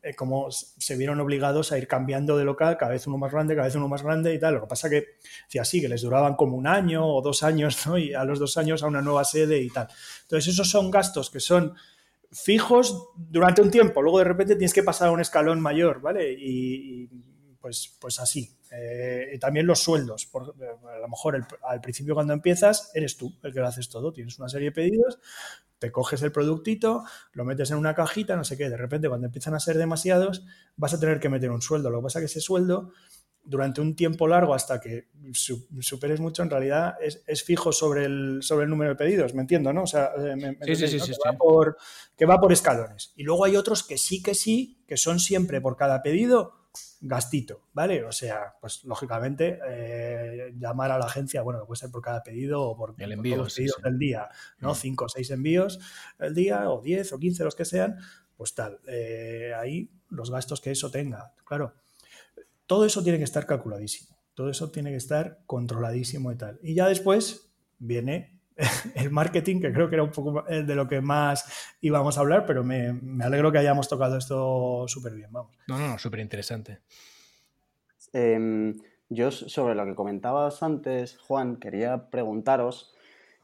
eh, 0.02 0.15
cómo 0.15 0.50
se 0.50 0.96
vieron 0.96 1.20
obligados 1.20 1.72
a 1.72 1.78
ir 1.78 1.88
cambiando 1.88 2.38
de 2.38 2.46
local, 2.46 2.78
cada 2.78 2.91
vez 2.91 3.06
uno 3.06 3.20
más 3.20 3.32
grande, 3.32 3.56
cada 3.56 3.67
vez 3.67 3.76
uno 3.76 3.88
más 3.88 4.02
grande 4.02 4.34
y 4.34 4.39
tal. 4.39 4.56
Lo 4.56 4.62
que 4.62 4.67
pasa 4.67 4.89
que, 4.89 5.17
si 5.48 5.60
así, 5.60 5.80
que 5.80 5.89
les 5.89 6.02
duraban 6.02 6.36
como 6.36 6.58
un 6.58 6.65
año 6.65 7.06
o 7.06 7.22
dos 7.22 7.43
años, 7.43 7.78
¿no? 7.88 7.98
Y 8.00 8.15
a 8.15 8.24
los 8.24 8.39
dos 8.39 8.58
años 8.58 8.82
a 8.82 8.88
una 8.88 9.02
nueva 9.02 9.24
sede 9.26 9.62
y 9.62 9.70
tal. 9.70 9.88
Entonces, 10.24 10.54
esos 10.54 10.70
son 10.70 10.89
gastos 10.89 11.30
que 11.30 11.39
son 11.39 11.76
fijos 12.32 13.10
durante 13.16 13.62
un 13.62 13.72
tiempo, 13.72 14.02
luego 14.02 14.20
de 14.20 14.26
repente 14.26 14.56
tienes 14.56 14.74
que 14.74 14.84
pasar 14.84 15.10
a 15.10 15.12
un 15.12 15.22
escalón 15.22 15.62
mayor, 15.62 16.02
¿vale? 16.02 16.34
Y, 16.38 17.10
pues, 17.60 17.98
pues 18.00 18.20
así. 18.20 18.58
Eh, 18.72 19.32
y 19.36 19.40
también 19.40 19.66
los 19.66 19.80
sueldos. 19.80 20.26
Por, 20.26 20.44
a 20.44 21.00
lo 21.00 21.08
mejor 21.08 21.48
al 21.63 21.82
principio 21.82 22.13
cuando 22.13 22.34
empiezas 22.34 22.92
eres 22.94 23.18
tú 23.18 23.34
el 23.44 23.54
que 23.54 23.60
lo 23.60 23.68
haces 23.68 23.90
todo. 23.90 24.12
Tienes 24.12 24.38
una 24.40 24.50
serie 24.50 24.70
de 24.70 24.72
pedidos, 24.74 25.20
te 25.80 25.92
coges 25.92 26.22
el 26.22 26.32
productito, 26.32 27.04
lo 27.32 27.46
metes 27.46 27.72
en 27.72 27.78
una 27.78 27.96
cajita, 27.96 28.36
no 28.36 28.44
sé 28.44 28.58
qué. 28.58 28.70
De 28.70 28.78
repente 28.78 29.08
cuando 29.08 29.28
empiezan 29.28 29.54
a 29.54 29.60
ser 29.60 29.78
demasiados 29.78 30.46
vas 30.76 30.94
a 30.94 31.00
tener 31.00 31.20
que 31.20 31.30
meter 31.30 31.52
un 31.52 31.62
sueldo. 31.62 31.90
Lo 31.90 32.00
que 32.00 32.04
pasa 32.04 32.20
es 32.20 32.24
que 32.24 32.26
ese 32.38 32.42
sueldo 32.42 32.92
durante 33.48 33.80
un 33.80 33.96
tiempo 33.96 34.28
largo 34.28 34.54
hasta 34.54 34.80
que 34.82 35.08
superes 35.80 36.20
mucho, 36.20 36.44
en 36.44 36.50
realidad 36.50 36.96
es, 37.02 37.44
fijo 37.44 37.72
sobre 37.72 38.04
el, 38.04 38.40
sobre 38.42 38.66
el 38.66 38.70
número 38.70 38.92
de 38.92 38.98
pedidos, 38.98 39.34
me 39.34 39.42
entiendo, 39.42 39.72
¿no? 39.72 39.84
O 39.84 39.88
sea, 39.88 40.12
sí, 40.66 40.76
sí, 40.76 40.88
sí, 40.88 41.00
que, 41.00 41.14
va 41.26 41.38
por, 41.38 41.78
que 42.18 42.26
va 42.26 42.40
por 42.40 42.52
escalones. 42.52 43.14
Y 43.16 43.24
luego 43.24 43.46
hay 43.46 43.56
otros 43.56 43.84
que 43.84 43.98
sí 43.98 44.22
que 44.22 44.36
sí, 44.36 44.84
que 44.86 44.98
son 44.98 45.20
siempre 45.22 45.62
por 45.62 45.78
cada 45.78 46.02
pedido 46.02 46.68
gastito, 47.00 47.64
¿vale? 47.72 48.04
O 48.04 48.12
sea, 48.12 48.56
pues 48.60 48.84
lógicamente 48.84 49.60
eh, 49.66 50.54
llamar 50.58 50.92
a 50.92 51.00
la 51.00 51.06
agencia, 51.06 51.42
bueno, 51.42 51.66
puede 51.66 51.80
ser 51.80 51.90
por 51.90 52.02
cada 52.02 52.24
pedido 52.24 52.62
o 52.62 52.76
por, 52.76 52.96
el 52.98 53.14
envío, 53.14 53.38
los 53.38 53.56
pedidos 53.56 53.82
del 53.82 53.98
día, 53.98 54.28
¿no? 54.60 54.74
Mm. 54.74 54.76
Cinco 54.76 55.06
o 55.06 55.10
seis 55.10 55.32
envíos 55.32 55.80
el 56.20 56.36
día, 56.36 56.70
o 56.70 56.82
diez 56.82 57.14
o 57.14 57.18
quince 57.18 57.46
los 57.46 57.56
que 57.56 57.64
sean, 57.64 57.98
pues 58.36 58.54
tal. 58.54 58.82
Eh, 58.88 59.54
ahí 59.58 59.90
los 60.10 60.30
gastos 60.32 60.60
que 60.60 60.72
eso 60.72 60.92
tenga, 60.92 61.34
claro 61.46 61.74
todo 62.67 62.86
eso 62.86 63.01
tiene 63.01 63.17
que 63.17 63.23
estar 63.23 63.45
calculadísimo, 63.45 64.17
todo 64.34 64.49
eso 64.49 64.69
tiene 64.69 64.91
que 64.91 64.97
estar 64.97 65.39
controladísimo 65.45 66.32
y 66.32 66.36
tal. 66.36 66.60
Y 66.62 66.75
ya 66.75 66.88
después 66.88 67.51
viene 67.80 68.39
el 68.95 69.12
marketing, 69.12 69.62
que 69.62 69.71
creo 69.71 69.89
que 69.89 69.95
era 69.95 70.03
un 70.03 70.12
poco 70.12 70.43
de 70.43 70.75
lo 70.75 70.88
que 70.88 71.01
más 71.01 71.75
íbamos 71.82 72.17
a 72.17 72.21
hablar, 72.21 72.45
pero 72.45 72.63
me, 72.63 72.99
alegro 73.21 73.51
que 73.51 73.60
hayamos 73.60 73.88
tocado 73.88 74.17
esto 74.17 74.86
súper 74.88 75.13
bien, 75.13 75.32
vamos. 75.32 75.58
No, 75.67 75.77
no, 75.77 75.88
no, 75.88 75.97
súper 75.97 76.19
interesante. 76.19 76.80
Em, 78.13 78.75
yo 79.10 79.32
sobre 79.32 79.75
lo 79.75 79.86
que 79.86 79.95
comentabas 79.95 80.63
antes, 80.63 81.17
Juan, 81.19 81.58
quería 81.58 82.10
preguntaros 82.10 82.93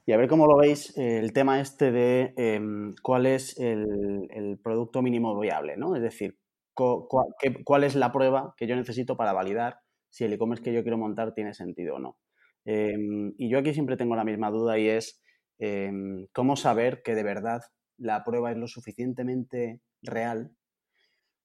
y 0.06 0.12
a 0.12 0.18
ver 0.18 0.28
cómo 0.28 0.48
lo 0.48 0.58
veis 0.58 0.98
el 0.98 1.32
tema 1.32 1.62
este 1.62 1.92
de 1.92 2.34
em, 2.36 2.94
cuál 3.02 3.26
es 3.26 3.58
el, 3.58 4.28
el, 4.32 4.58
producto 4.58 5.02
mínimo 5.02 5.38
viable, 5.40 5.78
¿no? 5.78 5.96
Es 5.96 6.02
decir, 6.02 6.38
cuál 6.74 7.84
es 7.84 7.96
la 7.96 8.12
prueba 8.12 8.54
que 8.58 8.68
yo 8.68 8.76
necesito 8.76 9.16
para 9.18 9.34
validar 9.34 9.80
si 10.10 10.24
el 10.24 10.34
e-commerce 10.34 10.64
que 10.64 10.74
yo 10.74 10.84
quiero 10.84 10.98
montar 10.98 11.34
tiene 11.34 11.54
sentido 11.54 11.96
o 11.96 12.00
no. 12.00 12.18
Em, 12.66 13.34
y 13.38 13.50
yo 13.50 13.60
aquí 13.60 13.74
siempre 13.74 13.98
tengo 13.98 14.16
la 14.16 14.24
misma 14.24 14.52
duda 14.52 14.78
y 14.78 14.88
es 14.88 15.22
em, 15.60 16.28
cómo 16.34 16.56
saber 16.56 17.02
que 17.04 17.16
de 17.16 17.24
verdad 17.24 17.62
la 17.98 18.24
prueba 18.24 18.52
es 18.52 18.58
lo 18.58 18.68
suficientemente 18.68 19.82
real 20.02 20.52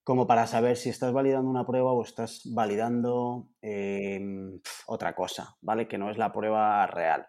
como 0.05 0.27
para 0.27 0.47
saber 0.47 0.77
si 0.77 0.89
estás 0.89 1.13
validando 1.13 1.51
una 1.51 1.67
prueba 1.67 1.93
o 1.93 2.03
estás 2.03 2.43
validando 2.55 3.49
em, 3.61 4.61
otra 4.87 5.15
cosa, 5.15 5.57
¿vale? 5.61 5.89
Que 5.89 5.99
no 5.99 6.11
es 6.11 6.19
la 6.19 6.33
prueba 6.33 6.87
real. 6.87 7.27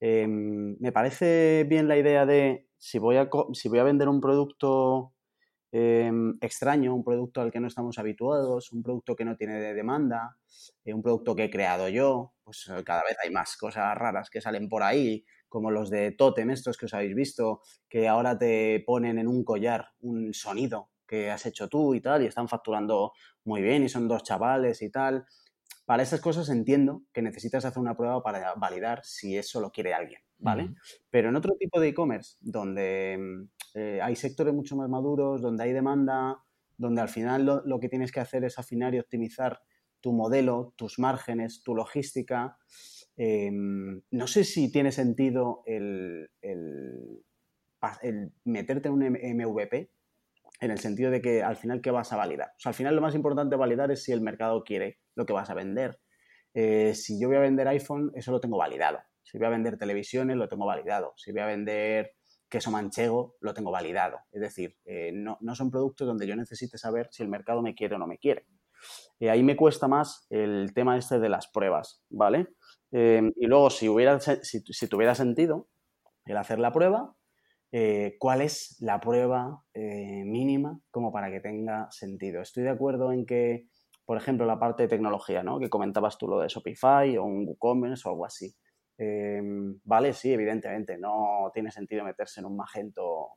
me 0.00 0.92
parece 0.92 1.64
bien 1.68 1.88
la 1.88 1.96
idea 1.96 2.26
de 2.26 2.68
si 2.78 2.98
voy 2.98 3.16
a, 3.16 3.28
si 3.52 3.68
voy 3.68 3.78
a 3.78 3.84
vender 3.84 4.08
un 4.08 4.20
producto 4.20 5.14
Em, 5.74 6.36
extraño, 6.42 6.94
un 6.94 7.02
producto 7.02 7.40
al 7.40 7.50
que 7.50 7.58
no 7.58 7.66
estamos 7.66 7.98
habituados, 7.98 8.72
un 8.72 8.82
producto 8.82 9.16
que 9.16 9.24
no 9.24 9.36
tiene 9.36 9.58
de 9.58 9.72
demanda, 9.72 10.36
eh, 10.84 10.92
un 10.92 11.02
producto 11.02 11.34
que 11.34 11.44
he 11.44 11.50
creado 11.50 11.88
yo, 11.88 12.34
pues 12.44 12.68
eh, 12.68 12.84
cada 12.84 13.02
vez 13.04 13.16
hay 13.24 13.30
más 13.30 13.56
cosas 13.56 13.96
raras 13.96 14.28
que 14.28 14.42
salen 14.42 14.68
por 14.68 14.82
ahí, 14.82 15.24
como 15.48 15.70
los 15.70 15.88
de 15.88 16.12
Totem, 16.12 16.50
estos 16.50 16.76
que 16.76 16.84
os 16.84 16.92
habéis 16.92 17.14
visto, 17.14 17.62
que 17.88 18.06
ahora 18.06 18.36
te 18.36 18.84
ponen 18.86 19.18
en 19.18 19.28
un 19.28 19.44
collar 19.44 19.88
un 20.00 20.34
sonido 20.34 20.90
que 21.06 21.30
has 21.30 21.46
hecho 21.46 21.68
tú 21.68 21.94
y 21.94 22.02
tal, 22.02 22.22
y 22.22 22.26
están 22.26 22.48
facturando 22.48 23.12
muy 23.44 23.62
bien 23.62 23.82
y 23.82 23.88
son 23.88 24.08
dos 24.08 24.24
chavales 24.24 24.82
y 24.82 24.90
tal. 24.90 25.24
Para 25.86 26.02
esas 26.02 26.20
cosas 26.20 26.50
entiendo 26.50 27.02
que 27.14 27.22
necesitas 27.22 27.64
hacer 27.64 27.80
una 27.80 27.96
prueba 27.96 28.22
para 28.22 28.54
validar 28.56 29.00
si 29.04 29.38
eso 29.38 29.58
lo 29.60 29.70
quiere 29.70 29.94
alguien, 29.94 30.20
¿vale? 30.38 30.74
Pero 31.10 31.30
en 31.30 31.36
otro 31.36 31.56
tipo 31.58 31.80
de 31.80 31.88
e-commerce, 31.88 32.36
donde 32.40 33.18
mm, 33.18 33.48
eh, 33.74 34.00
hay 34.02 34.16
sectores 34.16 34.54
mucho 34.54 34.76
más 34.76 34.88
maduros, 34.88 35.40
donde 35.40 35.64
hay 35.64 35.72
demanda, 35.72 36.42
donde 36.76 37.00
al 37.00 37.08
final 37.08 37.62
lo, 37.64 37.80
que 37.80 37.88
tienes 37.88 38.12
que 38.12 38.20
hacer 38.20 38.44
es 38.44 38.58
afinar 38.58 38.94
y 38.94 38.98
optimizar 38.98 39.60
tu 40.00 40.12
modelo, 40.12 40.74
tus 40.76 40.98
márgenes, 40.98 41.62
tu 41.62 41.74
logística. 41.74 42.56
Em, 43.16 44.02
no 44.10 44.26
sé 44.26 44.44
si 44.44 44.70
tiene 44.70 44.90
sentido 44.90 45.62
el, 45.66 46.28
meterte 48.44 48.88
en 48.88 48.94
un 48.94 49.02
MVP 49.04 49.90
en 50.60 50.70
el 50.70 50.78
sentido 50.78 51.10
de 51.10 51.20
que 51.20 51.42
al 51.42 51.56
final, 51.56 51.80
¿qué 51.80 51.90
vas 51.90 52.12
a 52.12 52.16
validar? 52.16 52.52
Al 52.64 52.74
final 52.74 52.94
lo 52.94 53.02
más 53.02 53.16
importante 53.16 53.56
validar 53.56 53.90
es 53.90 54.04
si 54.04 54.12
el 54.12 54.20
mercado 54.20 54.62
quiere 54.62 55.00
lo 55.16 55.26
que 55.26 55.32
vas 55.32 55.50
a 55.50 55.54
vender. 55.54 55.98
Eh, 56.54 56.94
si 56.94 57.20
yo 57.20 57.28
voy 57.28 57.36
a 57.36 57.40
vender 57.40 57.66
iPhone, 57.68 58.12
eso 58.14 58.30
lo 58.30 58.40
tengo 58.40 58.58
validado. 58.58 59.00
Si 59.22 59.38
voy 59.38 59.48
a 59.48 59.50
vender 59.50 59.76
televisiones, 59.78 60.36
lo 60.36 60.48
tengo 60.48 60.66
validado. 60.66 61.14
Si 61.16 61.32
voy 61.32 61.40
a 61.40 61.46
vender 61.46 62.12
queso 62.52 62.70
manchego 62.70 63.36
lo 63.40 63.54
tengo 63.54 63.70
validado. 63.70 64.18
Es 64.30 64.42
decir, 64.42 64.76
eh, 64.84 65.10
no, 65.10 65.38
son 65.54 65.70
productos 65.70 66.06
donde 66.06 66.26
yo 66.26 66.36
necesite 66.36 66.76
saber 66.76 67.08
si 67.10 67.22
el 67.22 67.30
mercado 67.30 67.62
me 67.62 67.74
quiere 67.74 67.94
o 67.94 67.98
no 67.98 68.06
me 68.06 68.18
quiere. 68.18 68.46
Eh, 69.18 69.30
ahí 69.30 69.42
me 69.42 69.56
cuesta 69.56 69.88
más 69.88 70.26
el 70.28 70.74
tema 70.74 70.98
este 70.98 71.18
de 71.18 71.30
las 71.30 71.48
pruebas, 71.48 72.04
¿vale? 72.10 72.48
Em, 72.90 73.32
y 73.36 73.46
luego, 73.46 73.70
si, 73.70 73.88
hubiera, 73.88 74.20
si, 74.20 74.86
tuviera 74.86 75.14
sentido 75.14 75.70
el 76.26 76.36
hacer 76.36 76.58
la 76.58 76.72
prueba, 76.72 77.14
eh, 77.72 78.16
¿cuál 78.18 78.42
es 78.42 78.76
la 78.80 79.00
prueba 79.00 79.64
mínima 79.74 80.78
como 80.90 81.10
para 81.10 81.30
que 81.30 81.40
tenga 81.40 81.90
sentido? 81.90 82.42
Estoy 82.42 82.64
de 82.64 82.70
acuerdo 82.70 83.12
en 83.12 83.24
que, 83.24 83.68
por 84.04 84.18
ejemplo, 84.18 84.44
la 84.44 84.58
parte 84.58 84.82
de 84.82 84.90
tecnología, 84.90 85.42
¿no? 85.42 85.58
Que 85.58 85.70
comentabas 85.70 86.18
tú 86.18 86.28
lo 86.28 86.40
de 86.40 86.48
Shopify 86.48 87.16
o 87.16 87.24
un 87.24 87.46
WooCommerce 87.46 88.06
o 88.06 88.10
algo 88.10 88.26
así. 88.26 88.54
Em, 89.04 89.80
vale, 89.82 90.12
sí, 90.12 90.32
evidentemente, 90.32 90.96
no 90.96 91.50
tiene 91.52 91.72
sentido 91.72 92.04
meterse 92.04 92.38
en 92.38 92.46
un 92.46 92.56
Magento, 92.56 93.30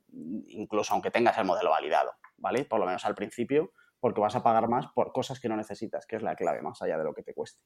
incluso 0.49 0.93
aunque 0.93 1.10
tengas 1.10 1.36
el 1.39 1.45
modelo 1.45 1.71
validado, 1.71 2.12
¿vale? 2.38 2.65
Por 2.65 2.80
lo 2.80 2.86
menos 2.86 3.04
al 3.04 3.15
principio, 3.15 3.71
porque 3.99 4.21
vas 4.21 4.36
a 4.36 4.43
pagar 4.43 4.69
más 4.69 4.86
por 4.93 5.12
cosas 5.12 5.39
que 5.39 5.49
no 5.49 5.58
necesitas, 5.58 6.06
que 6.06 6.17
es 6.17 6.21
la 6.21 6.36
clave, 6.36 6.62
más 6.62 6.84
allá 6.84 6.99
de 6.99 7.04
lo 7.04 7.15
que 7.15 7.23
te 7.23 7.34
cueste. 7.34 7.63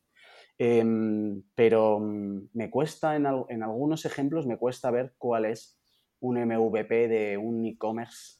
Em, 0.57 1.43
pero 1.55 1.99
mm, 1.99 2.51
me 2.53 2.69
cuesta, 2.69 3.17
en, 3.17 3.25
algunos 3.25 4.05
ejemplos, 4.05 4.47
me 4.47 4.57
cuesta 4.57 4.91
ver 4.91 5.15
cuál 5.17 5.43
es 5.43 5.77
un 6.21 6.37
MVP 6.37 7.09
de 7.09 7.37
un 7.37 7.65
e-commerce 7.65 8.39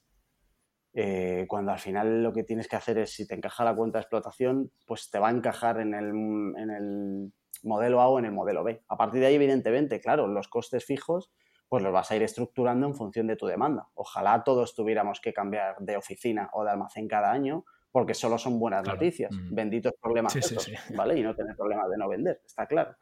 eh, 0.93 1.45
cuando 1.49 1.73
al 1.73 1.79
final 1.79 2.23
lo 2.23 2.31
que 2.31 2.45
tienes 2.45 2.69
que 2.69 2.77
hacer 2.77 2.97
es, 2.97 3.11
si 3.11 3.27
te 3.27 3.35
encaja 3.35 3.65
la 3.65 3.75
cuenta 3.75 3.97
de 3.97 4.03
explotación, 4.03 4.71
pues 4.87 5.09
te 5.09 5.19
va 5.19 5.27
a 5.27 5.31
encajar 5.31 5.81
en 5.81 5.93
el 5.93 7.33
modelo 7.63 8.01
A 8.01 8.07
o 8.07 8.19
en 8.19 8.25
el 8.25 8.31
modelo 8.31 8.63
B. 8.63 8.83
A 8.87 8.97
partir 8.97 9.21
de 9.21 9.27
ahí, 9.27 9.35
evidentemente, 9.35 9.99
claro, 9.99 10.27
los 10.27 10.47
costes 10.47 10.85
fijos, 10.85 11.31
pues 11.69 11.83
los 11.83 11.93
vas 11.93 12.09
a 12.11 12.15
ir 12.15 12.23
estructurando 12.23 12.87
en 12.87 12.95
función 12.95 13.27
de 13.27 13.35
tu 13.35 13.45
demanda. 13.45 13.87
Ojalá 13.93 14.43
todos 14.43 14.75
tuviéramos 14.75 15.21
que 15.21 15.33
cambiar 15.33 15.77
de 15.79 15.97
oficina 15.97 16.49
o 16.53 16.63
de 16.63 16.71
almacén 16.71 17.07
cada 17.07 17.31
año, 17.31 17.63
porque 17.91 18.15
solo 18.15 18.37
son 18.37 18.59
buenas 18.59 18.85
noticias. 18.85 19.31
Benditos 19.51 19.93
problemas 20.01 20.33
¿vale? 20.95 21.19
Y 21.19 21.21
no 21.21 21.35
tener 21.35 21.55
problemas 21.55 21.89
de 21.89 21.97
no 21.97 22.09
vender, 22.09 22.41
está 22.43 22.65
claro. 22.65 22.95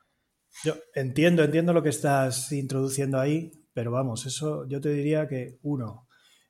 Yo 0.63 0.73
entiendo, 0.95 1.43
entiendo 1.43 1.73
lo 1.73 1.81
que 1.81 1.89
estás 1.89 2.51
introduciendo 2.51 3.19
ahí, 3.19 3.51
pero 3.73 3.91
vamos, 3.91 4.25
eso 4.25 4.67
yo 4.67 4.81
te 4.81 4.89
diría 4.89 5.27
que 5.27 5.59
uno, 5.61 6.07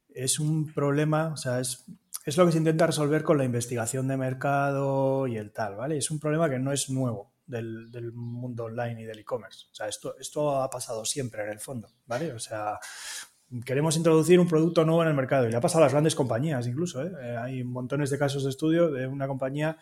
es 0.09 0.39
un 0.39 0.71
problema, 0.73 1.33
o 1.33 1.37
sea, 1.37 1.59
es, 1.59 1.85
es 2.25 2.37
lo 2.37 2.45
que 2.45 2.51
se 2.51 2.59
intenta 2.59 2.87
resolver 2.87 3.23
con 3.23 3.37
la 3.37 3.43
investigación 3.43 4.07
de 4.07 4.17
mercado 4.17 5.27
y 5.27 5.37
el 5.37 5.51
tal, 5.51 5.75
¿vale? 5.75 5.97
Es 5.97 6.09
un 6.09 6.19
problema 6.19 6.49
que 6.49 6.59
no 6.59 6.71
es 6.71 6.89
nuevo 6.89 7.36
del, 7.47 7.89
del 7.89 8.11
mundo 8.11 8.65
online 8.65 9.01
y 9.01 9.05
del 9.05 9.19
e-commerce. 9.19 9.67
O 9.71 9.75
sea, 9.75 9.87
esto, 9.87 10.15
esto 10.19 10.61
ha 10.61 10.69
pasado 10.69 11.03
siempre 11.05 11.43
en 11.43 11.49
el 11.49 11.59
fondo, 11.59 11.89
¿vale? 12.05 12.33
O 12.33 12.39
sea, 12.39 12.79
queremos 13.65 13.95
introducir 13.95 14.39
un 14.39 14.47
producto 14.47 14.83
nuevo 14.83 15.01
en 15.03 15.09
el 15.09 15.13
mercado 15.13 15.47
y 15.47 15.51
le 15.51 15.57
ha 15.57 15.61
pasado 15.61 15.83
a 15.83 15.85
las 15.85 15.93
grandes 15.93 16.15
compañías 16.15 16.67
incluso. 16.67 17.01
¿eh? 17.03 17.11
Eh, 17.21 17.37
hay 17.37 17.63
montones 17.63 18.09
de 18.09 18.19
casos 18.19 18.43
de 18.43 18.49
estudio 18.49 18.91
de 18.91 19.07
una 19.07 19.27
compañía 19.27 19.77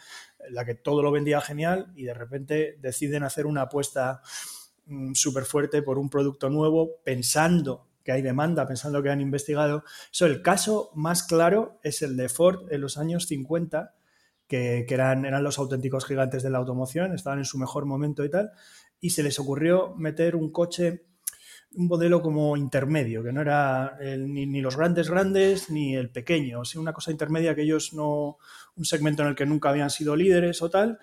en 0.47 0.53
la 0.53 0.65
que 0.65 0.75
todo 0.75 1.01
lo 1.01 1.11
vendía 1.11 1.41
genial 1.41 1.91
y 1.95 2.03
de 2.03 2.13
repente 2.13 2.77
deciden 2.79 3.23
hacer 3.23 3.47
una 3.47 3.63
apuesta 3.63 4.21
mm, 4.85 5.13
súper 5.13 5.45
fuerte 5.45 5.81
por 5.81 5.97
un 5.97 6.09
producto 6.09 6.49
nuevo 6.49 7.01
pensando 7.03 7.87
que 8.03 8.11
hay 8.11 8.21
demanda, 8.21 8.67
pensando 8.67 9.01
que 9.01 9.09
han 9.09 9.19
investigado. 9.19 9.83
Eso, 10.13 10.27
el 10.27 10.43
caso 10.43 10.91
más 10.93 11.23
claro 11.23 11.79
es 11.81 12.03
el 12.03 12.15
de 12.15 12.29
Ford 12.29 12.71
en 12.71 12.81
los 12.81 12.99
años 12.99 13.25
50, 13.25 13.95
que, 14.47 14.85
que 14.87 14.93
eran, 14.93 15.25
eran 15.25 15.43
los 15.43 15.59
auténticos 15.59 16.05
gigantes 16.05 16.43
de 16.43 16.49
la 16.49 16.57
automoción, 16.57 17.13
estaban 17.13 17.39
en 17.39 17.45
su 17.45 17.57
mejor 17.57 17.85
momento 17.85 18.23
y 18.23 18.29
tal, 18.29 18.51
y 18.99 19.11
se 19.11 19.23
les 19.23 19.39
ocurrió 19.39 19.95
meter 19.95 20.35
un 20.35 20.51
coche 20.51 21.05
un 21.75 21.87
modelo 21.87 22.21
como 22.21 22.55
intermedio, 22.57 23.23
que 23.23 23.33
no 23.33 23.41
era 23.41 23.97
ni, 24.01 24.61
los 24.61 24.77
grandes 24.77 25.09
grandes 25.09 25.69
ni 25.69 25.95
el 25.95 26.09
pequeño, 26.09 26.61
o 26.61 26.65
sea, 26.65 26.81
una 26.81 26.93
cosa 26.93 27.11
intermedia 27.11 27.55
que 27.55 27.63
ellos 27.63 27.93
no, 27.93 28.37
un 28.75 28.85
segmento 28.85 29.23
en 29.23 29.29
el 29.29 29.35
que 29.35 29.45
nunca 29.45 29.69
habían 29.69 29.89
sido 29.89 30.15
líderes 30.15 30.61
o 30.61 30.69
tal, 30.69 30.99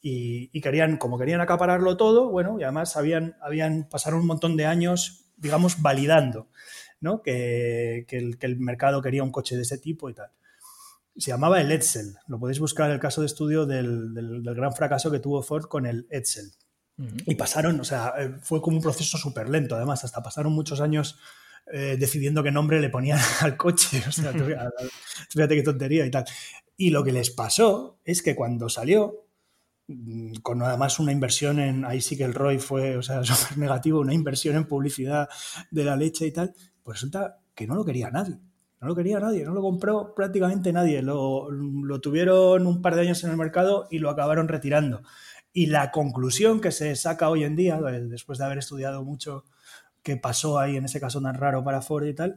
y, 0.00 0.60
querían, 0.60 0.98
como 0.98 1.18
querían 1.18 1.40
acapararlo 1.40 1.96
todo, 1.96 2.30
bueno, 2.30 2.58
y 2.60 2.62
además 2.62 2.96
habían, 2.96 3.36
habían 3.40 3.88
pasaron 3.88 4.20
un 4.20 4.26
montón 4.26 4.56
de 4.56 4.66
años, 4.66 5.32
digamos, 5.36 5.82
validando, 5.82 6.48
¿no? 7.00 7.22
Que, 7.22 8.06
el, 8.08 8.58
mercado 8.58 9.02
quería 9.02 9.24
un 9.24 9.32
coche 9.32 9.56
de 9.56 9.62
ese 9.62 9.78
tipo 9.78 10.08
y 10.08 10.14
tal. 10.14 10.30
Se 11.16 11.30
llamaba 11.30 11.60
el 11.60 11.72
Edsel, 11.72 12.16
lo 12.26 12.38
podéis 12.38 12.60
buscar 12.60 12.88
en 12.88 12.94
el 12.94 13.00
caso 13.00 13.20
de 13.22 13.26
estudio 13.26 13.66
del, 13.66 14.12
del 14.14 14.54
gran 14.54 14.72
fracaso 14.72 15.10
que 15.10 15.18
tuvo 15.18 15.42
Ford 15.42 15.64
con 15.64 15.86
el 15.86 16.06
Edsel. 16.10 16.52
Y 17.26 17.34
pasaron, 17.34 17.78
o 17.78 17.84
sea, 17.84 18.14
eh, 18.18 18.36
fue 18.40 18.62
como 18.62 18.78
un 18.78 18.82
proceso 18.82 19.18
súper 19.18 19.50
lento, 19.50 19.76
además, 19.76 20.02
hasta 20.04 20.22
pasaron 20.22 20.52
muchos 20.54 20.80
años 20.80 21.18
eh, 21.70 21.96
decidiendo 21.98 22.42
qué 22.42 22.50
nombre 22.50 22.80
le 22.80 22.88
ponían 22.88 23.18
al 23.40 23.56
coche. 23.56 24.02
O 24.08 24.12
sea, 24.12 24.32
fíjate 25.30 25.56
qué 25.56 25.62
tontería 25.62 26.06
y 26.06 26.10
tal. 26.10 26.24
Y 26.76 26.90
lo 26.90 27.04
que 27.04 27.12
les 27.12 27.30
pasó 27.30 27.98
es 28.04 28.22
que 28.22 28.34
cuando 28.34 28.70
salió, 28.70 29.26
mm, 29.88 30.36
con 30.36 30.58
nada 30.58 30.78
más 30.78 30.98
una 30.98 31.12
inversión 31.12 31.58
en, 31.58 31.84
ahí 31.84 32.00
sí 32.00 32.16
que 32.16 32.24
el 32.24 32.32
ROI 32.32 32.58
fue, 32.58 32.96
o 32.96 33.02
sea, 33.02 33.22
súper 33.24 33.58
negativo, 33.58 34.00
una 34.00 34.14
inversión 34.14 34.56
en 34.56 34.66
publicidad 34.66 35.28
de 35.70 35.84
la 35.84 35.96
leche 35.96 36.26
y 36.26 36.32
tal, 36.32 36.54
pues 36.82 36.98
resulta 36.98 37.40
que 37.54 37.66
no 37.66 37.74
lo 37.74 37.84
quería 37.84 38.10
nadie. 38.10 38.38
No 38.86 38.90
lo 38.90 38.96
quería 38.98 39.18
nadie, 39.18 39.44
no 39.44 39.52
lo 39.52 39.62
compró 39.62 40.14
prácticamente 40.14 40.72
nadie. 40.72 41.02
Lo, 41.02 41.50
lo 41.50 42.00
tuvieron 42.00 42.68
un 42.68 42.82
par 42.82 42.94
de 42.94 43.00
años 43.00 43.24
en 43.24 43.32
el 43.32 43.36
mercado 43.36 43.88
y 43.90 43.98
lo 43.98 44.10
acabaron 44.10 44.46
retirando. 44.46 45.02
Y 45.52 45.66
la 45.66 45.90
conclusión 45.90 46.60
que 46.60 46.70
se 46.70 46.94
saca 46.94 47.28
hoy 47.28 47.42
en 47.42 47.56
día, 47.56 47.80
después 47.80 48.38
de 48.38 48.44
haber 48.44 48.58
estudiado 48.58 49.02
mucho 49.02 49.42
qué 50.04 50.16
pasó 50.16 50.60
ahí 50.60 50.76
en 50.76 50.84
ese 50.84 51.00
caso 51.00 51.20
tan 51.20 51.34
raro 51.34 51.64
para 51.64 51.82
Ford 51.82 52.06
y 52.06 52.14
tal, 52.14 52.36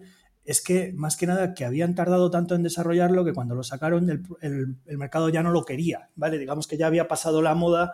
es 0.50 0.64
que 0.64 0.92
más 0.96 1.16
que 1.16 1.28
nada 1.28 1.54
que 1.54 1.64
habían 1.64 1.94
tardado 1.94 2.32
tanto 2.32 2.56
en 2.56 2.64
desarrollarlo 2.64 3.24
que 3.24 3.34
cuando 3.34 3.54
lo 3.54 3.62
sacaron 3.62 4.10
el, 4.10 4.24
el, 4.42 4.98
mercado 4.98 5.30
ya 5.30 5.44
no 5.44 5.52
lo 5.52 5.64
quería, 5.64 6.10
¿vale? 6.16 6.40
Digamos 6.40 6.66
que 6.66 6.76
ya 6.76 6.88
había 6.88 7.08
pasado 7.08 7.44
la 7.44 7.54
moda 7.54 7.94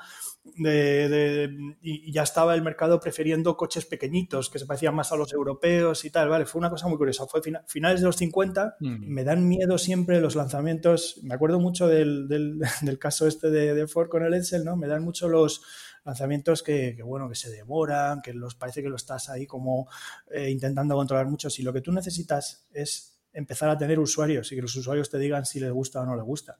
y 1.81 2.11
ya 2.13 2.23
estaba 2.23 2.55
el 2.55 2.61
mercado 2.61 3.01
prefiriendo 3.01 3.57
coches 3.57 3.85
pequeñitos 3.85 4.49
que 4.49 4.59
se 4.59 4.65
parecían 4.65 4.95
más 4.95 5.11
a 5.11 5.17
los 5.17 5.33
europeos 5.33 6.05
y 6.05 6.11
tal, 6.11 6.29
¿vale? 6.29 6.45
Fue 6.45 6.59
una 6.59 6.69
cosa 6.69 6.87
muy 6.87 6.97
curiosa. 6.97 7.25
Fue 7.27 7.41
finales 7.67 7.99
de 7.99 8.07
los 8.07 8.15
50, 8.15 8.77
mm. 8.79 9.05
me 9.05 9.25
dan 9.25 9.45
miedo 9.45 9.77
siempre 9.77 10.21
los 10.21 10.35
lanzamientos. 10.35 11.19
Me 11.23 11.33
acuerdo 11.33 11.59
mucho 11.59 11.89
del, 11.89 12.29
del, 12.29 12.59
caso 12.99 13.27
este 13.27 13.49
de, 13.49 13.85
Ford 13.87 14.07
con 14.07 14.23
el 14.23 14.33
Edsel, 14.33 14.63
¿no? 14.63 14.77
Me 14.77 14.87
dan 14.87 15.03
mucho 15.03 15.27
los 15.27 15.61
lanzamientos 16.05 16.61
que, 16.63 17.01
bueno, 17.03 17.27
que 17.27 17.35
se 17.35 17.51
demoran, 17.51 18.21
que 18.21 18.33
los 18.33 18.55
parece 18.55 18.81
que 18.81 18.89
lo 18.89 18.95
estás 18.95 19.29
ahí 19.29 19.45
como 19.45 19.89
eh, 20.31 20.49
intentando 20.49 20.95
controlar 20.95 21.25
mucho. 21.25 21.49
Si 21.49 21.63
lo 21.63 21.73
que 21.73 21.81
tú 21.81 21.91
necesitas 21.91 22.67
es 22.71 23.19
empezar 23.33 23.69
a 23.69 23.77
tener 23.77 23.99
usuarios 23.99 24.51
y 24.51 24.55
que 24.55 24.61
los 24.61 24.75
usuarios 24.75 25.09
te 25.09 25.17
digan 25.17 25.45
si 25.45 25.59
les 25.59 25.71
gusta 25.71 26.01
o 26.01 26.05
no 26.05 26.15
les 26.15 26.23
gusta, 26.23 26.57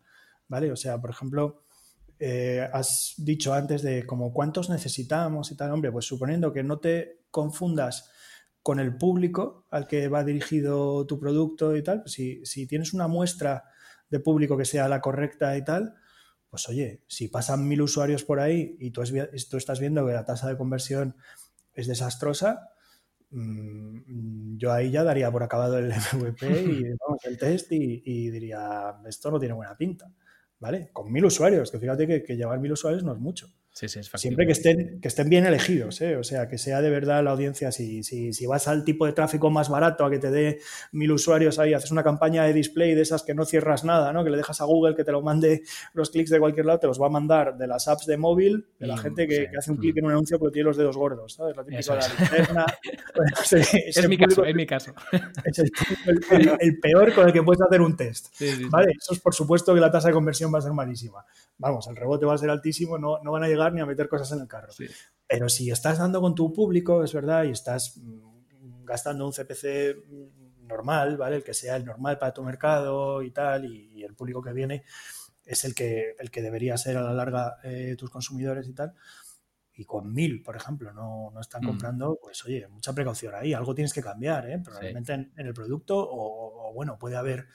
¿vale? 0.48 0.72
O 0.72 0.76
sea, 0.76 1.00
por 1.00 1.12
ejemplo 1.12 1.64
eh, 2.20 2.68
has 2.74 3.14
dicho 3.18 3.54
antes 3.54 3.82
de 3.82 4.06
como 4.06 4.34
cuántos 4.34 4.70
necesitamos 4.70 5.52
y 5.52 5.56
tal, 5.56 5.72
hombre, 5.72 5.92
pues 5.92 6.06
suponiendo 6.06 6.52
que 6.52 6.64
no 6.64 6.80
te 6.80 7.26
confundas 7.30 8.10
con 8.64 8.80
el 8.80 8.98
público 8.98 9.68
al 9.70 9.86
que 9.86 10.08
va 10.08 10.24
dirigido 10.24 11.06
tu 11.06 11.20
producto 11.20 11.76
y 11.76 11.84
tal, 11.84 12.02
pues 12.02 12.14
si, 12.14 12.44
si 12.46 12.66
tienes 12.68 12.94
una 12.94 13.08
muestra 13.08 13.66
de 14.10 14.20
público 14.20 14.58
que 14.58 14.66
sea 14.66 14.88
la 14.88 15.02
correcta 15.02 15.56
y 15.56 15.64
tal, 15.64 15.96
pues 16.56 16.70
oye, 16.70 17.02
si 17.08 17.28
pasan 17.28 17.68
mil 17.68 17.82
usuarios 17.82 18.24
por 18.24 18.40
ahí 18.40 18.78
y 18.80 18.92
tú, 18.92 19.04
tú 19.50 19.58
estás 19.58 19.80
viendo 19.80 20.06
que 20.06 20.14
la 20.14 20.26
tasa 20.26 20.48
de 20.48 20.58
conversión 20.58 21.16
es 21.74 21.86
desastrosa, 21.88 22.70
mm, 23.32 24.58
yo 24.58 24.72
ahí 24.72 24.90
ya 24.90 25.04
daría 25.04 25.30
por 25.32 25.44
acabado 25.44 25.78
el 25.78 25.90
MVP 26.14 26.48
y 26.48 26.84
el 27.28 27.38
test 27.38 27.72
y, 27.72 28.02
y, 28.06 28.30
diría, 28.30 28.96
esto 29.06 29.32
no 29.32 29.40
tiene 29.40 29.54
buena 29.54 29.76
pinta. 29.76 30.12
¿vale? 30.60 30.90
Con 30.94 31.12
mil 31.12 31.26
usuarios, 31.26 31.72
que 31.72 31.80
fíjate 31.80 32.08
que, 32.08 32.24
que 32.24 32.36
llevar 32.36 32.60
mil 32.60 32.72
usuarios 32.72 33.04
no 33.04 33.14
es 33.14 33.20
mucho. 33.20 33.48
Siempre 33.76 34.46
que 34.46 34.54
estén, 34.54 35.02
que 35.02 35.10
estén 35.10 35.28
bien 35.28 35.46
elegidos, 35.46 36.00
¿eh? 36.00 36.16
o 36.16 36.24
sea, 36.24 36.48
que 36.48 36.58
sea 36.58 36.82
de 36.82 36.90
verdad 36.90 37.22
la 37.22 37.32
audiencia. 37.32 37.74
Si, 37.74 38.04
si, 38.04 38.32
si, 38.32 38.46
vas 38.46 38.70
al 38.70 38.86
tipo 38.86 39.06
de 39.06 39.12
tráfico 39.12 39.50
más 39.50 39.68
barato, 39.68 40.06
a 40.06 40.10
que 40.10 40.18
te 40.18 40.32
dé 40.32 40.60
mil 40.94 41.12
usuarios 41.12 41.60
ahí, 41.60 41.74
haces 41.74 41.92
una 41.92 42.02
campaña 42.02 42.46
de 42.46 42.54
display 42.54 42.96
de 42.96 43.02
esas 43.02 43.24
que 43.24 43.34
no 43.34 43.44
cierras 43.44 43.84
nada, 43.84 44.14
¿no? 44.14 44.24
que 44.24 44.30
le 44.30 44.38
dejas 44.38 44.62
a 44.62 44.64
Google 44.64 44.96
que 44.96 45.04
te 45.04 45.12
lo 45.12 45.22
mande 45.22 45.64
los 45.94 46.10
clics 46.10 46.30
de 46.30 46.40
cualquier 46.40 46.68
lado, 46.68 46.80
te 46.80 46.88
los 46.88 47.02
va 47.02 47.08
a 47.08 47.10
mandar 47.10 47.58
de 47.58 47.68
las 47.68 47.90
apps 47.90 48.06
de 48.06 48.16
móvil, 48.16 48.66
de 48.80 48.88
la 48.88 48.96
gente 48.96 49.28
que, 49.28 49.50
hace 49.58 49.72
un 49.72 49.78
clic 49.78 49.98
en 49.98 50.06
un 50.06 50.12
anuncio 50.12 50.40
porque 50.40 50.54
tiene 50.54 50.68
los 50.68 50.78
dedos 50.78 50.96
gordos, 50.96 51.34
¿sabes? 51.34 51.58
La 51.58 51.66
típica 51.66 51.96
de 51.96 52.00
la 52.00 52.08
linterna. 52.08 52.66
es, 53.52 54.08
mi 54.08 54.18
caso, 54.18 54.46
es 54.46 54.56
mi 54.56 54.66
caso. 54.66 54.94
Es 55.44 55.60
el, 55.60 56.80
peor 56.80 57.14
con 57.14 57.28
el 57.28 57.34
que 57.34 57.44
puedes 57.44 57.62
hacer 57.62 57.82
un 57.82 57.98
test. 57.98 58.28
¿vale? 58.70 58.94
Eso 58.98 59.14
es 59.14 59.20
por 59.20 59.36
supuesto 59.36 59.74
que 59.74 59.82
la 59.82 59.92
tasa 59.92 60.08
de 60.08 60.14
conversión 60.14 60.54
va 60.54 60.60
a 60.60 60.62
ser 60.62 60.72
malísima. 60.72 61.26
Vamos, 61.58 61.88
el 61.88 61.98
rebote 61.98 62.26
va 62.26 62.36
a 62.36 62.38
ser 62.38 62.50
altísimo, 62.50 62.98
no, 62.98 63.20
no 63.22 63.32
van 63.34 63.44
a 63.44 63.48
llegar 63.48 63.65
ni 63.74 63.82
a 63.82 63.86
meter 63.86 64.08
cosas 64.08 64.32
en 64.32 64.42
el 64.42 64.48
carro. 64.48 64.74
Pero 65.28 65.50
si 65.50 65.72
estás 65.72 65.98
dando 66.00 66.22
con 66.22 66.36
tu 66.36 66.54
público, 66.54 67.04
es 67.04 67.14
verdad, 67.14 67.44
y 67.46 67.52
estás 67.52 67.98
mm, 67.98 68.84
gastando 68.86 69.26
un 69.26 69.34
CPC 69.34 69.96
mm, 70.08 70.68
normal, 70.68 71.18
¿vale? 71.18 71.38
El 71.38 71.44
que 71.44 71.54
sea 71.54 71.76
el 71.76 71.86
normal 71.86 72.18
para 72.18 72.34
tu 72.34 72.44
mercado 72.44 73.22
y 73.22 73.32
tal, 73.32 73.66
y, 73.66 74.04
el 74.04 74.14
público 74.14 74.42
que 74.42 74.54
viene 74.54 74.84
es 75.44 75.66
el 75.66 75.74
que, 75.74 76.16
el 76.20 76.30
que 76.32 76.42
debería 76.42 76.78
ser 76.78 76.98
a 76.98 77.02
la 77.02 77.14
larga 77.14 77.58
eh, 77.64 77.96
tus 77.98 78.10
consumidores 78.10 78.68
y 78.68 78.74
tal. 78.74 78.94
Y 79.78 79.84
con 79.84 80.14
mil, 80.14 80.42
por 80.42 80.56
ejemplo, 80.56 80.94
no, 80.94 81.32
no 81.34 81.42
están 81.42 81.64
mm. 81.64 81.68
comprando, 81.68 82.20
pues 82.22 82.44
oye, 82.46 82.68
mucha 82.68 82.94
precaución 82.94 83.36
ahí, 83.36 83.54
algo 83.54 83.76
tienes 83.76 83.94
que 83.94 84.02
cambiar, 84.02 84.50
¿eh? 84.50 84.60
probablemente 84.64 85.14
en, 85.14 85.32
el 85.36 85.54
producto, 85.54 85.96
o, 85.98 86.72
bueno, 86.74 86.98
puede 86.98 87.18
haber 87.18 87.48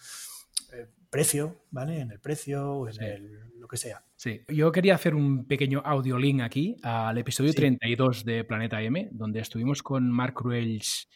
eh, 0.73 0.89
precio, 1.11 1.65
¿vale? 1.71 2.01
En 2.01 2.11
el 2.13 2.21
precio 2.21 2.71
o 2.73 2.89
en 2.89 3.03
el, 3.03 3.41
lo 3.59 3.67
que 3.67 3.77
sea. 3.77 4.05
Sí, 4.17 4.43
yo 4.49 4.71
quería 4.73 4.95
hacer 4.95 5.15
un 5.15 5.47
pequeño 5.47 5.83
audio 5.85 6.19
link 6.19 6.41
aquí 6.41 6.77
al 6.83 7.19
episodio 7.19 7.53
32 7.53 8.25
de 8.25 8.45
Planeta 8.45 8.81
M, 8.83 9.09
donde 9.13 9.41
estuvimos 9.41 9.83
con 9.83 10.11
Mark 10.11 10.35
Cruels 10.35 11.09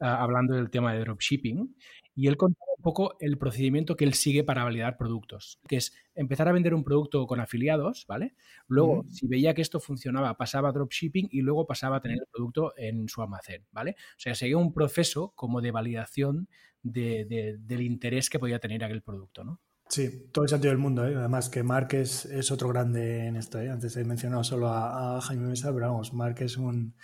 ah, 0.00 0.22
hablando 0.22 0.54
del 0.54 0.70
tema 0.70 0.92
de 0.92 1.00
dropshipping 1.00 1.74
y 2.18 2.26
él 2.26 2.36
contaba 2.36 2.72
un 2.76 2.82
poco 2.82 3.16
el 3.20 3.38
procedimiento 3.38 3.96
que 3.96 4.04
él 4.04 4.12
sigue 4.12 4.42
para 4.42 4.64
validar 4.64 4.96
productos, 4.96 5.60
que 5.68 5.76
es 5.76 5.92
empezar 6.16 6.48
a 6.48 6.52
vender 6.52 6.74
un 6.74 6.82
producto 6.82 7.24
con 7.28 7.38
afiliados, 7.38 8.06
¿vale? 8.08 8.34
Luego, 8.66 9.04
si 9.08 9.28
veía 9.28 9.54
que 9.54 9.62
esto 9.62 9.78
funcionaba, 9.78 10.36
pasaba 10.36 10.70
a 10.70 10.72
dropshipping 10.72 11.28
y 11.30 11.42
luego 11.42 11.64
pasaba 11.68 11.98
a 11.98 12.00
tener 12.00 12.18
el 12.18 12.26
producto 12.26 12.74
en 12.76 13.08
su 13.08 13.22
almacén, 13.22 13.64
¿vale? 13.70 13.92
O 13.92 14.18
sea, 14.18 14.34
seguía 14.34 14.56
un 14.56 14.74
proceso 14.74 15.32
como 15.36 15.60
de 15.60 15.70
validación 15.70 16.48
del 16.82 17.82
interés 17.82 18.28
que 18.28 18.40
podía 18.40 18.58
tener 18.58 18.82
aquel 18.82 19.02
producto, 19.02 19.44
¿no? 19.44 19.60
Sí, 19.88 20.28
todo 20.32 20.42
el 20.42 20.50
sentido 20.50 20.72
del 20.72 20.78
mundo. 20.78 21.06
¿eh? 21.06 21.14
Además 21.14 21.48
que 21.48 21.62
Mark 21.62 21.94
es, 21.94 22.50
otro 22.50 22.68
grande 22.68 23.26
en 23.26 23.36
esto. 23.36 23.60
¿eh? 23.60 23.70
Antes 23.70 23.96
he 23.96 24.04
mencionado 24.04 24.42
solo 24.42 24.68
a, 24.68 25.20
Jaime 25.20 25.46
Mesa, 25.46 25.72
pero 25.72 25.92
vamos, 25.92 26.12
Mark 26.12 26.36
es 26.40 26.56
un, 26.56 26.94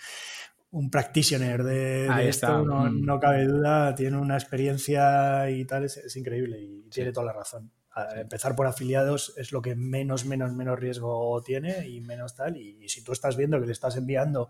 un 0.75 0.89
practitioner 0.89 1.63
de, 1.63 2.27
esto, 2.27 2.65
mm. 2.65 3.05
no, 3.05 3.17
cabe 3.17 3.45
duda. 3.45 3.95
Tiene 3.95 4.17
una 4.17 4.35
experiencia 4.35 5.49
y 5.49 5.63
tal, 5.63 5.85
es, 5.85 6.15
increíble 6.17 6.59
y 6.59 6.89
tiene 6.89 7.13
toda 7.13 7.27
la 7.27 7.33
razón. 7.33 7.71
Empezar 8.17 8.57
por 8.57 8.67
afiliados 8.67 9.33
es 9.37 9.53
lo 9.53 9.61
que 9.61 9.73
menos, 9.73 10.25
menos, 10.25 10.53
menos 10.53 10.77
riesgo 10.77 11.41
tiene 11.43 11.87
y 11.87 12.01
menos 12.01 12.35
tal. 12.35 12.57
Y, 12.57 12.89
si 12.89 13.05
tú 13.05 13.13
estás 13.13 13.37
viendo 13.37 13.57
que 13.59 13.67
le 13.67 13.71
estás 13.71 13.95
enviando 13.95 14.49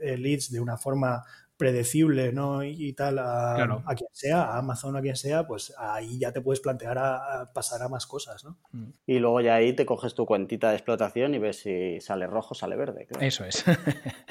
eh, 0.00 0.16
leads 0.16 0.50
de 0.50 0.58
una 0.58 0.76
forma 0.76 1.22
predecible 1.62 2.32
¿no? 2.32 2.64
y, 2.64 2.92
tal 2.92 3.20
a, 3.20 3.54
a, 3.54 3.94
quien 3.94 4.10
sea, 4.10 4.42
a 4.42 4.58
Amazon, 4.58 4.96
a 4.96 5.00
quien 5.00 5.14
sea, 5.14 5.46
pues 5.46 5.72
ahí 5.78 6.18
ya 6.18 6.32
te 6.32 6.40
puedes 6.40 6.58
plantear 6.58 6.98
a, 6.98 7.52
pasar 7.54 7.82
a 7.82 7.88
más 7.88 8.04
cosas. 8.04 8.44
¿no? 8.44 8.58
Mm. 8.72 8.90
Y 9.06 9.20
luego 9.20 9.40
ya 9.40 9.54
ahí 9.54 9.72
te 9.72 9.86
coges 9.86 10.16
tu 10.16 10.26
cuentita 10.26 10.70
de 10.70 10.74
explotación 10.74 11.36
y 11.36 11.38
ves 11.38 11.60
si 11.60 12.00
sale 12.00 12.26
rojo, 12.26 12.56
sale 12.56 12.74
verde. 12.74 13.06
Eso 13.20 13.44
es. 13.44 13.64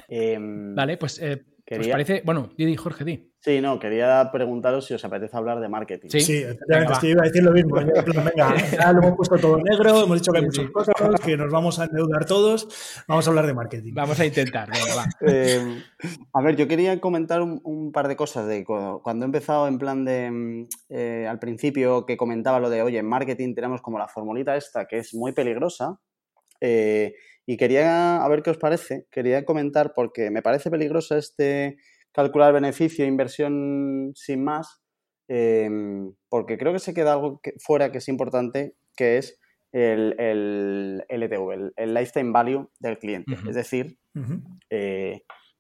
Em, 0.09 0.75
vale, 0.75 0.97
pues... 0.97 1.19
Eh, 1.19 1.45
¿Os 1.79 1.87
parece? 1.87 2.21
Bueno, 2.25 2.49
di, 2.57 2.75
Jorge, 2.75 3.05
di. 3.05 3.31
Sí, 3.39 3.61
no, 3.61 3.79
quería 3.79 4.29
preguntaros 4.31 4.85
si 4.85 4.93
os 4.93 5.03
apetece 5.05 5.35
hablar 5.35 5.59
de 5.59 5.69
marketing. 5.69 6.09
Sí, 6.09 6.19
sí 6.19 6.37
efectivamente, 6.43 7.07
iba 7.07 7.21
a 7.21 7.25
decir 7.25 7.43
lo 7.43 7.51
mismo. 7.51 7.75
venga, 7.75 8.55
ya 8.71 8.91
lo 8.91 8.99
hemos 8.99 9.15
puesto 9.17 9.37
todo 9.37 9.57
negro, 9.57 10.03
hemos 10.03 10.19
dicho 10.19 10.31
que 10.31 10.39
hay 10.39 10.45
muchas 10.45 10.69
cosas, 10.69 10.93
que 11.23 11.37
nos 11.37 11.51
vamos 11.51 11.79
a 11.79 11.85
endeudar 11.85 12.25
todos, 12.25 12.67
vamos 13.07 13.25
a 13.25 13.29
hablar 13.29 13.47
de 13.47 13.53
marketing. 13.53 13.93
Vamos 13.93 14.19
a 14.19 14.25
intentar, 14.25 14.69
venga, 14.69 14.95
va. 14.95 15.05
Eh, 15.33 15.81
a 16.33 16.41
ver, 16.41 16.55
yo 16.55 16.67
quería 16.67 16.99
comentar 16.99 17.41
un, 17.41 17.91
par 17.93 18.07
de 18.07 18.15
cosas 18.15 18.47
de 18.47 18.65
cuando 18.65 19.25
he 19.25 19.27
empezado 19.27 19.67
en 19.67 19.77
plan 19.77 20.03
de, 20.03 20.29
mm, 20.29 20.67
eh, 20.89 21.27
al 21.27 21.39
principio 21.39 22.05
que 22.05 22.17
comentaba 22.17 22.59
lo 22.59 22.69
de, 22.69 22.81
oye, 22.81 22.99
en 22.99 23.07
marketing 23.07 23.53
tenemos 23.55 23.81
como 23.81 23.97
la 23.97 24.07
formulita 24.07 24.55
esta 24.55 24.85
que 24.85 24.97
es 24.97 25.13
muy 25.13 25.31
peligrosa, 25.31 25.99
eh, 26.59 27.13
y 27.51 27.57
quería, 27.57 28.23
a 28.23 28.29
ver 28.29 28.43
qué 28.43 28.49
os 28.49 28.57
parece, 28.57 29.07
quería 29.11 29.43
comentar 29.43 29.91
porque 29.93 30.31
me 30.31 30.41
parece 30.41 30.71
peligroso 30.71 31.17
este 31.17 31.75
calcular 32.13 32.53
beneficio 32.53 33.03
e 33.03 33.09
inversión 33.09 34.13
sin 34.15 34.41
más, 34.45 34.81
em, 35.27 36.13
porque 36.29 36.57
creo 36.57 36.71
que 36.71 36.79
se 36.79 36.93
queda 36.93 37.11
algo 37.11 37.41
fuera 37.59 37.91
que 37.91 37.97
es 37.97 38.07
importante, 38.07 38.75
que 38.95 39.17
es 39.17 39.37
el, 39.73 40.15
el 40.17 41.03
LTV, 41.09 41.73
el, 41.75 41.93
lifetime 41.93 42.31
value 42.31 42.69
del 42.79 42.97
cliente. 42.97 43.33
Es 43.45 43.55
decir, 43.55 43.97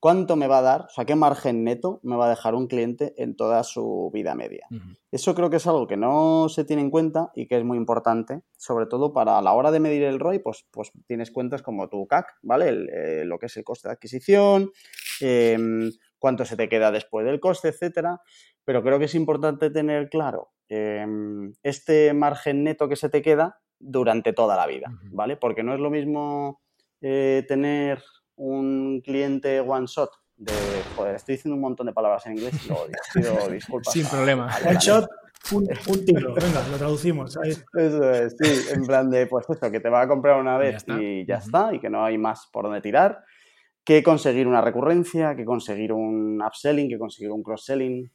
cuánto 0.01 0.35
me 0.35 0.47
va 0.47 0.57
a 0.57 0.61
dar, 0.63 0.81
o 0.81 0.89
sea, 0.89 1.05
qué 1.05 1.15
margen 1.15 1.63
neto 1.63 1.99
me 2.01 2.15
va 2.15 2.25
a 2.25 2.29
dejar 2.29 2.55
un 2.55 2.67
cliente 2.67 3.13
en 3.17 3.35
toda 3.35 3.63
su 3.63 4.09
vida 4.11 4.33
media. 4.33 4.65
Eso 5.11 5.35
creo 5.35 5.51
que 5.51 5.57
es 5.57 5.67
algo 5.67 5.85
que 5.85 5.95
no 5.95 6.49
se 6.49 6.65
tiene 6.65 6.81
en 6.81 6.89
cuenta 6.89 7.31
y 7.35 7.45
que 7.45 7.57
es 7.57 7.63
muy 7.63 7.77
importante, 7.77 8.41
sobre 8.57 8.87
todo 8.87 9.13
para 9.13 9.39
la 9.43 9.53
hora 9.53 9.69
de 9.69 9.79
medir 9.79 10.01
el 10.03 10.19
ROI, 10.19 10.39
pues, 10.39 10.65
pues 10.71 10.91
tienes 11.05 11.29
cuentas 11.29 11.61
como 11.61 11.87
tu 11.87 12.07
CAC, 12.07 12.25
¿vale? 12.41 12.87
Eh, 12.91 13.25
lo 13.25 13.37
que 13.37 13.45
es 13.45 13.55
el 13.57 13.63
coste 13.63 13.89
de 13.89 13.93
adquisición, 13.93 14.71
em, 15.21 15.91
cuánto 16.17 16.45
se 16.45 16.57
te 16.57 16.67
queda 16.67 16.91
después 16.91 17.23
del 17.23 17.39
coste, 17.39 17.67
etcétera. 17.67 18.21
Pero 18.65 18.81
creo 18.81 18.97
que 18.97 19.05
es 19.05 19.13
importante 19.13 19.69
tener 19.69 20.09
claro 20.09 20.49
em, 20.67 21.53
este 21.61 22.13
margen 22.13 22.63
neto 22.63 22.89
que 22.89 22.95
se 22.95 23.09
te 23.09 23.21
queda 23.21 23.59
durante 23.77 24.33
toda 24.33 24.55
la 24.55 24.65
vida, 24.65 24.87
¿vale? 25.11 25.37
Porque 25.37 25.63
no 25.63 25.75
es 25.75 25.79
lo 25.79 25.91
mismo 25.91 26.61
eh, 27.01 27.43
tener 27.47 28.01
un 28.41 29.01
cliente 29.01 29.59
one 29.59 29.85
shot 29.85 30.09
de, 30.35 30.53
joder, 30.95 31.15
estoy 31.15 31.35
diciendo 31.35 31.55
un 31.55 31.61
montón 31.61 31.85
de 31.85 31.93
palabras 31.93 32.25
en 32.25 32.33
inglés 32.33 32.65
y 32.65 32.69
lo 32.69 32.87
pido 33.13 33.49
disculpas. 33.49 33.93
Sin 33.93 34.07
problema. 34.07 34.49
One 34.65 34.79
shot, 34.79 35.07
un, 35.51 35.67
tiro, 36.05 36.33
venga, 36.33 36.67
lo 36.71 36.77
traducimos. 36.77 37.37
Eso 37.43 38.11
es, 38.11 38.35
sí, 38.39 38.73
en 38.73 38.83
plan 38.83 39.11
de, 39.11 39.27
pues 39.27 39.45
eso, 39.47 39.71
que 39.71 39.79
te 39.79 39.89
va 39.89 40.01
a 40.01 40.07
comprar 40.07 40.39
una 40.41 40.57
vez 40.57 40.83
y 40.87 41.25
ya, 41.27 41.35
está, 41.35 41.73
y 41.73 41.79
que 41.79 41.91
no 41.91 42.03
hay 42.03 42.17
más 42.17 42.49
por 42.51 42.65
donde 42.65 42.81
tirar, 42.81 43.23
que 43.83 44.01
conseguir 44.01 44.47
una 44.47 44.61
recurrencia, 44.61 45.35
que 45.35 45.45
conseguir 45.45 45.93
un 45.93 46.41
upselling, 46.41 46.89
que 46.89 46.97
conseguir 46.97 47.31
un 47.31 47.43
cross-selling 47.43 48.11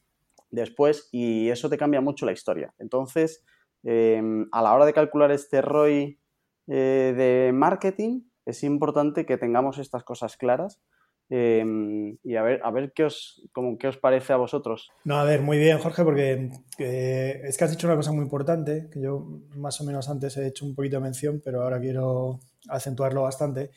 después, 0.51 1.09
y 1.13 1.51
eso 1.51 1.71
te 1.71 1.79
cambia 1.79 2.01
mucho 2.01 2.27
la 2.27 2.33
historia. 2.33 2.75
Entonces, 2.79 3.45
em, 3.85 4.49
a 4.51 4.61
la 4.61 4.75
hora 4.75 4.87
de 4.87 4.93
calcular 4.93 5.31
este 5.31 5.63
ROI 5.63 6.19
eh, 6.67 7.15
de 7.17 7.53
marketing, 7.53 8.23
es 8.47 8.63
importante 8.63 9.27
que 9.27 9.37
tengamos 9.37 9.79
estas 9.79 10.05
cosas 10.05 10.37
claras. 10.37 10.81
Em, 11.29 12.17
y 12.23 12.37
a 12.37 12.43
ver, 12.43 12.61
a 12.63 12.71
ver 12.71 12.93
qué 12.95 13.05
os, 13.05 13.43
como, 13.53 13.77
qué 13.79 13.89
os 13.89 13.97
parece 13.97 14.33
a 14.33 14.37
vosotros. 14.37 14.91
No, 15.05 15.17
a 15.17 15.25
ver, 15.25 15.43
muy 15.43 15.59
bien, 15.59 15.79
Jorge, 15.79 16.05
porque 16.05 16.51
es 16.79 17.59
que 17.59 17.65
has 17.65 17.71
dicho 17.73 17.89
una 17.89 17.97
cosa 17.97 18.13
muy 18.13 18.23
importante, 18.23 18.89
que 18.93 19.01
yo 19.01 19.27
más 19.57 19.81
o 19.81 19.85
menos 19.85 20.09
antes 20.09 20.37
he 20.37 20.47
hecho 20.47 20.65
un 20.65 20.77
poquito 20.77 20.97
de 20.97 21.03
mención, 21.03 21.43
pero 21.45 21.63
ahora 21.63 21.81
quiero 21.81 22.39
acentuarlo 22.69 23.23
bastante, 23.23 23.73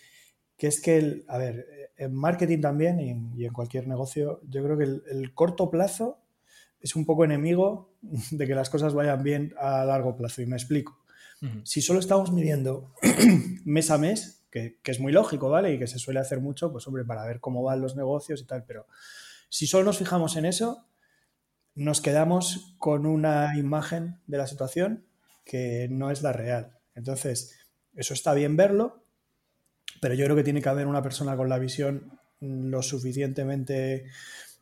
que 0.55 0.67
es 0.67 0.79
que, 0.79 0.97
el, 0.97 1.25
a 1.27 1.39
ver, 1.39 1.65
en 1.97 2.13
marketing 2.13 2.61
también 2.61 2.99
y 3.35 3.45
en, 3.45 3.53
cualquier 3.53 3.87
negocio, 3.87 4.41
yo 4.47 4.63
creo 4.63 4.77
que 4.77 4.83
el, 4.83 5.33
corto 5.33 5.71
plazo 5.71 6.19
es 6.79 6.95
un 6.95 7.05
poco 7.05 7.25
enemigo 7.25 7.93
de 8.31 8.45
que 8.45 8.53
las 8.53 8.69
cosas 8.69 8.93
vayan 8.93 9.23
bien 9.23 9.53
a 9.59 9.83
largo 9.85 10.15
plazo, 10.15 10.43
y 10.43 10.45
me 10.45 10.55
explico. 10.55 10.99
Si 11.63 11.81
solo 11.81 12.01
estamos 12.01 12.33
midiendo 12.33 12.91
mes 13.65 13.89
a 13.91 13.97
mes, 13.97 14.38
que, 14.49 14.79
es 14.83 14.99
muy 14.99 15.11
lógico, 15.11 15.49
¿vale? 15.49 15.73
Y 15.73 15.79
que 15.79 15.87
se 15.87 15.99
suele 15.99 16.19
hacer 16.19 16.39
mucho, 16.39 16.71
pues 16.71 16.87
hombre, 16.87 17.05
para 17.05 17.25
ver 17.25 17.39
cómo 17.39 17.63
van 17.63 17.81
los 17.81 17.95
negocios 17.95 18.41
y 18.41 18.45
tal, 18.45 18.63
pero 18.65 18.87
si 19.49 19.67
solo 19.67 19.85
nos 19.85 19.97
fijamos 19.97 20.35
en 20.35 20.45
eso, 20.45 20.85
nos 21.75 22.01
quedamos 22.01 22.75
con 22.77 23.05
una 23.05 23.57
imagen 23.57 24.19
de 24.27 24.37
la 24.37 24.47
situación 24.47 25.05
que 25.45 25.87
no 25.89 26.11
es 26.11 26.21
la 26.21 26.33
real. 26.33 26.77
Entonces, 26.95 27.57
eso 27.95 28.13
está 28.13 28.33
bien 28.33 28.57
verlo, 28.57 29.03
pero 30.01 30.13
yo 30.13 30.25
creo 30.25 30.35
que 30.35 30.43
tiene 30.43 30.61
que 30.61 30.69
haber 30.69 30.87
una 30.87 31.01
persona 31.01 31.35
con 31.35 31.49
la 31.49 31.59
visión 31.59 32.19
lo 32.39 32.81
suficientemente 32.81 34.05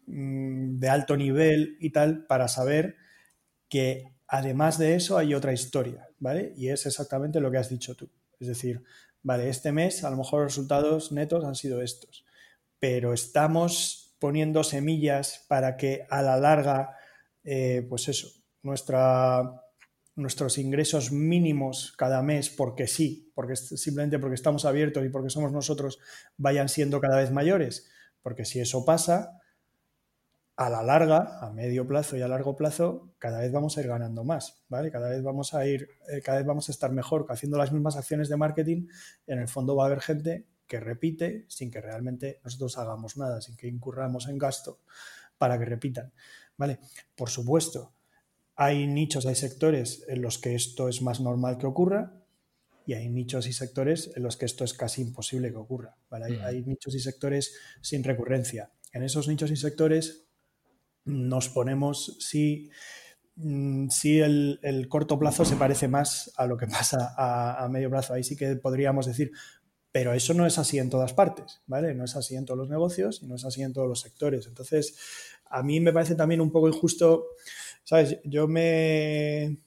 mm, 0.07 0.79
de 0.79 0.89
alto 0.89 1.17
nivel 1.17 1.77
y 1.79 1.91
tal 1.91 2.25
para 2.25 2.47
saber 2.47 2.95
que 3.69 4.13
además 4.27 4.77
de 4.77 4.95
eso 4.95 5.17
hay 5.17 5.33
otra 5.33 5.53
historia, 5.53 6.07
¿vale? 6.19 6.53
Y 6.55 6.69
es 6.69 6.85
exactamente 6.85 7.39
lo 7.39 7.51
que 7.51 7.57
has 7.57 7.69
dicho 7.69 7.95
tú. 7.95 8.09
Es 8.39 8.47
decir, 8.47 8.83
vale, 9.23 9.49
este 9.49 9.71
mes 9.71 10.03
a 10.03 10.09
lo 10.09 10.17
mejor 10.17 10.43
los 10.43 10.53
resultados 10.53 11.11
netos 11.11 11.43
han 11.45 11.55
sido 11.55 11.81
estos, 11.81 12.25
pero 12.79 13.13
estamos 13.13 14.15
poniendo 14.19 14.63
semillas 14.63 15.45
para 15.47 15.77
que 15.77 16.05
a 16.09 16.21
la 16.21 16.37
larga, 16.37 16.97
eh, 17.43 17.85
pues 17.87 18.07
eso, 18.07 18.29
nuestra, 18.63 19.63
nuestros 20.15 20.57
ingresos 20.57 21.11
mínimos 21.11 21.93
cada 21.97 22.21
mes, 22.21 22.49
porque 22.49 22.87
sí, 22.87 23.31
porque 23.35 23.55
simplemente 23.55 24.19
porque 24.19 24.35
estamos 24.35 24.65
abiertos 24.65 25.05
y 25.05 25.09
porque 25.09 25.29
somos 25.29 25.51
nosotros, 25.51 25.99
vayan 26.37 26.69
siendo 26.69 26.99
cada 26.99 27.17
vez 27.17 27.31
mayores. 27.31 27.89
Porque 28.21 28.43
si 28.43 28.59
eso 28.59 28.83
pasa, 28.83 29.39
a 30.57 30.71
la 30.71 30.81
larga, 30.81 31.37
a 31.39 31.51
medio 31.51 31.87
plazo 31.87 32.17
y 32.17 32.23
a 32.23 32.27
largo 32.27 32.55
plazo, 32.55 33.13
cada 33.19 33.39
vez 33.39 33.51
vamos 33.51 33.77
a 33.77 33.81
ir 33.81 33.87
ganando 33.87 34.23
más, 34.23 34.63
¿vale? 34.69 34.89
Cada 34.91 35.09
vez 35.09 35.21
vamos 35.21 35.53
a 35.53 35.67
ir, 35.67 35.87
eh, 36.09 36.19
cada 36.23 36.39
vez 36.39 36.47
vamos 36.47 36.67
a 36.67 36.71
estar 36.71 36.91
mejor 36.91 37.27
haciendo 37.29 37.59
las 37.59 37.71
mismas 37.71 37.95
acciones 37.95 38.27
de 38.27 38.37
marketing. 38.37 38.87
En 39.27 39.37
el 39.37 39.47
fondo 39.47 39.75
va 39.75 39.83
a 39.83 39.85
haber 39.85 40.01
gente 40.01 40.47
que 40.65 40.79
repite 40.79 41.45
sin 41.47 41.69
que 41.69 41.79
realmente 41.79 42.41
nosotros 42.43 42.75
hagamos 42.79 43.17
nada, 43.17 43.39
sin 43.39 43.55
que 43.55 43.67
incurramos 43.67 44.27
en 44.27 44.39
gasto 44.39 44.79
para 45.37 45.59
que 45.59 45.65
repitan, 45.65 46.11
¿vale? 46.57 46.79
Por 47.15 47.29
supuesto, 47.29 47.93
hay 48.55 48.87
nichos, 48.87 49.27
hay 49.27 49.35
sectores 49.35 50.05
en 50.07 50.23
los 50.23 50.39
que 50.39 50.55
esto 50.55 50.89
es 50.89 51.03
más 51.03 51.21
normal 51.21 51.59
que 51.59 51.67
ocurra 51.67 52.13
y 52.83 52.93
hay 52.93 53.09
nichos 53.09 53.45
y 53.45 53.53
sectores 53.53 54.11
en 54.15 54.23
los 54.23 54.37
que 54.37 54.45
esto 54.45 54.63
es 54.63 54.73
casi 54.73 55.03
imposible 55.03 55.51
que 55.51 55.57
ocurra, 55.57 55.95
¿vale? 56.09 56.41
hay 56.41 56.63
mm. 56.63 56.69
nichos 56.69 56.95
y 56.95 56.99
sectores 56.99 57.53
sin 57.81 58.03
recurrencia. 58.03 58.71
En 58.91 59.03
esos 59.03 59.27
nichos 59.27 59.51
y 59.51 59.55
sectores 59.57 60.26
nos 61.07 61.49
ponemos 61.49 62.17
si, 62.19 62.69
mm, 63.35 63.89
si 63.89 64.19
el, 64.19 64.87
corto 64.89 65.17
plazo 65.17 65.45
se 65.45 65.55
parece 65.55 65.87
más 65.87 66.31
a 66.37 66.45
lo 66.45 66.57
que 66.57 66.67
pasa 66.67 67.15
a, 67.17 67.67
medio 67.69 67.89
plazo. 67.89 68.13
Ahí 68.13 68.23
sí 68.23 68.35
que 68.35 68.55
podríamos 68.57 69.05
decir, 69.05 69.31
pero 69.91 70.13
eso 70.13 70.33
no 70.33 70.45
es 70.45 70.57
así 70.57 70.77
en 70.77 70.89
todas 70.89 71.13
partes, 71.13 71.61
¿vale? 71.65 71.95
No 71.95 72.03
es 72.03 72.15
así 72.15 72.35
en 72.35 72.45
todos 72.45 72.57
los 72.57 72.69
negocios 72.69 73.21
y 73.23 73.27
no 73.27 73.35
es 73.35 73.45
así 73.45 73.63
en 73.63 73.73
todos 73.73 73.87
los 73.87 74.01
sectores. 74.01 74.45
Entonces, 74.47 74.95
a 75.45 75.63
mí 75.63 75.79
me 75.79 75.93
parece 75.93 76.15
también 76.15 76.41
un 76.41 76.51
poco 76.51 76.67
injusto, 76.67 77.25
¿sabes? 77.83 78.19
Yo 78.25 78.47
me, 78.47 79.59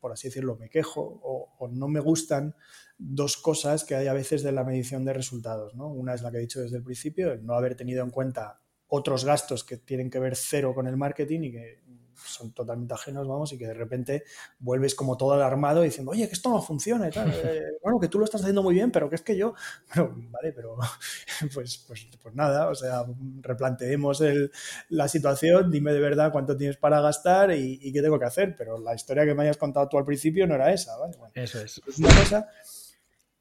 por 0.00 0.12
así 0.12 0.28
decirlo, 0.28 0.56
me 0.56 0.68
quejo 0.68 1.00
o, 1.00 1.54
o 1.58 1.68
no 1.68 1.88
me 1.88 2.00
gustan 2.00 2.54
dos 2.98 3.36
cosas 3.36 3.84
que 3.84 3.96
hay 3.96 4.06
a 4.06 4.12
veces 4.12 4.42
de 4.42 4.52
la 4.52 4.64
medición 4.64 5.04
de 5.04 5.14
resultados, 5.14 5.74
¿no? 5.74 5.88
Una 5.88 6.14
es 6.14 6.22
la 6.22 6.30
que 6.30 6.36
he 6.36 6.40
dicho 6.40 6.60
desde 6.60 6.76
el 6.76 6.84
principio, 6.84 7.32
el 7.32 7.44
no 7.44 7.54
haber 7.54 7.74
tenido 7.74 8.04
en 8.04 8.10
cuenta 8.10 8.60
otros 8.94 9.24
gastos 9.24 9.64
que 9.64 9.76
tienen 9.76 10.10
que 10.10 10.18
ver 10.18 10.36
cero 10.36 10.72
con 10.74 10.86
el 10.86 10.96
marketing 10.96 11.40
y 11.42 11.52
que 11.52 11.84
son 12.16 12.52
totalmente 12.52 12.94
ajenos, 12.94 13.26
vamos, 13.26 13.52
y 13.52 13.58
que 13.58 13.66
de 13.66 13.74
repente 13.74 14.24
vuelves 14.58 14.94
como 14.94 15.16
todo 15.16 15.34
alarmado 15.34 15.82
diciendo, 15.82 16.12
oye, 16.12 16.26
que 16.26 16.34
esto 16.34 16.48
no 16.50 16.62
funciona 16.62 17.08
y 17.08 17.10
tal. 17.10 17.32
Eh, 17.44 17.78
bueno, 17.82 18.00
que 18.00 18.08
tú 18.08 18.18
lo 18.18 18.24
estás 18.24 18.40
haciendo 18.40 18.62
muy 18.62 18.74
bien, 18.74 18.90
pero 18.90 19.08
que 19.10 19.16
es 19.16 19.22
que 19.22 19.36
yo, 19.36 19.54
bueno, 19.94 20.14
vale, 20.30 20.52
pero 20.52 20.76
pues, 21.54 21.84
pues, 21.86 22.08
pues 22.22 22.34
nada, 22.34 22.68
o 22.68 22.74
sea, 22.74 23.04
replanteemos 23.40 24.20
el, 24.22 24.50
la 24.88 25.08
situación, 25.08 25.70
dime 25.70 25.92
de 25.92 26.00
verdad 26.00 26.32
cuánto 26.32 26.56
tienes 26.56 26.76
para 26.76 27.00
gastar 27.00 27.52
y, 27.52 27.92
qué 27.92 28.00
tengo 28.00 28.18
que 28.18 28.24
hacer, 28.24 28.54
pero 28.56 28.78
la 28.78 28.94
historia 28.94 29.24
que 29.24 29.34
me 29.34 29.42
hayas 29.42 29.56
contado 29.56 29.88
tú 29.88 29.98
al 29.98 30.04
principio 30.04 30.46
no 30.46 30.54
era 30.54 30.72
esa, 30.72 30.96
¿vale? 30.96 31.16
Eso 31.34 31.60
es. 31.60 31.82
Es 31.86 31.98
una 31.98 32.08
cosa 32.08 32.48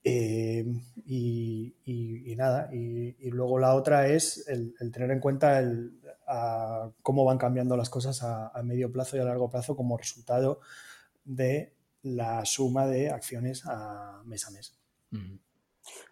eh, 0.03 0.65
y, 1.05 2.33
nada, 2.35 2.69
y, 2.73 3.29
luego 3.29 3.59
la 3.59 3.75
otra 3.75 4.07
es 4.07 4.47
el, 4.47 4.75
tener 4.91 5.11
en 5.11 5.19
cuenta 5.19 5.59
el, 5.59 5.93
cómo 7.01 7.25
van 7.25 7.37
cambiando 7.37 7.77
las 7.77 7.89
cosas 7.89 8.21
a, 8.23 8.51
medio 8.63 8.91
plazo 8.91 9.17
y 9.17 9.19
a 9.19 9.23
largo 9.23 9.49
plazo 9.49 9.75
como 9.75 9.97
resultado 9.97 10.59
de 11.23 11.73
la 12.01 12.43
suma 12.45 12.85
de 12.87 13.09
acciones 13.09 13.63
a 13.65 14.21
mes 14.25 14.47
a 14.47 14.51
mes. 14.51 14.77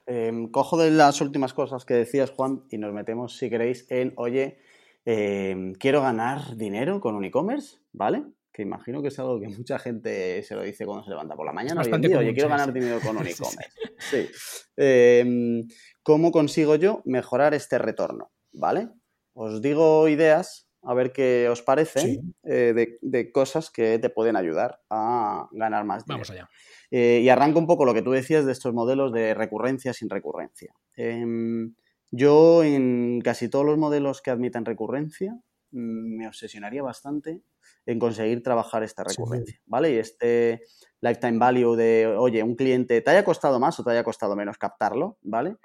Em, 0.05 0.49
cojo 0.49 0.77
de 0.77 0.91
las 0.91 1.21
últimas 1.21 1.53
cosas 1.53 1.85
que 1.85 1.93
decías, 1.93 2.31
Juan, 2.31 2.63
y 2.69 2.77
nos 2.77 2.93
metemos, 2.93 3.37
si 3.37 3.49
queréis, 3.49 3.85
en, 3.89 4.13
oye, 4.15 4.59
em, 5.05 5.73
quiero 5.73 6.01
ganar 6.01 6.55
dinero 6.55 6.99
con 7.01 7.15
un 7.15 7.25
e-commerce, 7.25 7.77
¿vale? 7.91 8.23
Que 8.51 8.61
imagino 8.61 9.01
que 9.01 9.07
es 9.07 9.19
algo 9.19 9.39
que 9.39 9.47
mucha 9.47 9.79
gente 9.79 10.43
se 10.43 10.55
lo 10.55 10.63
dice 10.63 10.85
cuando 10.85 11.03
se 11.03 11.11
levanta 11.11 11.35
por 11.35 11.45
la 11.45 11.53
mañana. 11.53 11.81
Oye, 11.81 12.33
quiero 12.33 12.49
ganar 12.49 12.73
dinero 12.73 12.99
con 12.99 13.17
un 13.17 13.27
e-commerce. 13.27 14.31
Em, 14.75 15.67
¿Cómo 16.03 16.31
consigo 16.31 16.75
yo 16.75 17.01
mejorar 17.05 17.53
este 17.53 17.77
retorno? 17.77 18.31
¿Vale? 18.53 18.89
os 19.33 19.61
digo 19.61 20.09
ideas, 20.09 20.67
a 20.83 20.93
ver 20.93 21.11
qué 21.11 21.47
os 21.49 21.61
parece, 21.61 22.19
eh, 22.43 22.97
de, 23.01 23.31
cosas 23.31 23.69
que 23.69 23.99
te 23.99 24.09
pueden 24.09 24.35
ayudar 24.35 24.81
a 24.89 25.47
ganar 25.51 25.85
más 25.85 26.05
dinero. 26.05 26.17
Vamos 26.17 26.31
allá. 26.31 26.49
Eh, 26.89 27.21
y 27.23 27.29
arranco 27.29 27.59
un 27.59 27.67
poco 27.67 27.85
lo 27.85 27.93
que 27.93 28.01
tú 28.01 28.11
decías 28.11 28.45
de 28.45 28.51
estos 28.51 28.73
modelos 28.73 29.13
de 29.13 29.33
recurrencia 29.33 29.93
sin 29.93 30.09
recurrencia. 30.09 30.73
Em, 30.95 31.75
yo 32.09 32.63
en 32.63 33.21
casi 33.21 33.47
todos 33.47 33.65
los 33.65 33.77
modelos 33.77 34.21
que 34.21 34.31
admiten 34.31 34.65
recurrencia 34.65 35.33
mm, 35.71 36.17
me 36.17 36.27
obsesionaría 36.27 36.83
bastante 36.83 37.41
en 37.85 37.99
conseguir 37.99 38.43
trabajar 38.43 38.83
esta 38.83 39.03
recurrencia, 39.03 39.59
¿vale? 39.65 39.91
Y 39.91 39.97
este 39.97 40.61
lifetime 41.01 41.37
value 41.39 41.75
de, 41.75 42.07
oye, 42.07 42.43
un 42.43 42.55
cliente 42.55 43.01
te 43.01 43.11
haya 43.11 43.23
costado 43.23 43.59
más 43.59 43.79
o 43.79 43.83
te 43.83 43.91
haya 43.91 44.03
costado 44.03 44.35
menos 44.35 44.57
captarlo, 44.57 45.17
¿vale? 45.21 45.55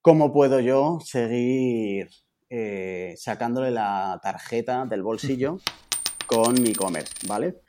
¿Cómo 0.00 0.32
puedo 0.32 0.58
yo 0.60 0.98
seguir 1.00 2.08
eh, 2.50 3.14
sacándole 3.16 3.70
la 3.70 4.18
tarjeta 4.22 4.84
del 4.84 5.02
bolsillo 5.02 5.58
con 6.26 6.60
mi 6.60 6.70
e-commerce, 6.70 7.26
¿vale? 7.26 7.60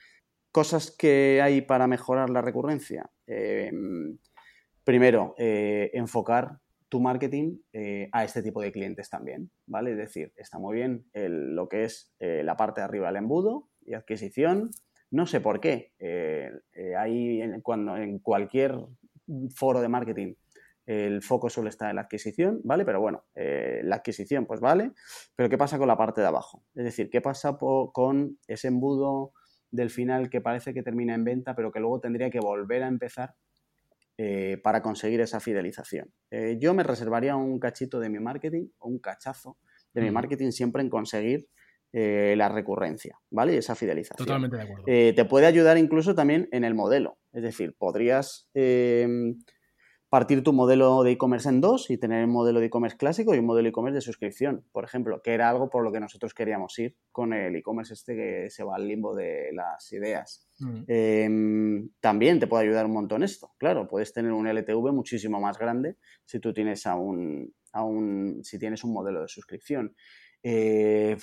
Cosas 0.52 0.92
que 0.92 1.42
hay 1.42 1.62
para 1.62 1.88
mejorar 1.88 2.30
la 2.30 2.42
recurrencia. 2.42 3.10
Em, 3.28 4.18
primero, 4.84 5.36
eh, 5.38 5.92
enfocar 5.94 6.60
tu 6.90 7.00
marketing 7.00 7.60
eh, 7.72 8.10
a 8.12 8.24
este 8.24 8.44
tipo 8.44 8.62
de 8.62 8.72
clientes 8.72 9.10
también, 9.10 9.52
¿vale? 9.68 9.92
Es 9.92 9.98
decir, 9.98 10.34
está 10.36 10.60
muy 10.60 10.76
bien 10.76 11.06
lo 11.14 11.70
que 11.70 11.86
es 11.86 12.14
la 12.20 12.56
parte 12.58 12.82
de 12.82 12.86
arriba 12.86 13.08
del 13.08 13.18
embudo 13.18 13.70
y 13.86 13.94
adquisición. 13.94 14.72
No 15.12 15.26
sé 15.26 15.42
por 15.42 15.60
qué. 15.60 15.94
hay 16.98 17.42
cuando 17.62 17.98
en 17.98 18.20
cualquier 18.20 18.76
foro 19.56 19.82
de 19.82 19.90
marketing 19.90 20.34
el 20.86 21.22
foco 21.22 21.50
suele 21.50 21.70
estar 21.70 21.90
en 21.90 21.96
la 21.96 22.04
adquisición, 22.04 22.62
¿vale? 22.64 22.86
Pero 22.86 23.00
bueno, 23.00 23.26
eh, 23.36 23.82
la 23.84 23.98
adquisición, 23.98 24.46
pues 24.46 24.60
vale, 24.60 24.92
pero 25.36 25.50
¿qué 25.50 25.58
pasa 25.58 25.78
con 25.78 25.88
la 25.88 25.98
parte 25.98 26.22
de 26.22 26.28
abajo? 26.28 26.66
Es 26.76 26.84
decir, 26.84 27.10
¿qué 27.10 27.22
pasa 27.22 27.58
con 27.58 28.38
ese 28.48 28.68
embudo 28.68 29.34
del 29.72 29.90
final 29.90 30.30
que 30.30 30.42
parece 30.42 30.74
que 30.74 30.84
termina 30.84 31.16
en 31.16 31.24
venta, 31.24 31.56
pero 31.56 31.72
que 31.72 31.80
luego 31.80 32.00
tendría 32.00 32.30
que 32.30 32.40
volver 32.40 32.84
a 32.84 32.88
empezar 32.88 33.36
eh, 34.18 34.60
para 34.62 34.82
conseguir 34.82 35.22
esa 35.22 35.40
fidelización? 35.40 36.14
Eh, 36.32 36.58
yo 36.60 36.74
me 36.74 36.84
reservaría 36.84 37.36
un 37.38 37.60
cachito 37.60 38.00
de 38.00 38.10
mi 38.10 38.20
marketing, 38.20 38.68
o 38.80 38.90
un 38.90 39.00
cachazo 39.00 39.58
de 39.94 40.02
mi 40.02 40.12
marketing 40.12 40.52
siempre 40.52 40.82
en 40.82 40.90
conseguir 40.90 41.48
la 41.94 42.50
recurrencia, 42.50 43.20
¿vale? 43.30 43.54
Y 43.54 43.58
esa 43.58 43.76
fidelización. 43.76 44.26
Totalmente 44.26 44.58
de 44.58 44.64
acuerdo. 44.64 44.86
te 44.86 45.26
puede 45.26 45.46
ayudar 45.46 45.78
incluso 45.78 46.16
también 46.16 46.50
en 46.52 46.64
el 46.64 46.74
modelo. 46.74 47.18
Es 47.32 47.44
decir, 47.44 47.76
podrías 47.78 48.50
partir 50.14 50.44
tu 50.44 50.54
modelo 50.54 51.02
de 51.02 51.14
e-commerce 51.14 51.50
en 51.50 51.60
dos 51.60 51.90
y 51.90 51.98
tener 51.98 52.24
un 52.24 52.30
modelo 52.30 52.60
de 52.60 52.68
e-commerce 52.68 52.98
clásico 52.98 53.34
y 53.34 53.40
un 53.40 53.48
modelo 53.48 53.64
de 53.64 53.70
e-commerce 53.70 53.96
de 53.96 54.02
suscripción, 54.02 54.64
por 54.72 54.84
ejemplo, 54.84 55.24
que 55.24 55.34
era 55.34 55.50
algo 55.50 55.72
por 55.72 55.84
lo 55.84 55.92
que 55.92 56.00
nosotros 56.00 56.36
queríamos 56.36 56.78
ir 56.78 56.96
con 57.12 57.34
el 57.34 57.56
e-commerce 57.56 57.96
este 57.96 58.16
que 58.16 58.48
se 58.52 58.64
va 58.64 58.76
al 58.76 58.88
limbo 58.88 59.16
de 59.16 59.50
las 59.54 59.92
ideas. 59.92 60.48
Mm. 60.60 60.84
Em, 60.86 61.90
también 62.00 62.40
te 62.40 62.46
puede 62.46 62.66
ayudar 62.66 62.86
un 62.86 62.94
montón 62.94 63.24
esto. 63.24 63.56
Claro, 63.58 63.88
puedes 63.88 64.14
tener 64.14 64.34
un 64.34 64.46
LTV 64.46 64.92
muchísimo 64.92 65.42
más 65.42 65.58
grande 65.58 65.98
si 66.26 66.40
tú 66.40 66.54
tienes 66.54 66.86
a 66.86 66.94
un, 66.94 67.52
si 68.44 68.60
tienes 68.60 68.84
un 68.84 68.94
modelo 68.94 69.20
de 69.20 69.28
suscripción. 69.28 69.96
Eh, 70.44 71.18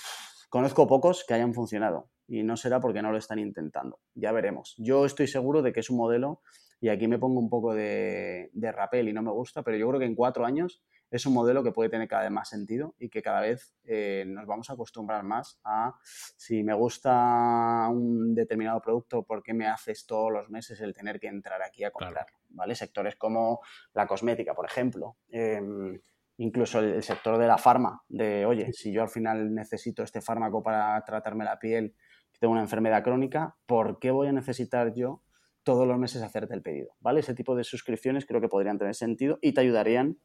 conozco 0.50 0.86
pocos 0.86 1.24
que 1.26 1.32
hayan 1.32 1.54
funcionado 1.54 2.10
y 2.28 2.42
no 2.42 2.56
será 2.58 2.80
porque 2.80 3.00
no 3.00 3.10
lo 3.10 3.18
están 3.18 3.38
intentando. 3.38 4.00
Ya 4.14 4.32
veremos. 4.32 4.74
Yo 4.76 5.06
estoy 5.06 5.26
seguro 5.26 5.62
de 5.62 5.72
que 5.72 5.80
es 5.80 5.88
un 5.88 5.96
modelo 5.96 6.42
y 6.80 6.90
aquí 6.90 7.08
me 7.08 7.18
pongo 7.18 7.40
un 7.40 7.48
poco 7.48 7.74
de, 7.74 8.50
de 8.52 8.72
rapel 8.72 9.08
y 9.08 9.12
no 9.12 9.22
me 9.22 9.30
gusta, 9.30 9.62
pero 9.62 9.78
yo 9.78 9.88
creo 9.88 10.00
que 10.00 10.06
en 10.06 10.14
cuatro 10.14 10.44
años 10.44 10.82
es 11.10 11.26
un 11.26 11.34
modelo 11.34 11.62
que 11.62 11.72
puede 11.72 11.90
tener 11.90 12.08
cada 12.08 12.22
vez 12.22 12.30
más 12.30 12.48
sentido 12.48 12.94
y 12.98 13.08
que 13.08 13.22
cada 13.22 13.40
vez 13.40 13.74
eh, 13.84 14.24
nos 14.26 14.46
vamos 14.46 14.70
a 14.70 14.74
acostumbrar 14.74 15.24
más 15.24 15.60
a 15.64 15.94
si 16.36 16.62
me 16.62 16.72
gusta 16.74 17.88
un 17.90 18.34
determinado 18.34 18.80
producto, 18.80 19.24
¿por 19.24 19.42
qué 19.42 19.52
me 19.52 19.66
haces 19.66 20.06
todos 20.06 20.32
los 20.32 20.48
meses 20.50 20.80
el 20.80 20.94
tener 20.94 21.18
que 21.18 21.26
entrar 21.26 21.62
aquí 21.62 21.82
a 21.84 21.90
comprarlo? 21.90 22.38
¿Vale? 22.50 22.74
Sectores 22.74 23.16
como 23.16 23.60
la 23.92 24.06
cosmética, 24.06 24.54
por 24.54 24.66
ejemplo. 24.66 25.16
Em, 25.28 26.00
incluso 26.40 26.80
el, 26.80 27.02
sector 27.02 27.38
de 27.38 27.46
la 27.46 27.58
farma, 27.58 28.02
de 28.08 28.46
oye, 28.46 28.72
si 28.72 28.92
yo 28.92 29.02
al 29.02 29.10
final 29.10 29.54
necesito 29.54 30.02
este 30.02 30.22
fármaco 30.22 30.62
para 30.62 31.02
tratarme 31.04 31.44
la 31.44 31.58
piel, 31.58 31.94
tengo 32.38 32.52
una 32.52 32.62
enfermedad 32.62 33.04
crónica, 33.04 33.56
¿por 33.66 33.98
qué 33.98 34.10
voy 34.10 34.28
a 34.28 34.32
necesitar 34.32 34.94
yo 34.94 35.22
todos 35.64 35.86
los 35.86 35.98
meses 35.98 36.22
hacerte 36.22 36.54
el 36.54 36.62
pedido, 36.62 36.94
¿vale? 37.00 37.20
Ese 37.20 37.34
tipo 37.34 37.54
de 37.54 37.62
suscripciones 37.62 38.24
creo 38.24 38.40
que 38.40 38.48
podrían 38.48 38.78
tener 38.78 38.94
sentido 38.94 39.38
y 39.42 39.52
te 39.52 39.60
ayudarían 39.60 40.18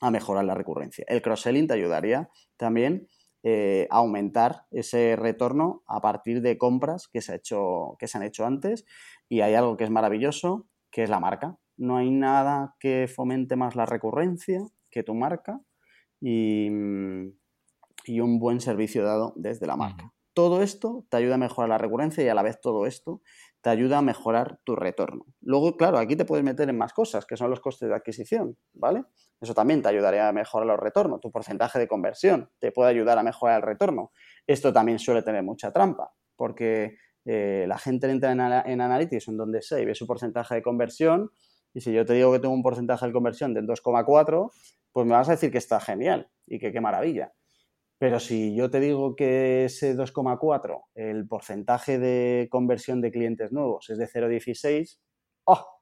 a 0.00 0.10
mejorar 0.10 0.46
la 0.46 0.54
recurrencia. 0.54 1.04
El 1.06 1.20
cross-selling 1.20 1.66
te 1.66 1.74
ayudaría 1.74 2.30
también 2.56 3.06
eh, 3.42 3.86
a 3.90 3.98
aumentar 3.98 4.62
ese 4.70 5.16
retorno 5.16 5.82
a 5.86 6.00
partir 6.00 6.40
de 6.40 6.56
compras 6.56 7.08
que 7.12 7.20
se, 7.20 7.32
ha 7.32 7.34
hecho, 7.34 7.96
que 7.98 8.08
se 8.08 8.16
han 8.16 8.24
hecho 8.24 8.46
antes 8.46 8.86
y 9.28 9.42
hay 9.42 9.54
algo 9.54 9.76
que 9.76 9.84
es 9.84 9.90
maravilloso, 9.90 10.66
que 10.90 11.02
es 11.02 11.10
la 11.10 11.20
marca. 11.20 11.58
No 11.76 11.98
hay 11.98 12.10
nada 12.10 12.74
que 12.80 13.06
fomente 13.06 13.54
más 13.54 13.76
la 13.76 13.84
recurrencia 13.84 14.62
que 14.98 15.04
tu 15.04 15.14
marca 15.14 15.60
y, 16.20 16.66
y 18.04 18.20
un 18.20 18.40
buen 18.40 18.60
servicio 18.60 19.04
dado 19.04 19.32
desde 19.36 19.68
la 19.68 19.76
marca. 19.76 20.12
Todo 20.34 20.60
esto 20.60 21.04
te 21.08 21.16
ayuda 21.16 21.36
a 21.36 21.38
mejorar 21.38 21.68
la 21.68 21.78
recurrencia 21.78 22.24
y 22.24 22.28
a 22.28 22.34
la 22.34 22.42
vez 22.42 22.60
todo 22.60 22.84
esto 22.84 23.22
te 23.60 23.70
ayuda 23.70 23.98
a 23.98 24.02
mejorar 24.02 24.58
tu 24.64 24.74
retorno. 24.74 25.24
Luego, 25.40 25.76
claro, 25.76 25.98
aquí 25.98 26.16
te 26.16 26.24
puedes 26.24 26.44
meter 26.44 26.68
en 26.68 26.76
más 26.76 26.92
cosas, 26.92 27.26
que 27.26 27.36
son 27.36 27.50
los 27.50 27.60
costes 27.60 27.88
de 27.88 27.94
adquisición, 27.94 28.56
¿vale? 28.72 29.04
Eso 29.40 29.54
también 29.54 29.82
te 29.82 29.88
ayudaría 29.88 30.28
a 30.28 30.32
mejorar 30.32 30.66
los 30.66 30.80
retornos. 30.80 31.20
Tu 31.20 31.30
porcentaje 31.30 31.78
de 31.78 31.86
conversión 31.86 32.50
te 32.58 32.72
puede 32.72 32.90
ayudar 32.90 33.18
a 33.18 33.22
mejorar 33.22 33.56
el 33.56 33.62
retorno. 33.62 34.10
Esto 34.46 34.72
también 34.72 34.98
suele 34.98 35.22
tener 35.22 35.44
mucha 35.44 35.72
trampa, 35.72 36.12
porque 36.34 36.96
eh, 37.24 37.66
la 37.68 37.78
gente 37.78 38.10
entra 38.10 38.32
en, 38.32 38.40
en, 38.40 38.80
Analytics, 38.80 39.28
en 39.28 39.36
donde 39.36 39.60
y 39.70 39.84
ve 39.84 39.94
su 39.94 40.06
porcentaje 40.06 40.56
de 40.56 40.62
conversión, 40.62 41.30
y 41.74 41.80
si 41.80 41.92
yo 41.92 42.04
te 42.04 42.14
digo 42.14 42.32
que 42.32 42.40
tengo 42.40 42.54
un 42.54 42.62
porcentaje 42.62 43.06
de 43.06 43.12
conversión 43.12 43.54
del 43.54 43.66
2,4, 43.66 44.50
pues 44.92 45.06
me 45.06 45.12
vas 45.12 45.28
a 45.28 45.32
decir 45.32 45.50
que 45.50 45.58
está 45.58 45.80
genial 45.80 46.30
y 46.46 46.58
que 46.58 46.72
qué 46.72 46.80
maravilla. 46.80 47.32
Pero 47.98 48.20
si 48.20 48.54
yo 48.54 48.70
te 48.70 48.78
digo 48.78 49.16
que 49.16 49.64
ese 49.64 49.96
2,4, 49.96 50.84
el 50.94 51.26
porcentaje 51.26 51.98
de 51.98 52.48
conversión 52.50 53.00
de 53.00 53.10
clientes 53.10 53.50
nuevos 53.50 53.90
es 53.90 53.98
de 53.98 54.06
0,16, 54.06 54.98
¡oh! 55.44 55.78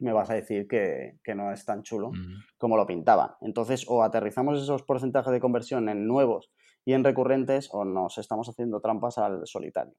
me 0.00 0.12
vas 0.12 0.30
a 0.30 0.34
decir 0.34 0.66
que, 0.66 1.18
no 1.34 1.52
es 1.52 1.64
tan 1.64 1.82
chulo 1.82 2.10
como 2.58 2.76
lo 2.76 2.86
pintaban. 2.86 3.32
Entonces, 3.42 3.84
o 3.86 4.02
aterrizamos 4.02 4.60
esos 4.60 4.82
porcentajes 4.82 5.32
de 5.32 5.40
conversión 5.40 5.88
en 5.88 6.06
nuevos 6.06 6.50
y 6.84 6.94
en 6.94 7.04
recurrentes, 7.04 7.68
o 7.72 7.84
nos 7.84 8.16
estamos 8.18 8.48
haciendo 8.48 8.80
trampas 8.80 9.18
al 9.18 9.46
solitario. 9.46 9.94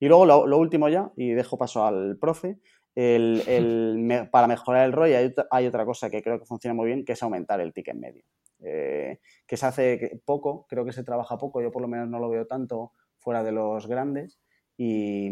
Y 0.00 0.08
luego 0.08 0.26
lo, 0.26 0.58
último 0.58 0.88
ya, 0.88 1.12
y 1.16 1.30
dejo 1.32 1.58
paso 1.58 1.84
al 1.84 2.18
profe, 2.18 2.58
para 4.30 4.46
mejorar 4.46 4.84
el 4.84 4.92
ROI 4.92 5.14
hay, 5.14 5.34
hay, 5.50 5.66
otra 5.66 5.84
cosa 5.84 6.10
que 6.10 6.22
creo 6.22 6.38
que 6.38 6.44
funciona 6.44 6.74
muy 6.74 6.86
bien, 6.86 7.04
que 7.04 7.12
es 7.12 7.22
aumentar 7.22 7.60
el 7.60 7.72
ticket 7.72 7.96
medio. 7.96 8.24
Eh, 8.64 9.18
que 9.46 9.56
se 9.56 9.66
hace 9.66 10.22
poco, 10.24 10.66
creo 10.68 10.84
que 10.84 10.92
se 10.92 11.02
trabaja 11.02 11.36
poco, 11.36 11.60
yo 11.60 11.72
por 11.72 11.82
lo 11.82 11.88
menos 11.88 12.08
no 12.08 12.20
lo 12.20 12.30
veo 12.30 12.46
tanto 12.46 12.92
fuera 13.18 13.42
de 13.42 13.50
los 13.50 13.88
grandes 13.88 14.40
y, 14.76 15.28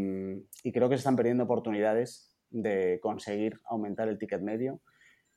creo 0.73 0.89
que 0.89 0.97
se 0.97 1.01
están 1.01 1.17
perdiendo 1.17 1.45
oportunidades 1.45 2.37
de 2.51 2.99
conseguir 3.01 3.61
aumentar 3.67 4.09
el 4.09 4.19
ticket 4.19 4.43
medio 4.43 4.81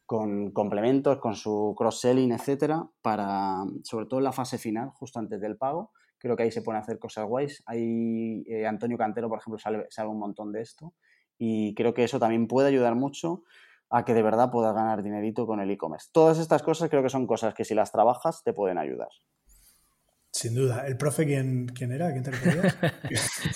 con 0.06 0.52
complementos, 0.52 1.20
con 1.20 1.36
su 1.36 1.76
cross-selling, 1.78 2.32
etcétera, 2.32 2.88
para, 3.02 3.64
sobre 3.84 4.08
todo 4.08 4.20
en 4.20 4.26
la 4.26 4.32
fase 4.32 4.58
final, 4.58 4.90
justo 4.90 5.20
antes 5.20 5.40
del 5.40 5.58
pago. 5.58 5.92
Creo 6.18 6.36
que 6.36 6.44
ahí 6.44 6.52
se 6.52 6.62
pueden 6.62 6.82
hacer 6.82 7.00
cosas 7.00 7.26
guays. 7.26 7.64
Hay, 7.66 8.44
eh, 8.48 8.66
Antonio 8.66 8.98
Cantero, 8.98 9.30
por 9.30 9.40
ejemplo, 9.40 9.60
sabe, 9.60 9.88
sabe 9.90 10.10
un 10.10 10.20
montón 10.20 10.52
de 10.52 10.62
esto 10.62 10.94
y 11.38 11.74
creo 11.76 11.94
que 11.94 12.04
eso 12.04 12.20
también 12.20 12.48
puede 12.48 12.70
ayudar 12.70 12.96
mucho 12.96 13.44
a 13.90 14.06
que 14.06 14.14
de 14.14 14.24
verdad 14.24 14.50
puedas 14.50 14.74
ganar 14.74 15.04
dinerito 15.04 15.46
con 15.46 15.60
el 15.60 15.70
e-commerce. 15.70 16.10
Todas 16.12 16.40
estas 16.40 16.64
cosas 16.64 16.90
creo 16.90 17.04
que 17.04 17.10
son 17.10 17.28
cosas 17.28 17.54
que 17.54 17.64
si 17.64 17.76
las 17.76 17.92
trabajas 17.92 18.42
te 18.44 18.52
pueden 18.52 18.80
ayudar. 18.80 19.10
Sin 20.32 20.56
duda. 20.56 20.88
¿El 20.88 20.98
profe 20.98 21.28
quién, 21.28 21.68
quién 21.68 21.92
era? 21.92 22.12
¿Quién 22.12 22.24
te 22.24 22.32
referías? 22.32 22.76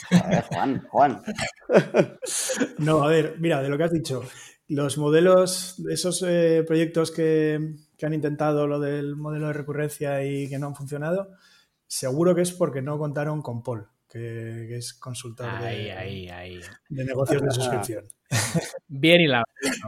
Juan, 0.50 0.86
Juan. 0.90 1.24
no, 2.78 3.04
a 3.04 3.08
ver, 3.08 3.38
mira, 3.40 3.64
de 3.64 3.70
lo 3.70 3.80
que 3.80 3.86
has 3.86 3.92
dicho, 3.92 4.22
los 4.68 5.00
modelos, 5.00 5.80
esos 5.90 6.24
eh, 6.28 6.64
proyectos 6.68 7.10
que, 7.10 7.74
que, 7.98 8.06
han 8.06 8.14
intentado 8.14 8.68
lo 8.68 8.80
del 8.80 9.16
modelo 9.16 9.48
de 9.48 9.54
recurrencia 9.54 10.24
y 10.24 10.48
que 10.50 10.60
no 10.60 10.68
han 10.68 10.76
funcionado, 10.76 11.32
seguro 11.88 12.36
que 12.36 12.42
es 12.42 12.52
porque 12.52 12.84
no 12.84 13.00
contaron 13.00 13.42
con 13.42 13.64
Paul 13.64 13.90
que, 14.08 14.78
es 14.78 14.94
consultor 14.94 15.48
de, 15.60 16.62
negocios 16.90 17.42
de 17.42 17.52
suscripción. 17.52 18.08
Bien 18.88 19.22
y 19.22 19.28
la 19.28 19.44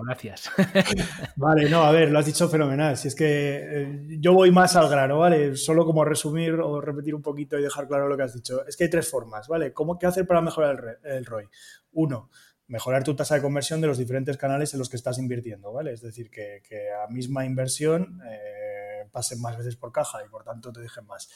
gracias. 0.05 0.49
Vale, 1.35 1.69
no, 1.69 1.83
a 1.83 1.91
ver, 1.91 2.11
lo 2.11 2.19
has 2.19 2.25
dicho 2.25 2.47
fenomenal. 2.49 2.97
Si 2.97 3.07
es 3.07 3.15
que 3.15 3.25
eh, 3.27 4.17
yo 4.19 4.33
voy 4.33 4.51
más 4.51 4.75
al 4.75 4.89
grano, 4.89 5.19
¿vale? 5.19 5.55
Solo 5.55 5.85
como 5.85 6.05
resumir 6.05 6.53
o 6.53 6.81
repetir 6.81 7.15
un 7.15 7.21
poquito 7.21 7.57
y 7.57 7.61
dejar 7.61 7.87
claro 7.87 8.07
lo 8.07 8.17
que 8.17 8.23
has 8.23 8.33
dicho. 8.33 8.65
Es 8.65 8.75
que 8.75 8.85
hay 8.85 8.89
tres 8.89 9.09
formas, 9.09 9.47
¿vale? 9.47 9.73
¿Cómo, 9.73 9.97
¿Qué 9.97 10.07
hacer 10.07 10.25
para 10.25 10.41
mejorar 10.41 10.99
el, 11.03 11.25
ROI? 11.25 11.47
Uno, 11.93 12.29
mejorar 12.67 13.03
tu 13.03 13.15
tasa 13.15 13.35
de 13.35 13.41
conversión 13.41 13.81
de 13.81 13.87
los 13.87 13.97
diferentes 13.97 14.37
canales 14.37 14.73
en 14.73 14.79
los 14.79 14.89
que 14.89 14.97
estás 14.97 15.17
invirtiendo, 15.17 15.71
¿vale? 15.71 15.93
Es 15.93 16.01
decir, 16.01 16.29
que, 16.29 16.61
a 16.91 17.11
misma 17.11 17.45
inversión 17.45 18.21
eh, 18.29 19.07
pasen 19.11 19.41
más 19.41 19.57
veces 19.57 19.75
por 19.75 19.91
caja 19.91 20.19
y 20.25 20.29
por 20.29 20.43
tanto 20.43 20.71
te 20.71 20.81
dejen 20.81 21.05
más. 21.05 21.29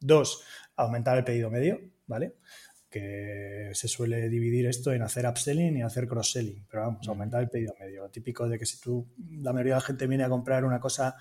Dos, 0.00 0.44
aumentar 0.76 1.16
el 1.16 1.24
pedido 1.24 1.50
medio, 1.50 1.80
¿vale? 2.06 2.36
Que 2.90 3.70
se 3.72 3.88
suele 3.88 4.28
dividir 4.28 4.66
esto 4.66 4.92
en 4.92 5.02
hacer 5.02 5.26
upselling 5.26 5.76
y 5.76 5.82
hacer 5.82 6.06
cross-selling, 6.06 6.66
pero 6.70 6.82
vamos, 6.84 7.08
aumentar 7.08 7.42
el 7.42 7.50
pedido 7.50 7.74
medio. 7.80 8.08
Típico 8.10 8.48
de 8.48 8.58
que 8.58 8.66
si 8.66 8.80
tú, 8.80 9.08
la 9.40 9.52
mayoría 9.52 9.74
de 9.74 9.80
la 9.80 9.86
gente 9.86 10.06
viene 10.06 10.24
a 10.24 10.28
comprar 10.28 10.64
una 10.64 10.80
cosa 10.80 11.16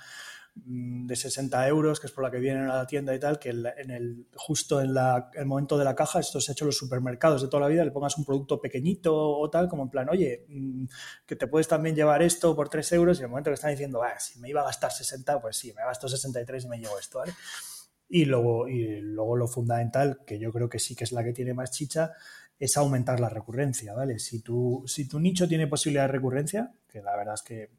Mm, 0.56 1.08
de 1.08 1.16
60 1.16 1.68
euros, 1.68 2.00
que 2.00 2.06
es 2.06 2.14
por 2.14 2.24
la 2.24 2.30
que 2.30 2.38
vienen 2.38 2.70
a 2.70 2.76
la 2.78 2.86
tienda 2.86 3.16
y 3.16 3.20
tal, 3.20 3.40
que 3.40 3.50
en 3.50 3.90
el, 3.90 4.28
justo 4.36 4.82
en 4.82 4.96
el 5.34 5.46
momento 5.48 5.80
de 5.80 5.84
la 5.84 5.96
caja, 5.96 6.20
esto 6.20 6.40
se 6.40 6.52
ha 6.52 6.54
hecho 6.54 6.66
en 6.66 6.68
los 6.68 6.78
supermercados 6.78 7.42
de 7.42 7.48
toda 7.48 7.62
la 7.62 7.68
vida, 7.68 7.84
le 7.84 7.90
pongas 7.90 8.18
un 8.20 8.26
producto 8.26 8.62
pequeñito 8.62 9.16
o 9.16 9.50
tal, 9.50 9.68
como 9.68 9.84
en 9.84 9.90
plan, 9.90 10.10
oye, 10.10 10.46
mm, 10.48 10.86
que 11.26 11.36
te 11.36 11.48
puedes 11.48 11.68
también 11.68 11.96
llevar 11.96 12.22
esto 12.22 12.56
por 12.56 12.70
3 12.70 12.92
euros, 12.92 13.18
y 13.18 13.22
en 13.22 13.26
el 13.26 13.30
momento 13.32 13.50
que 13.50 13.56
están 13.56 13.72
diciendo, 13.72 14.04
ah, 14.04 14.20
si 14.20 14.40
me 14.40 14.50
iba 14.50 14.62
a 14.62 14.66
gastar 14.66 14.92
60, 14.92 15.42
pues 15.42 15.58
sí, 15.58 15.74
me 15.74 15.84
gasto 15.84 16.08
63 16.08 16.66
y 16.66 16.68
me 16.68 16.78
llevo 16.78 17.00
esto, 17.00 17.18
¿vale? 17.20 17.34
Y 18.10 18.26
luego, 18.26 18.68
y 18.68 19.02
luego 19.02 19.36
lo 19.36 19.48
fundamental, 19.48 20.20
que 20.26 20.38
yo 20.40 20.52
creo 20.52 20.70
que 20.70 20.80
sí 20.80 20.96
que 20.96 21.04
es 21.04 21.12
la 21.12 21.24
que 21.24 21.34
tiene 21.34 21.54
más 21.54 21.72
chicha, 21.72 22.14
es 22.60 22.78
aumentar 22.78 23.20
la 23.20 23.30
recurrencia, 23.30 23.94
¿vale? 23.94 24.20
Si 24.20 24.42
tu, 24.42 24.84
si 24.86 25.08
tu 25.08 25.20
nicho 25.20 25.48
tiene 25.48 25.68
posibilidad 25.68 26.04
de 26.04 26.14
recurrencia, 26.14 26.72
que 26.88 27.02
la 27.02 27.16
verdad 27.16 27.34
es 27.34 27.42
que 27.42 27.72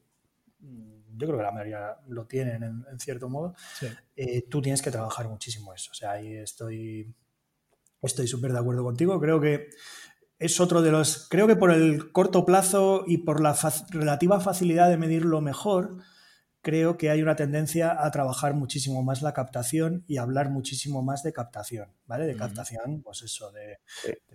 mm, 0.60 1.16
yo 1.16 1.26
creo 1.26 1.38
que 1.38 1.44
la 1.44 1.52
mayoría 1.52 1.96
lo 2.08 2.26
tienen 2.26 2.62
en, 2.62 3.00
cierto 3.00 3.28
modo, 3.28 3.54
eh, 4.16 4.42
tú 4.48 4.60
tienes 4.60 4.82
que 4.82 4.90
trabajar 4.90 5.28
muchísimo 5.28 5.72
eso. 5.72 5.90
O 5.92 5.94
sea, 5.94 6.12
ahí 6.12 6.34
estoy 6.34 7.14
estoy 8.06 8.26
súper 8.26 8.52
de 8.52 8.58
acuerdo 8.58 8.84
contigo. 8.84 9.20
Creo 9.20 9.40
que 9.40 9.70
es 10.38 10.60
otro 10.60 10.82
de 10.82 10.90
los, 10.90 11.28
creo 11.28 11.46
que 11.46 11.56
por 11.56 11.70
el 11.70 12.12
corto 12.12 12.44
plazo 12.44 13.04
y 13.06 13.18
por 13.18 13.40
la 13.40 13.56
relativa 13.90 14.40
facilidad 14.40 14.88
de 14.88 14.96
medirlo 14.96 15.40
mejor, 15.40 15.98
creo 16.64 16.96
que 16.96 17.10
hay 17.10 17.22
una 17.22 17.36
tendencia 17.36 18.04
a 18.04 18.10
trabajar 18.10 18.54
muchísimo 18.54 19.02
más 19.02 19.20
la 19.20 19.34
captación 19.34 20.02
y 20.08 20.16
hablar 20.16 20.48
muchísimo 20.50 21.02
más 21.02 21.22
de 21.22 21.32
captación, 21.32 21.90
¿vale? 22.06 22.26
De 22.26 22.34
captación, 22.34 23.02
pues 23.02 23.22
eso, 23.22 23.52
de, 23.52 23.80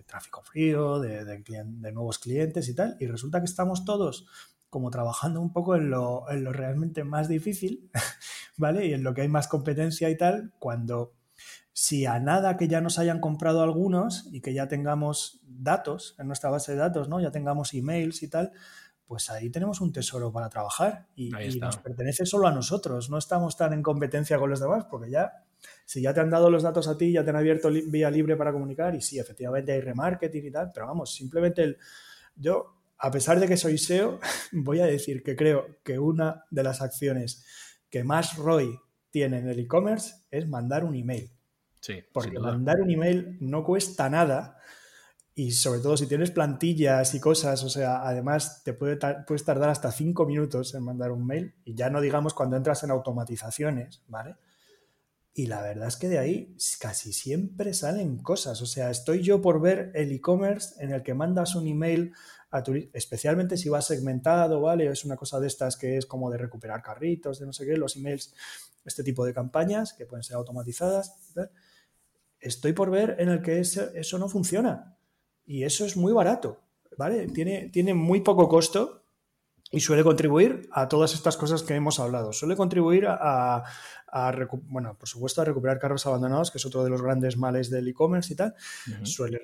tráfico 0.06 0.40
frío, 0.42 1.00
de, 1.00 1.24
de, 1.24 1.92
nuevos 1.92 2.20
clientes 2.20 2.68
y 2.68 2.74
tal. 2.74 2.96
Y 3.00 3.06
resulta 3.08 3.40
que 3.40 3.46
estamos 3.46 3.84
todos 3.84 4.26
como 4.70 4.90
trabajando 4.90 5.40
un 5.40 5.52
poco 5.52 5.74
en 5.74 5.90
lo, 5.90 6.24
realmente 6.52 7.02
más 7.02 7.28
difícil, 7.28 7.90
¿vale? 8.56 8.86
Y 8.86 8.94
en 8.94 9.02
lo 9.02 9.12
que 9.12 9.22
hay 9.22 9.28
más 9.28 9.48
competencia 9.48 10.08
y 10.08 10.16
tal, 10.16 10.52
cuando 10.60 11.12
si 11.72 12.06
a 12.06 12.20
nada 12.20 12.56
que 12.56 12.68
ya 12.68 12.80
nos 12.80 13.00
hayan 13.00 13.18
comprado 13.18 13.62
algunos 13.62 14.28
y 14.32 14.40
que 14.40 14.54
ya 14.54 14.68
tengamos 14.68 15.40
datos 15.42 16.14
en 16.20 16.28
nuestra 16.28 16.50
base 16.50 16.72
de 16.72 16.78
datos, 16.78 17.08
¿no? 17.08 17.20
Ya 17.20 17.32
tengamos 17.32 17.74
emails 17.74 18.22
y 18.22 18.28
tal, 18.28 18.52
pues 19.10 19.28
ahí 19.28 19.50
tenemos 19.50 19.80
un 19.80 19.92
tesoro 19.92 20.30
para 20.30 20.48
trabajar 20.48 21.08
y, 21.16 21.30
nos 21.58 21.78
pertenece 21.78 22.24
solo 22.24 22.46
a 22.46 22.52
nosotros. 22.52 23.10
No 23.10 23.18
estamos 23.18 23.56
tan 23.56 23.72
en 23.72 23.82
competencia 23.82 24.38
con 24.38 24.48
los 24.48 24.60
demás 24.60 24.84
porque 24.88 25.10
ya, 25.10 25.32
si 25.84 26.00
ya 26.00 26.14
te 26.14 26.20
han 26.20 26.30
dado 26.30 26.48
los 26.48 26.62
datos 26.62 26.86
a 26.86 26.96
ti, 26.96 27.10
ya 27.10 27.24
te 27.24 27.30
han 27.30 27.36
abierto 27.36 27.70
vía 27.70 28.08
libre 28.08 28.36
para 28.36 28.52
comunicar 28.52 28.94
y 28.94 29.00
sí, 29.00 29.18
efectivamente 29.18 29.72
hay 29.72 29.80
remarketing 29.80 30.46
y 30.46 30.52
tal, 30.52 30.70
pero 30.72 30.86
vamos, 30.86 31.12
simplemente 31.12 31.64
el, 31.64 31.78
yo 32.36 32.76
a 32.98 33.10
pesar 33.10 33.40
de 33.40 33.48
que 33.48 33.56
soy 33.56 33.78
SEO, 33.78 34.20
voy 34.52 34.78
a 34.78 34.86
decir 34.86 35.24
que 35.24 35.34
creo 35.34 35.80
que 35.82 35.98
una 35.98 36.44
de 36.48 36.62
las 36.62 36.80
acciones 36.80 37.44
que 37.90 38.04
más 38.04 38.36
ROI 38.36 38.78
tiene 39.10 39.38
en 39.38 39.48
el 39.48 39.58
e-commerce 39.58 40.22
es 40.30 40.46
mandar 40.46 40.84
un 40.84 40.94
email. 40.94 41.32
Sí, 41.80 41.96
Porque 42.12 42.38
mandar 42.38 42.80
un 42.80 42.92
email 42.92 43.38
no 43.40 43.64
cuesta 43.64 44.08
nada 44.08 44.56
y 45.40 45.52
sobre 45.52 45.80
todo 45.80 45.96
si 45.96 46.06
tienes 46.06 46.30
plantillas 46.30 47.14
y 47.14 47.18
cosas, 47.18 47.64
o 47.64 47.70
sea, 47.70 48.06
además 48.06 48.62
te 48.62 48.74
puede 48.74 48.98
puedes 49.26 49.42
tardar 49.42 49.70
hasta 49.70 49.90
cinco 49.90 50.26
minutos 50.26 50.74
en 50.74 50.82
mandar 50.82 51.12
un 51.12 51.26
mail 51.26 51.54
y 51.64 51.74
ya 51.74 51.88
no 51.88 52.02
digamos 52.02 52.34
cuando 52.34 52.58
entras 52.58 52.84
en 52.84 52.90
automatizaciones, 52.90 54.02
¿vale? 54.06 54.36
Y 55.32 55.46
la 55.46 55.62
verdad 55.62 55.88
es 55.88 55.96
que 55.96 56.10
de 56.10 56.18
ahí 56.18 56.54
casi 56.78 57.14
siempre 57.14 57.72
salen 57.72 58.18
cosas. 58.18 58.60
O 58.60 58.66
sea, 58.66 58.90
estoy 58.90 59.22
yo 59.22 59.40
por 59.40 59.62
ver 59.62 59.92
el 59.94 60.12
e-commerce 60.12 60.74
en 60.78 60.92
el 60.92 61.02
que 61.02 61.14
mandas 61.14 61.54
un 61.54 61.66
email 61.66 62.12
especialmente 62.92 63.56
si 63.56 63.70
va 63.70 63.80
segmentado, 63.80 64.60
¿vale? 64.60 64.88
Es 64.88 65.06
una 65.06 65.16
cosa 65.16 65.40
de 65.40 65.46
estas 65.46 65.78
que 65.78 65.96
es 65.96 66.04
como 66.04 66.30
de 66.30 66.36
recuperar 66.36 66.82
carritos, 66.82 67.38
de 67.38 67.46
no 67.46 67.54
sé 67.54 67.64
qué, 67.64 67.78
los 67.78 67.96
emails, 67.96 68.34
este 68.84 69.02
tipo 69.02 69.24
de 69.24 69.32
campañas 69.32 69.94
que 69.94 70.04
pueden 70.04 70.22
ser 70.22 70.36
automatizadas. 70.36 71.14
Estoy 72.40 72.74
por 72.74 72.90
ver 72.90 73.16
en 73.18 73.30
el 73.30 73.40
que 73.40 73.60
eso, 73.60 73.88
eso 73.94 74.18
no 74.18 74.28
funciona. 74.28 74.98
Y 75.46 75.64
eso 75.64 75.84
es 75.84 75.96
muy 75.96 76.12
barato, 76.12 76.60
¿vale? 76.96 77.26
Tiene, 77.28 77.68
tiene 77.70 77.94
muy 77.94 78.20
poco 78.20 78.48
costo 78.48 79.00
y 79.72 79.80
suele 79.80 80.02
contribuir 80.02 80.68
a 80.72 80.88
todas 80.88 81.14
estas 81.14 81.36
cosas 81.36 81.62
que 81.62 81.74
hemos 81.74 82.00
hablado. 82.00 82.32
Suele 82.32 82.56
contribuir 82.56 83.06
a, 83.08 83.64
bueno, 84.64 84.96
por 84.98 85.08
supuesto, 85.08 85.42
a 85.42 85.44
recuperar 85.44 85.78
carros 85.78 86.06
abandonados, 86.06 86.50
que 86.50 86.58
es 86.58 86.66
otro 86.66 86.82
de 86.82 86.90
los 86.90 87.02
grandes 87.02 87.36
males 87.36 87.70
del 87.70 87.86
e-commerce 87.86 88.32
y 88.32 88.36
tal. 88.36 88.54
suele, 89.04 89.40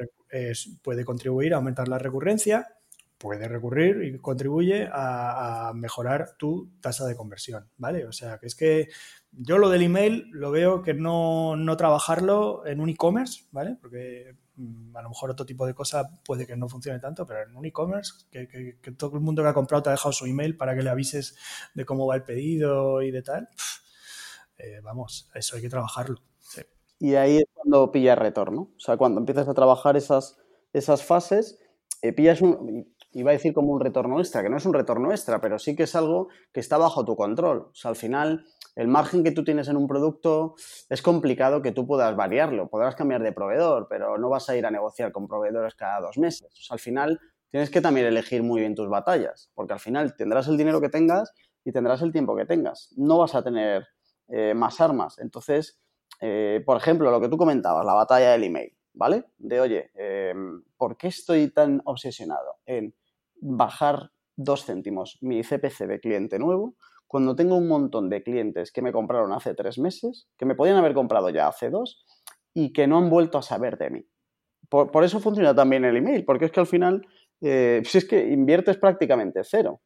puede 0.83 1.05
contribuir 1.05 1.55
a 1.55 1.59
aumentar 1.59 1.87
la 1.87 1.99
recurrencia, 1.99 2.76
puede 3.19 3.49
recurrir 3.49 4.03
y 4.05 4.19
contribuye 4.19 4.89
a, 4.93 5.73
mejorar 5.75 6.37
tu 6.37 6.71
tasa 6.81 7.07
de 7.07 7.17
conversión, 7.17 7.69
¿vale? 7.77 8.07
O 8.07 8.13
sea, 8.13 8.39
que 8.39 8.47
es 8.47 8.55
que 8.55 8.89
yo 9.33 9.59
lo 9.59 9.69
del 9.69 9.83
email 9.83 10.29
lo 10.33 10.51
veo 10.51 10.83
que 10.83 10.95
no, 10.95 11.57
no 11.57 11.77
trabajarlo 11.77 12.67
en 12.67 12.81
un 12.81 12.89
e-commerce, 12.89 13.45
¿vale? 13.53 13.77
Porque 13.81 14.37
mm, 14.57 14.97
a 14.97 15.03
lo 15.03 15.09
mejor 15.09 15.31
otro 15.31 15.47
tipo 15.47 15.67
de 15.67 15.75
cosa 15.75 16.21
puede 16.25 16.47
que 16.47 16.57
no 16.57 16.69
funcione 16.69 16.99
tanto, 16.99 17.27
pero 17.27 17.43
en 17.43 17.57
un 17.57 17.65
e-commerce, 17.65 18.27
que, 18.31 18.79
todo 18.97 19.17
el 19.17 19.23
mundo 19.23 19.43
que 19.43 19.49
ha 19.49 19.55
comprado 19.55 19.83
te 19.83 19.89
ha 19.91 19.93
dejado 19.93 20.13
su 20.13 20.27
email 20.27 20.57
para 20.57 20.75
que 20.75 20.83
le 20.83 20.91
avises 20.91 21.37
de 21.75 21.85
cómo 21.85 22.07
va 22.07 22.17
el 22.17 22.23
pedido 22.23 23.03
y 23.03 23.11
de 23.11 23.23
tal, 23.23 23.49
eh, 24.59 24.81
vamos, 24.83 25.31
eso 25.35 25.57
hay 25.57 25.63
que 25.63 25.69
trabajarlo. 25.71 26.21
Y 26.99 27.15
ahí 27.15 27.39
es 27.39 27.45
cuando 27.53 27.93
pillas 27.93 28.19
retorno. 28.19 28.73
O 28.75 28.81
sea, 28.81 28.97
cuando 28.97 29.21
empiezas 29.21 29.47
a 29.49 29.55
trabajar 29.55 29.99
esas, 29.99 30.39
esas 30.73 31.05
fases, 31.05 31.59
eh, 32.03 32.13
pillas 32.13 32.41
un, 32.41 32.96
iba 33.13 33.31
a 33.31 33.33
decir 33.33 33.53
como 33.53 33.73
un 33.73 33.81
retorno 33.81 34.19
extra, 34.19 34.43
que 34.43 34.49
no 34.49 34.57
es 34.57 34.67
un 34.67 34.75
retorno 34.75 35.11
extra, 35.11 35.41
pero 35.41 35.59
sí 35.59 35.75
que 35.75 35.85
es 35.85 35.95
algo 35.95 36.29
que 36.53 36.61
está 36.61 36.77
bajo 36.79 37.05
tu 37.05 37.17
control. 37.17 37.69
O 37.71 37.75
sea, 37.75 37.91
al 37.91 37.97
final, 37.97 38.45
el 38.75 38.89
margen 38.89 39.25
que 39.25 39.33
tú 39.33 39.45
tienes 39.45 39.69
en 39.69 39.77
un 39.77 39.87
producto 39.87 40.55
es 40.91 41.01
complicado 41.03 41.63
que 41.63 41.73
tú 41.73 41.87
puedas 41.87 42.15
variarlo. 42.15 42.69
Podrás 42.69 42.95
cambiar 42.95 43.23
de 43.23 43.33
proveedor, 43.33 43.87
pero 43.89 44.19
no 44.19 44.29
vas 44.29 44.49
a 44.51 44.57
ir 44.57 44.67
a 44.67 44.71
negociar 44.71 45.13
con 45.13 45.29
proveedores 45.29 45.75
cada 45.75 46.01
dos 46.01 46.19
meses. 46.19 46.69
Al 46.71 46.79
final, 46.79 47.21
tienes 47.51 47.71
que 47.71 47.81
también 47.81 48.07
elegir 48.07 48.43
muy 48.43 48.61
bien 48.61 48.75
tus 48.75 48.89
batallas, 48.89 49.51
porque 49.55 49.73
al 49.73 49.81
final 49.81 50.15
tendrás 50.17 50.49
el 50.49 50.57
dinero 50.57 50.81
que 50.81 50.89
tengas 50.89 51.33
y 51.65 51.73
tendrás 51.73 52.03
el 52.03 52.13
tiempo 52.13 52.37
que 52.37 52.45
tengas. 52.45 52.93
No 52.97 53.19
vas 53.19 53.35
a 53.35 53.43
tener 53.43 53.87
eh, 54.29 54.55
más 54.55 54.81
armas. 54.81 55.19
Entonces, 55.19 55.81
eh, 56.21 56.63
por 56.67 56.77
ejemplo, 56.77 57.11
lo 57.11 57.21
que 57.21 57.29
tú 57.29 57.37
comentabas, 57.37 57.85
la 57.85 57.95
batalla 57.95 58.33
del 58.33 58.45
email, 58.45 58.76
¿vale? 58.97 59.25
De, 59.39 59.61
oye, 59.61 59.91
eh, 59.95 60.35
¿por 60.77 60.97
qué 60.97 61.09
estoy 61.09 61.51
tan 61.51 61.81
obsesionado 61.85 62.57
en 62.65 62.95
bajar 63.41 64.11
dos 64.35 64.65
céntimos 64.65 65.19
mi 65.21 65.43
CPC 65.43 65.87
de 65.87 66.01
cliente 66.01 66.39
nuevo 66.39 66.75
cuando 67.07 67.37
tengo 67.37 67.57
un 67.57 67.69
montón 67.69 68.11
de 68.11 68.23
clientes 68.23 68.73
que 68.73 68.83
me 68.83 68.93
compraron 68.93 69.33
hace 69.33 69.55
tres 69.55 69.79
meses, 69.79 70.29
que 70.37 70.45
me 70.45 70.55
podían 70.55 70.77
haber 70.77 70.95
comprado 70.95 71.31
ya 71.31 71.47
hace 71.47 71.71
dos 71.71 72.05
y 72.53 72.73
que 72.73 72.87
no 72.87 72.99
han 72.99 73.11
vuelto 73.11 73.39
a 73.39 73.43
saber 73.43 73.79
de 73.79 73.91
mí. 73.91 74.07
Por, 74.69 75.05
eso 75.05 75.21
funciona 75.21 75.55
también 75.55 75.85
el 75.85 75.97
email, 75.97 76.25
porque 76.25 76.47
es 76.47 76.51
que 76.51 76.59
al 76.59 76.67
final, 76.67 77.07
eh, 77.41 77.83
si 77.85 77.99
es 77.99 78.05
que 78.05 78.29
inviertes 78.29 78.79
prácticamente 78.79 79.43
cero. 79.45 79.81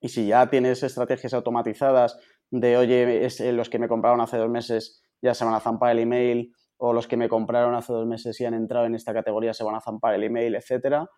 Y 0.00 0.10
si 0.10 0.28
ya 0.28 0.48
tienes 0.48 0.82
estrategias 0.82 1.34
automatizadas 1.34 2.18
de, 2.50 2.76
oye, 2.76 3.24
es, 3.24 3.40
eh, 3.40 3.52
los 3.52 3.68
que 3.68 3.80
me 3.80 3.88
compraron 3.88 4.20
hace 4.20 4.36
dos 4.36 4.48
meses 4.48 5.02
ya 5.20 5.34
se 5.34 5.44
van 5.44 5.54
a 5.54 5.60
zampar 5.60 5.90
el 5.90 5.98
email, 5.98 6.54
o 6.80 6.92
los 6.92 7.06
que 7.06 7.16
me 7.16 7.28
compraron 7.28 7.74
hace 7.74 7.92
dos 7.92 8.06
meses 8.06 8.40
y 8.40 8.44
han 8.44 8.54
entrado 8.54 8.86
en 8.86 8.94
esta 8.94 9.12
categoría 9.12 9.54
se 9.54 9.64
van 9.64 9.74
a 9.74 9.80
zampar 9.80 10.14
el 10.14 10.24
email, 10.24 10.54
etcétera, 10.54 11.08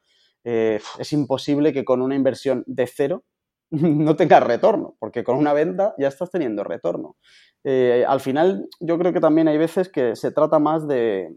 eh, 0.44 0.80
es 0.98 1.12
imposible 1.12 1.72
que 1.72 1.84
con 1.84 2.02
una 2.02 2.16
inversión 2.16 2.64
de 2.66 2.86
cero 2.86 3.24
no 3.70 4.16
tengas 4.16 4.42
retorno, 4.42 4.96
porque 4.98 5.24
con 5.24 5.36
una 5.36 5.52
venta 5.52 5.94
ya 5.98 6.08
estás 6.08 6.30
teniendo 6.30 6.64
retorno. 6.64 7.16
Eh, 7.64 8.04
al 8.06 8.20
final, 8.20 8.68
yo 8.80 8.98
creo 8.98 9.12
que 9.12 9.20
también 9.20 9.48
hay 9.48 9.56
veces 9.56 9.88
que 9.88 10.16
se 10.16 10.32
trata 10.32 10.58
más 10.58 10.86
de, 10.88 11.36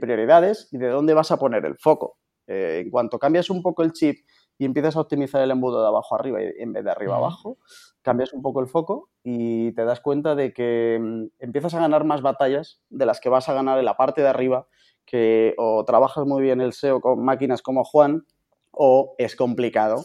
prioridades 0.00 0.68
y 0.72 0.78
de 0.78 0.88
dónde 0.88 1.12
vas 1.12 1.30
a 1.30 1.38
poner 1.38 1.66
el 1.66 1.76
foco. 1.78 2.18
Eh, 2.46 2.80
en 2.84 2.90
cuanto 2.90 3.18
cambias 3.18 3.50
un 3.50 3.62
poco 3.62 3.82
el 3.82 3.92
chip 3.92 4.16
y 4.60 4.66
empiezas 4.66 4.94
a 4.94 5.00
optimizar 5.00 5.40
el 5.40 5.50
embudo 5.52 5.80
de 5.80 5.88
abajo 5.88 6.14
arriba 6.14 6.38
en 6.42 6.74
vez 6.74 6.84
de 6.84 6.90
arriba 6.90 7.16
abajo, 7.16 7.56
cambias 8.02 8.34
un 8.34 8.42
poco 8.42 8.60
el 8.60 8.66
foco 8.66 9.08
y 9.24 9.72
te 9.72 9.86
das 9.86 10.02
cuenta 10.02 10.34
de 10.34 10.52
que 10.52 10.98
mm, 11.00 11.28
empiezas 11.38 11.72
a 11.72 11.80
ganar 11.80 12.04
más 12.04 12.20
batallas 12.20 12.82
de 12.90 13.06
las 13.06 13.20
que 13.20 13.30
vas 13.30 13.48
a 13.48 13.54
ganar 13.54 13.78
en 13.78 13.86
la 13.86 13.96
parte 13.96 14.20
de 14.20 14.28
arriba 14.28 14.66
que 15.06 15.54
o 15.56 15.82
trabajas 15.86 16.26
muy 16.26 16.42
bien 16.42 16.60
el 16.60 16.74
SEO 16.74 17.00
con 17.00 17.24
máquinas 17.24 17.62
como 17.62 17.84
Juan 17.84 18.26
o 18.70 19.14
es 19.16 19.34
complicado. 19.34 20.04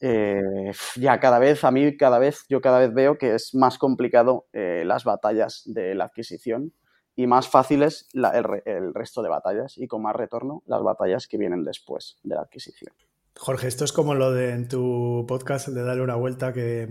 Eh, 0.00 0.72
ya 0.96 1.20
cada 1.20 1.38
vez, 1.38 1.62
a 1.62 1.70
mí 1.70 1.94
cada 1.98 2.18
vez, 2.18 2.46
yo 2.48 2.62
cada 2.62 2.78
vez 2.78 2.94
veo 2.94 3.18
que 3.18 3.34
es 3.34 3.54
más 3.54 3.76
complicado 3.76 4.46
eh, 4.54 4.84
las 4.86 5.04
batallas 5.04 5.64
de 5.66 5.94
la 5.94 6.04
adquisición 6.04 6.72
y 7.14 7.26
más 7.26 7.46
fáciles 7.46 8.08
el, 8.14 8.94
resto 8.94 9.20
de 9.20 9.28
batallas 9.28 9.76
y 9.76 9.86
con 9.86 10.00
más 10.00 10.16
retorno 10.16 10.62
las 10.64 10.82
batallas 10.82 11.28
que 11.28 11.36
vienen 11.36 11.62
después 11.62 12.16
de 12.22 12.36
la 12.36 12.40
adquisición. 12.40 12.94
Jorge, 13.34 13.66
esto 13.66 13.84
es 13.84 13.92
como 13.92 14.14
lo 14.14 14.30
de 14.32 14.50
en 14.50 14.68
tu 14.68 15.24
podcast 15.26 15.68
de 15.68 15.82
darle 15.82 16.02
una 16.02 16.14
vuelta 16.14 16.52
que, 16.52 16.88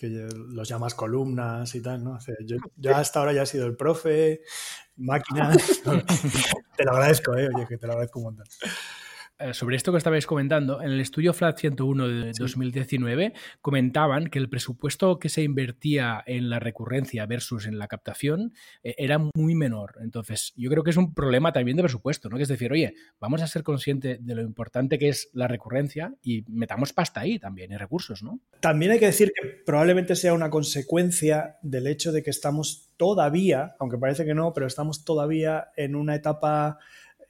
los 0.00 0.68
llamas 0.68 0.94
columnas 0.94 1.74
y 1.74 1.82
tal, 1.82 2.02
¿no? 2.02 2.18
yo, 2.44 2.96
hasta 2.96 3.20
ahora 3.20 3.32
ya 3.32 3.42
he 3.42 3.46
sido 3.46 3.66
el 3.66 3.76
profe, 3.76 4.40
máquina. 4.96 5.52
te 6.76 6.84
lo 6.84 6.92
agradezco, 6.92 7.36
¿eh? 7.36 7.48
Oye, 7.54 7.66
que 7.68 7.78
te 7.78 7.86
lo 7.86 7.92
agradezco 7.92 8.18
un 8.18 8.24
montón. 8.24 8.46
Eh, 9.42 9.54
sobre 9.54 9.76
esto 9.76 9.90
que 9.90 9.98
estabais 9.98 10.26
comentando, 10.26 10.80
en 10.80 10.90
el 10.90 11.00
estudio 11.00 11.32
Flat 11.32 11.58
101 11.58 12.08
de 12.08 12.32
2019 12.32 13.32
comentaban 13.60 14.28
que 14.28 14.38
el 14.38 14.48
presupuesto 14.48 15.18
que 15.18 15.28
se 15.28 15.42
invertía 15.42 16.22
en 16.26 16.48
la 16.48 16.60
recurrencia 16.60 17.26
versus 17.26 17.66
en 17.66 17.78
la 17.78 17.88
captación 17.88 18.52
eh, 18.84 18.94
era 18.98 19.18
muy 19.18 19.54
menor. 19.54 19.96
Entonces, 20.00 20.52
yo 20.56 20.70
creo 20.70 20.84
que 20.84 20.90
es 20.90 20.96
un 20.96 21.12
problema 21.14 21.52
también 21.52 21.76
de 21.76 21.82
presupuesto, 21.82 22.28
¿no? 22.28 22.36
Que 22.36 22.44
es 22.44 22.48
decir, 22.48 22.70
oye, 22.72 22.94
vamos 23.18 23.42
a 23.42 23.46
ser 23.46 23.62
conscientes 23.62 24.24
de 24.24 24.34
lo 24.34 24.42
importante 24.42 24.98
que 24.98 25.08
es 25.08 25.28
la 25.32 25.48
recurrencia 25.48 26.14
y 26.22 26.44
metamos 26.48 26.92
pasta 26.92 27.20
ahí 27.20 27.38
también 27.38 27.72
y 27.72 27.76
recursos, 27.76 28.22
¿no? 28.22 28.40
También 28.60 28.92
hay 28.92 28.98
que 29.00 29.06
decir 29.06 29.32
que 29.34 29.48
probablemente 29.66 30.14
sea 30.14 30.34
una 30.34 30.50
consecuencia 30.50 31.56
del 31.62 31.86
hecho 31.88 32.12
de 32.12 32.22
que 32.22 32.30
estamos 32.30 32.90
todavía, 32.96 33.74
aunque 33.80 33.98
parece 33.98 34.24
que 34.24 34.34
no, 34.34 34.52
pero 34.52 34.66
estamos 34.66 35.04
todavía 35.04 35.72
en 35.76 35.96
una 35.96 36.14
etapa 36.14 36.78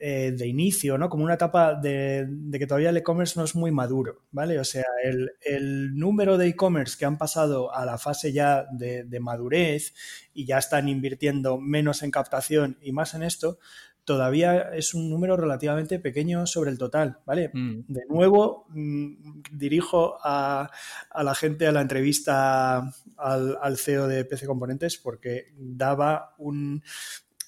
eh, 0.05 0.33
de 0.33 0.47
inicio, 0.47 0.97
¿no? 0.97 1.07
Como 1.07 1.23
una 1.23 1.35
etapa 1.35 1.75
de, 1.75 2.27
que 2.51 2.67
todavía 2.67 2.89
el 2.89 2.97
e-commerce 2.97 3.39
no 3.39 3.45
es 3.45 3.55
muy 3.55 3.71
maduro, 3.71 4.25
¿vale? 4.31 4.59
O 4.59 4.65
sea, 4.65 4.83
el, 5.01 5.95
número 5.97 6.37
de 6.37 6.47
e-commerce 6.47 6.97
que 6.99 7.05
han 7.05 7.17
pasado 7.17 7.73
a 7.73 7.85
la 7.85 7.97
fase 7.97 8.33
ya 8.33 8.65
de, 8.69 9.19
madurez 9.21 9.93
y 10.33 10.43
ya 10.43 10.57
están 10.57 10.89
invirtiendo 10.89 11.57
menos 11.57 12.03
en 12.03 12.11
captación 12.11 12.77
y 12.81 12.91
más 12.91 13.13
en 13.13 13.23
esto, 13.23 13.59
todavía 14.03 14.73
es 14.73 14.93
un 14.93 15.09
número 15.09 15.37
relativamente 15.37 15.99
pequeño 15.99 16.47
sobre 16.47 16.71
el 16.71 16.77
total, 16.77 17.19
¿vale? 17.25 17.49
Mm. 17.53 17.85
De 17.87 18.01
nuevo, 18.09 18.65
mm, 18.71 19.41
dirijo 19.53 20.17
a, 20.21 20.69
la 21.15 21.33
gente 21.33 21.65
a 21.65 21.71
la 21.71 21.79
entrevista 21.79 22.79
al, 23.15 23.57
al, 23.61 23.77
CEO 23.77 24.09
de 24.09 24.25
PC 24.25 24.47
Componentes 24.47 24.97
porque 24.97 25.53
daba 25.57 26.35
un, 26.39 26.83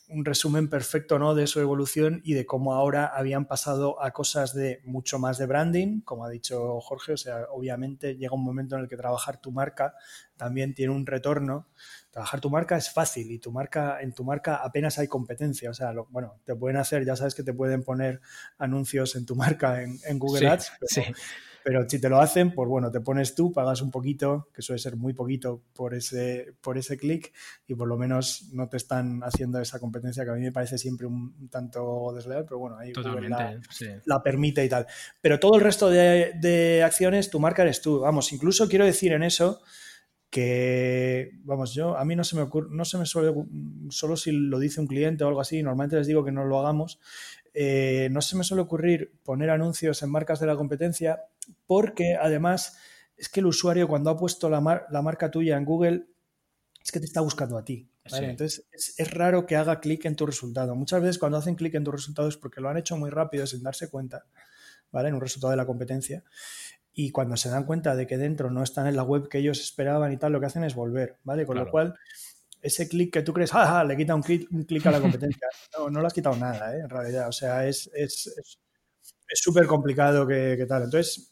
un 0.10 0.26
resumen 0.26 0.70
perfecto 0.70 1.18
¿no? 1.20 1.36
de 1.36 1.48
su 1.48 1.60
evolución 1.60 2.22
y 2.24 2.34
de 2.34 2.46
cómo 2.46 2.74
ahora 2.74 3.08
habían 3.08 3.46
pasado 3.46 4.02
a 4.02 4.12
cosas 4.12 4.54
de 4.54 4.82
mucho 4.84 5.20
más 5.20 5.38
de 5.38 5.46
branding, 5.46 6.02
como 6.02 6.26
ha 6.26 6.30
dicho 6.30 6.80
Jorge, 6.82 7.14
o 7.14 7.18
sea, 7.18 7.46
obviamente 7.52 8.16
llega 8.16 8.36
un 8.36 8.44
momento 8.44 8.76
en 8.76 8.82
el 8.82 8.88
que 8.88 8.98
trabajar 8.98 9.42
tu 9.42 9.52
marca 9.52 9.96
también 10.38 10.74
tiene 10.74 10.94
un 10.94 11.06
retorno. 11.06 11.68
Trabajar 12.12 12.40
tu 12.40 12.50
marca 12.50 12.78
es 12.78 12.92
fácil 12.92 13.32
y 13.32 13.40
tu 13.40 13.52
marca, 13.52 14.02
en 14.02 14.14
tu 14.14 14.24
marca 14.24 14.58
apenas 14.58 15.00
hay 15.00 15.08
competencia. 15.08 15.70
O 15.70 15.74
sea, 15.74 15.94
bueno, 16.10 16.40
te 16.46 16.56
pueden 16.56 16.78
hacer, 16.78 17.06
ya 17.06 17.16
sabes 17.16 17.36
que 17.36 17.44
te 17.44 17.54
pueden 17.54 17.84
poner 17.84 18.22
anuncios 18.58 19.16
en 19.16 19.26
tu 19.26 19.36
marca 19.36 19.82
en, 19.82 20.20
Google 20.20 20.48
Ads, 20.48 20.72
sí. 20.88 21.04
Pero 21.66 21.90
si 21.90 22.00
te 22.00 22.10
lo 22.10 22.22
hacen, 22.22 22.54
pues 22.54 22.70
bueno, 22.70 22.92
te 22.92 23.02
pones 23.02 23.34
tú, 23.34 23.52
pagas 23.52 23.82
un 23.82 23.90
poquito, 23.90 24.50
que 24.54 24.62
suele 24.62 24.78
ser 24.78 24.98
muy 24.98 25.14
poquito 25.14 25.64
por 25.74 25.96
ese, 25.96 26.54
por 26.62 26.78
ese 26.78 26.96
clic, 26.96 27.34
y 27.66 27.74
por 27.74 27.88
lo 27.88 27.98
menos 27.98 28.50
no 28.54 28.70
te 28.70 28.78
están 28.78 29.22
haciendo 29.24 29.60
esa 29.60 29.80
competencia 29.80 30.24
que 30.24 30.30
a 30.30 30.36
mí 30.36 30.42
me 30.42 30.52
parece 30.52 30.78
siempre 30.78 31.08
un 31.08 31.50
tanto 31.50 32.14
desleal, 32.14 32.46
pero 32.46 32.60
bueno, 32.60 32.78
ahí 32.78 32.94
la, 33.28 33.60
la, 34.06 34.22
permite 34.22 34.64
y 34.64 34.70
tal. 34.70 34.86
Pero 35.20 35.40
todo 35.40 35.56
el 35.56 35.62
resto 35.62 35.90
de, 35.90 36.34
de 36.40 36.84
acciones, 36.84 37.32
tu 37.32 37.40
marca 37.40 37.64
eres 37.64 37.82
tú. 37.82 38.02
Vamos, 38.02 38.32
incluso 38.32 38.70
quiero 38.70 38.86
decir 38.86 39.14
en 39.14 39.24
eso 39.24 39.60
que, 40.36 41.32
vamos, 41.46 41.74
yo, 41.74 41.98
a 41.98 42.04
mí 42.04 42.14
no 42.14 42.26
se 42.26 42.36
me 42.36 42.42
ocurre, 42.42 42.68
no 42.70 42.84
se 42.84 42.98
me 42.98 43.06
suele, 43.06 43.34
solo 43.90 44.18
si 44.18 44.34
lo 44.34 44.60
dice 44.60 44.82
un 44.82 44.88
cliente 44.88 45.24
o 45.24 45.30
algo 45.30 45.40
así, 45.40 45.64
normalmente 45.64 45.96
les 45.96 46.08
digo 46.08 46.26
que 46.26 46.34
no 46.34 46.44
lo 46.44 46.60
hagamos, 46.60 47.00
eh, 47.58 48.10
no 48.12 48.22
se 48.22 48.36
me 48.36 48.44
suele 48.44 48.64
ocurrir 48.64 49.14
poner 49.24 49.50
anuncios 49.50 50.04
en 50.04 50.10
marcas 50.10 50.42
de 50.42 50.46
la 50.46 50.58
competencia 50.58 51.24
porque 51.66 52.16
además 52.22 52.78
es 53.16 53.30
que 53.30 53.40
el 53.40 53.46
usuario 53.46 53.88
cuando 53.88 54.10
ha 54.10 54.18
puesto 54.18 54.50
la, 54.50 54.60
marca 54.60 55.32
tuya 55.32 55.56
en 55.56 55.64
Google 55.64 56.06
es 56.84 56.92
que 56.92 57.00
te 57.00 57.06
está 57.06 57.22
buscando 57.22 57.58
a 57.58 57.64
ti. 57.64 57.90
Entonces 58.04 58.68
es, 58.98 59.12
raro 59.12 59.46
que 59.46 59.56
haga 59.56 59.80
clic 59.80 60.04
en 60.04 60.18
tu 60.18 60.26
resultado. 60.26 60.76
Muchas 60.76 61.02
veces 61.02 61.18
cuando 61.18 61.38
hacen 61.38 61.56
clic 61.56 61.74
en 61.76 61.86
tu 61.86 61.92
resultado 61.94 62.28
es 62.28 62.36
porque 62.36 62.60
lo 62.60 62.68
han 62.68 62.78
hecho 62.78 62.98
muy 62.98 63.10
rápido 63.10 63.48
sin 63.48 63.64
darse 63.64 63.90
cuenta, 63.90 64.26
¿vale? 64.92 65.08
En 65.08 65.16
un 65.16 65.22
resultado 65.22 65.52
de 65.52 65.58
la 65.58 65.66
competencia. 65.66 66.26
Y 66.92 67.12
cuando 67.12 67.38
se 67.38 67.50
dan 67.50 67.64
cuenta 67.64 67.96
de 67.96 68.06
que 68.06 68.18
dentro 68.18 68.52
no 68.52 68.64
están 68.64 68.86
en 68.88 68.98
la 68.98 69.04
web 69.04 69.30
que 69.30 69.38
ellos 69.38 69.62
esperaban 69.62 70.12
y 70.12 70.18
tal, 70.18 70.34
lo 70.34 70.42
que 70.42 70.48
hacen 70.48 70.66
es 70.66 70.76
volver, 70.76 71.20
¿vale? 71.24 71.46
Con 71.46 71.58
lo 71.58 71.72
cual 71.72 71.96
ese 72.66 72.90
clic 72.90 73.14
que 73.14 73.22
tú 73.22 73.32
crees, 73.32 73.54
¡ah! 73.54 73.84
le 73.84 73.96
quita 73.96 74.16
un 74.16 74.24
clic, 74.24 74.86
a 74.86 74.92
la 74.92 75.00
competencia. 75.00 75.48
No, 75.78 75.90
no 75.90 76.02
le 76.02 76.08
has 76.08 76.14
quitado 76.14 76.36
nada, 76.36 76.76
¿eh? 76.76 76.80
en 76.80 76.90
realidad. 76.90 77.28
O 77.28 77.32
sea, 77.32 77.68
es 77.68 77.90
súper 79.34 79.68
complicado 79.68 80.26
que, 80.26 80.66
tal. 80.68 80.84
Entonces, 80.84 81.30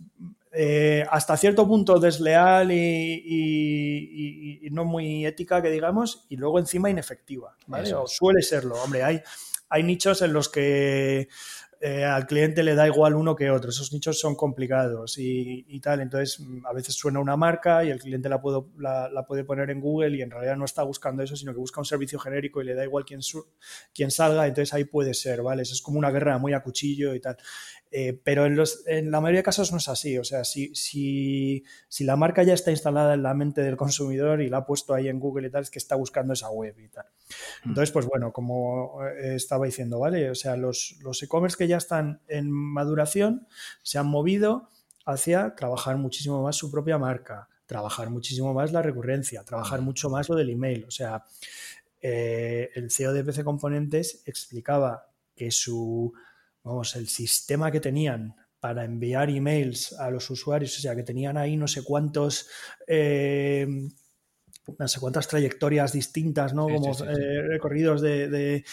eh, 0.52 1.04
hasta 1.10 1.36
cierto 1.36 1.68
punto 1.68 2.00
desleal 2.00 2.72
y, 2.72 4.70
no 4.72 4.86
muy 4.86 5.26
ética, 5.26 5.62
que 5.62 5.72
digamos, 5.72 6.26
y 6.30 6.38
luego 6.38 6.60
encima 6.60 6.90
inefectiva, 6.90 7.56
¿vale? 7.68 7.94
O 7.94 8.06
suele 8.08 8.42
serlo. 8.42 8.76
Hombre, 8.76 9.04
hay, 9.04 9.22
hay 9.70 9.84
nichos 9.84 10.22
en 10.22 10.34
los 10.34 10.50
que 10.50 11.28
eh, 11.86 12.06
al 12.06 12.26
cliente 12.26 12.64
le 12.64 12.76
da 12.76 12.88
igual 12.88 13.14
uno 13.14 13.36
que 13.36 13.52
otro. 13.52 13.70
Esos 13.70 13.92
nichos 13.92 14.18
son 14.18 14.36
complicados 14.36 15.18
y, 15.18 15.82
tal. 15.82 16.00
Entonces, 16.00 16.40
mm, 16.40 16.66
a 16.66 16.72
veces 16.72 16.96
suena 16.96 17.20
una 17.20 17.36
marca 17.36 17.84
y 17.84 17.90
el 17.90 18.00
cliente 18.00 18.30
la, 18.30 18.42
la, 19.12 19.26
puede 19.26 19.44
poner 19.44 19.70
en 19.70 19.82
Google 19.82 20.16
y 20.16 20.22
en 20.22 20.32
realidad 20.32 20.56
no 20.56 20.64
está 20.64 20.84
buscando 20.84 21.24
eso, 21.24 21.36
sino 21.36 21.52
que 21.52 21.60
busca 21.60 21.82
un 21.82 21.86
servicio 21.86 22.20
genérico 22.20 22.62
y 22.62 22.66
le 22.66 22.74
da 22.74 22.86
igual 22.86 23.04
quién, 23.04 23.20
quién 23.94 24.12
salga. 24.12 24.48
Entonces, 24.48 24.74
ahí 24.74 24.86
puede 24.86 25.14
ser, 25.14 25.42
¿vale? 25.42 25.64
Eso 25.64 25.74
es 25.74 25.82
como 25.82 26.00
una 26.00 26.10
guerra 26.10 26.38
muy 26.38 26.54
a 26.54 26.64
cuchillo 26.64 27.14
y 27.16 27.20
tal. 27.20 27.36
Eh, 27.96 28.20
pero 28.24 28.48
en, 28.48 28.56
los, 28.56 28.88
en, 28.88 29.12
la 29.12 29.22
mayoría 29.22 29.42
de 29.42 29.44
casos 29.44 29.72
no 29.72 29.78
es 29.78 29.88
así. 29.88 30.18
O 30.18 30.24
sea, 30.24 30.44
si, 30.46 30.74
si, 30.74 31.64
si, 31.88 32.04
la 32.04 32.16
marca 32.16 32.42
ya 32.42 32.56
está 32.56 32.72
instalada 32.72 33.14
en 33.14 33.22
la 33.22 33.36
mente 33.36 33.62
del 33.62 33.78
consumidor 33.78 34.42
y 34.42 34.50
la 34.50 34.58
ha 34.58 34.66
puesto 34.66 34.96
ahí 34.96 35.10
en 35.10 35.20
Google 35.20 35.48
y 35.48 35.52
tal, 35.52 35.62
es 35.62 35.70
que 35.70 35.78
está 35.78 35.96
buscando 35.96 36.34
esa 36.34 36.50
web 36.50 36.76
y 36.80 36.88
tal. 36.88 37.06
Mm. 37.64 37.70
Entonces, 37.70 37.92
pues 37.92 38.08
bueno, 38.08 38.34
como 38.34 39.06
eh, 39.06 39.36
estaba 39.36 39.68
diciendo, 39.68 40.00
¿vale? 40.00 40.32
O 40.32 40.36
sea, 40.36 40.58
los, 40.58 40.98
los 41.04 41.22
e-commerce 41.22 41.56
que 41.56 41.68
ya 41.68 41.78
están 41.78 42.20
en 42.28 42.50
maduración 42.50 43.48
se 43.84 44.00
han 44.00 44.08
movido 44.08 44.70
hacia 45.06 45.54
trabajar 45.54 45.98
muchísimo 45.98 46.42
más 46.42 46.56
su 46.56 46.72
propia 46.72 46.98
marca, 46.98 47.48
trabajar 47.68 48.10
muchísimo 48.10 48.56
más 48.56 48.72
la 48.72 48.82
recurrencia, 48.82 49.44
trabajar 49.44 49.82
mm. 49.82 49.86
mucho 49.86 50.10
más 50.10 50.30
lo 50.30 50.36
del 50.36 50.50
email. 50.50 50.86
O 50.86 50.92
sea, 50.92 51.26
eh, 52.02 52.72
el 52.74 52.90
CEO 52.90 53.14
de 53.14 53.24
PC 53.24 53.44
Componentes 53.44 54.24
explicaba 54.26 55.12
que 55.36 55.52
su 55.52 56.12
vamos, 56.64 56.96
el 56.96 57.08
sistema 57.08 57.72
que 57.72 57.80
tenían 57.80 58.36
para 58.60 58.86
enviar 58.86 59.30
emails 59.30 59.92
a 60.00 60.10
los 60.10 60.30
usuarios, 60.30 60.78
o 60.78 60.82
sea, 60.82 60.96
que 60.96 61.04
tenían 61.04 61.36
ahí 61.36 61.58
no 61.58 61.68
sé 61.68 61.84
cuántos, 61.84 62.48
eh, 62.88 63.68
no 64.80 64.88
sé 64.88 65.02
cuántas 65.02 65.28
trayectorias 65.28 65.92
distintas, 65.92 66.54
¿no? 66.54 66.70
Como 66.70 66.94
eh, 66.94 67.42
recorridos 67.42 68.02
de, 68.02 68.64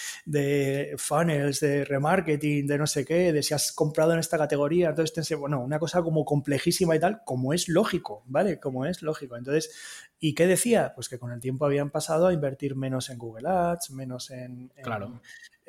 funnels, 0.97 1.59
de 1.59 1.85
remarketing, 1.85 2.69
de 2.69 2.79
no 2.79 2.87
sé 2.87 3.05
qué, 3.05 3.33
de 3.33 3.43
si 3.43 3.53
has 3.53 3.73
comprado 3.73 4.13
en 4.13 4.21
esta 4.21 4.39
categoría, 4.39 4.91
entonces, 4.91 5.37
bueno, 5.37 5.61
una 5.61 5.81
cosa 5.81 6.03
como 6.03 6.25
complejísima 6.25 6.95
y 6.95 7.01
tal, 7.01 7.23
como 7.25 7.53
es 7.53 7.69
lógico, 7.69 8.23
¿vale? 8.27 8.61
Como 8.61 8.87
es 8.87 9.03
lógico. 9.03 9.37
Entonces, 9.37 9.75
¿y 10.21 10.37
qué 10.37 10.47
decía? 10.47 10.93
Pues 10.95 11.09
que 11.09 11.19
con 11.19 11.33
el 11.33 11.41
tiempo 11.41 11.67
habían 11.67 11.91
pasado 11.91 12.29
a 12.29 12.33
invertir 12.33 12.77
menos 12.77 13.11
en 13.11 13.19
Google 13.19 13.49
Ads, 13.49 13.91
menos 13.91 14.31
en, 14.31 14.69
claro 14.81 15.21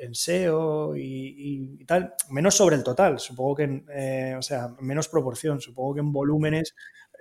en 0.02 0.14
SEO 0.14 0.96
y, 0.96 1.84
tal, 1.86 2.14
menos 2.28 2.56
sobre 2.56 2.74
el 2.74 2.82
total, 2.82 3.20
supongo 3.20 3.54
que, 3.54 3.84
eh, 3.94 4.34
o 4.36 4.42
sea, 4.42 4.74
menos 4.80 5.08
proporción, 5.08 5.60
supongo 5.60 5.94
que 5.94 6.00
en 6.00 6.12
volúmenes 6.12 6.74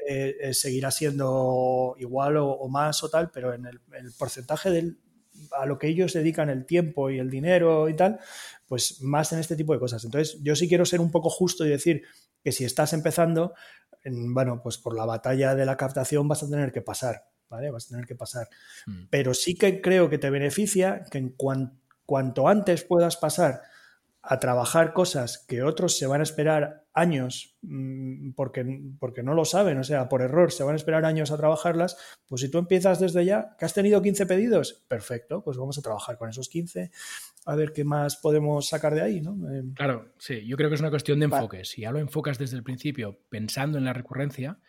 eh, 0.08 0.36
eh, 0.42 0.54
seguirá 0.54 0.90
siendo 0.90 1.96
igual 2.00 2.38
o, 2.38 2.68
más 2.70 3.04
o 3.04 3.10
tal, 3.10 3.30
pero 3.30 3.54
en 3.54 3.68
el, 3.68 3.80
porcentaje 4.18 4.72
del, 4.72 4.98
a 5.52 5.68
lo 5.68 5.78
que 5.78 5.88
ellos 5.88 6.14
dedican 6.14 6.50
el 6.50 6.66
tiempo 6.66 7.12
y 7.12 7.20
el 7.20 7.30
dinero 7.30 7.88
y 7.88 7.96
tal, 7.96 8.20
pues 8.68 9.00
más 9.02 9.32
en 9.32 9.40
este 9.40 9.56
tipo 9.56 9.74
de 9.74 9.80
cosas. 9.80 10.04
Entonces, 10.04 10.40
yo 10.42 10.56
sí 10.56 10.68
quiero 10.68 10.86
ser 10.86 11.02
un 11.02 11.12
poco 11.12 11.30
justo 11.30 11.66
y 11.66 11.70
decir 11.70 12.02
que 12.44 12.52
si 12.52 12.66
estás 12.66 12.94
empezando, 12.94 13.54
bueno, 14.04 14.60
pues 14.64 14.80
por 14.80 14.96
la 14.96 15.06
batalla 15.06 15.54
de 15.54 15.66
la 15.66 15.78
captación 15.78 16.28
vas 16.28 16.42
a 16.42 16.50
tener 16.50 16.72
que 16.72 16.82
pasar, 16.82 17.28
¿vale? 17.48 17.70
Vas 17.70 17.86
a 17.86 17.90
tener 17.90 18.08
que 18.08 18.16
pasar. 18.16 18.48
Mm. 18.88 19.04
Pero 19.12 19.36
sí 19.36 19.54
que 19.54 19.82
creo 19.82 20.10
que 20.10 20.18
te 20.18 20.32
beneficia 20.32 21.06
que 21.12 21.20
en 21.20 21.30
cuanto 21.30 21.81
cuanto 22.12 22.50
antes 22.50 22.84
puedas 22.84 23.16
pasar 23.16 23.62
a 24.22 24.38
trabajar 24.38 24.92
cosas 24.92 25.46
que 25.48 25.64
otros 25.64 25.98
se 25.98 26.08
van 26.08 26.20
a 26.20 26.24
esperar 26.24 26.84
años 26.94 27.58
mm, 27.62 28.32
porque, 28.32 28.82
porque 29.00 29.24
no 29.24 29.34
lo 29.34 29.46
saben, 29.46 29.78
o 29.78 29.84
sea, 29.86 30.10
por 30.10 30.22
error 30.22 30.52
se 30.52 30.66
van 30.66 30.74
a 30.74 30.76
esperar 30.76 31.06
años 31.06 31.32
a 31.32 31.38
trabajarlas, 31.38 31.96
pues 32.28 32.42
si 32.42 32.52
tú 32.52 32.58
empiezas 32.58 33.00
desde 33.00 33.24
ya, 33.24 33.56
que 33.58 33.64
has 33.64 33.74
tenido 33.74 34.02
15 34.02 34.26
pedidos, 34.26 34.84
perfecto, 34.90 35.42
pues 35.42 35.56
vamos 35.56 35.78
a 35.78 35.82
trabajar 35.82 36.18
con 36.18 36.30
esos 36.30 36.50
15, 36.50 36.92
a 37.46 37.56
ver 37.56 37.72
qué 37.72 37.86
más 37.86 38.18
podemos 38.18 38.68
sacar 38.68 38.94
de 38.94 39.04
ahí, 39.04 39.22
¿no? 39.22 39.50
Eh, 39.50 39.64
claro, 39.74 40.12
sí, 40.18 40.46
yo 40.46 40.58
creo 40.58 40.68
que 40.68 40.76
es 40.76 40.82
una 40.82 40.90
cuestión 40.90 41.18
de 41.18 41.28
enfoque. 41.28 41.64
Si 41.64 41.84
ya 41.84 41.94
lo 41.94 42.00
enfocas 42.00 42.38
desde 42.38 42.58
el 42.58 42.64
principio 42.64 43.22
pensando 43.30 43.78
en 43.78 43.86
la 43.86 43.94
recurrencia, 43.94 44.60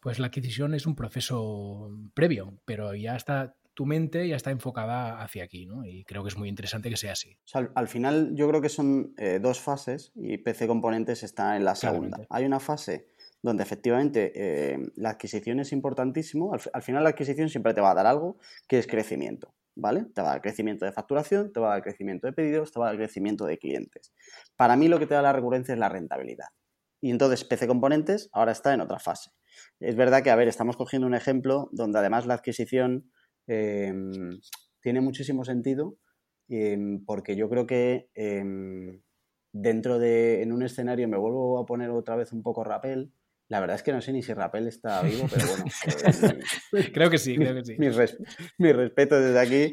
pues 0.00 0.18
la 0.18 0.26
adquisición 0.26 0.74
es 0.74 0.84
un 0.84 0.96
proceso 0.96 1.92
previo, 2.12 2.58
pero 2.64 2.92
ya 2.96 3.14
está 3.14 3.54
tu 3.78 3.86
mente 3.86 4.26
ya 4.26 4.34
está 4.34 4.50
enfocada 4.50 5.22
hacia 5.22 5.44
aquí, 5.44 5.64
¿no? 5.64 5.86
Y 5.86 6.02
creo 6.02 6.24
que 6.24 6.30
es 6.30 6.36
muy 6.36 6.48
interesante 6.48 6.90
que 6.90 6.96
sea 6.96 7.12
así. 7.12 7.38
al, 7.52 7.86
final 7.86 8.34
yo 8.34 8.48
creo 8.48 8.60
que 8.60 8.68
son 8.68 9.14
eh, 9.16 9.38
dos 9.40 9.60
fases 9.60 10.10
y 10.16 10.36
PC 10.38 10.66
Componentes 10.66 11.22
está 11.22 11.56
en 11.56 11.64
la 11.64 11.76
segunda. 11.76 12.18
Hay 12.28 12.44
una 12.44 12.58
fase 12.58 13.06
donde 13.40 13.62
efectivamente 13.62 14.32
eh, 14.34 14.78
la 14.96 15.10
adquisición 15.10 15.60
es 15.60 15.70
importantísimo. 15.70 16.52
Al, 16.72 16.82
final 16.82 17.04
la 17.04 17.10
adquisición 17.10 17.50
siempre 17.50 17.72
te 17.72 17.80
va 17.80 17.92
a 17.92 17.94
dar 17.94 18.08
algo 18.08 18.38
que 18.66 18.80
es 18.80 18.88
crecimiento, 18.88 19.54
¿vale? 19.76 20.06
Te 20.12 20.22
va 20.22 20.30
a 20.30 20.32
dar 20.32 20.42
crecimiento 20.42 20.84
de 20.84 20.90
facturación, 20.90 21.52
te 21.52 21.60
va 21.60 21.68
a 21.68 21.70
dar 21.74 21.82
crecimiento 21.84 22.26
de 22.26 22.32
pedidos, 22.32 22.72
te 22.72 22.80
va 22.80 22.86
a 22.86 22.88
dar 22.88 22.96
crecimiento 22.96 23.46
de 23.46 23.58
clientes. 23.58 24.12
Para 24.56 24.74
mí 24.74 24.88
lo 24.88 24.98
que 24.98 25.06
te 25.06 25.14
da 25.14 25.22
la 25.22 25.32
recurrencia 25.32 25.72
es 25.74 25.78
la 25.78 25.88
rentabilidad. 25.88 26.48
Y 27.00 27.12
entonces 27.12 27.44
PC 27.44 27.68
Componentes 27.68 28.28
ahora 28.32 28.50
está 28.50 28.74
en 28.74 28.80
otra 28.80 28.98
fase. 28.98 29.30
Es 29.78 29.94
verdad 29.94 30.24
que, 30.24 30.30
a 30.30 30.36
ver, 30.36 30.48
estamos 30.48 30.76
cogiendo 30.76 31.06
un 31.06 31.14
ejemplo 31.14 31.68
donde 31.70 32.00
además 32.00 32.26
la 32.26 32.34
adquisición 32.34 33.12
Em, 33.48 34.38
tiene 34.82 35.00
muchísimo 35.00 35.44
sentido 35.44 35.96
em, 36.48 37.04
porque 37.04 37.34
yo 37.34 37.48
creo 37.48 37.66
que 37.66 38.10
em, 38.14 39.00
dentro 39.52 39.98
de, 39.98 40.42
en 40.42 40.52
un 40.52 40.62
escenario, 40.62 41.08
me 41.08 41.16
vuelvo 41.16 41.58
a 41.58 41.66
poner 41.66 41.90
otra 41.90 42.14
vez 42.14 42.32
un 42.32 42.42
poco 42.42 42.62
Rappel. 42.62 43.12
La 43.48 43.60
verdad 43.60 43.76
es 43.76 43.82
que 43.82 43.92
no 43.92 44.02
sé 44.02 44.12
ni 44.12 44.22
si 44.22 44.34
Rappel 44.34 44.68
está 44.68 45.00
vivo, 45.02 45.26
pero 45.32 45.46
bueno. 45.48 45.64
creo 46.92 47.08
que 47.08 47.16
sí, 47.16 47.36
creo 47.36 47.54
que 47.54 47.64
sí. 47.64 47.76
Mi, 48.58 48.72
respeto 48.72 49.18
desde 49.18 49.40
aquí, 49.40 49.72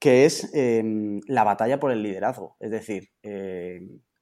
que 0.00 0.24
es 0.24 0.50
la 0.52 1.44
batalla 1.44 1.78
por 1.78 1.92
el 1.92 2.02
liderazgo. 2.02 2.56
Es 2.58 2.72
decir, 2.72 3.10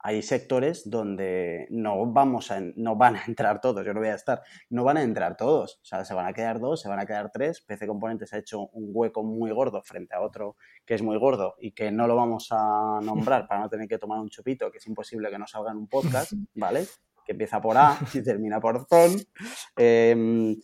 hay 0.02 0.22
sectores 0.22 0.88
donde 0.88 1.66
no 1.70 2.06
vamos 2.06 2.50
a, 2.50 2.60
no 2.76 2.96
van 2.96 3.16
a 3.16 3.24
entrar 3.26 3.60
todos, 3.60 3.84
yo 3.84 3.92
no 3.92 4.00
voy 4.00 4.08
a 4.08 4.14
estar, 4.14 4.42
no 4.70 4.82
van 4.82 4.96
a 4.96 5.02
entrar 5.02 5.36
todos, 5.36 5.78
o 5.82 5.84
sea, 5.84 6.04
se 6.04 6.14
van 6.14 6.26
a 6.26 6.32
quedar 6.32 6.58
dos, 6.58 6.80
se 6.80 6.88
van 6.88 7.00
a 7.00 7.06
quedar 7.06 7.30
tres, 7.30 7.60
PC 7.60 7.86
Componentes 7.86 8.32
ha 8.32 8.38
hecho 8.38 8.68
un 8.72 8.90
hueco 8.92 9.22
muy 9.22 9.50
gordo 9.50 9.82
frente 9.82 10.14
a 10.14 10.22
otro 10.22 10.56
que 10.86 10.94
es 10.94 11.02
muy 11.02 11.18
gordo 11.18 11.54
y 11.60 11.72
que 11.72 11.90
no 11.90 12.06
lo 12.06 12.16
vamos 12.16 12.48
a 12.50 13.00
nombrar 13.02 13.46
para 13.46 13.60
no 13.60 13.68
tener 13.68 13.88
que 13.88 13.98
tomar 13.98 14.18
un 14.18 14.30
chupito, 14.30 14.70
que 14.70 14.78
es 14.78 14.86
imposible 14.86 15.30
que 15.30 15.38
no 15.38 15.46
salga 15.46 15.70
en 15.70 15.76
un 15.76 15.88
podcast, 15.88 16.32
¿vale? 16.54 16.86
Que 17.24 17.32
empieza 17.32 17.60
por 17.60 17.76
A 17.76 17.98
y 18.14 18.22
termina 18.22 18.58
por 18.58 18.86
ZON. 18.86 19.16
Em, 19.76 20.56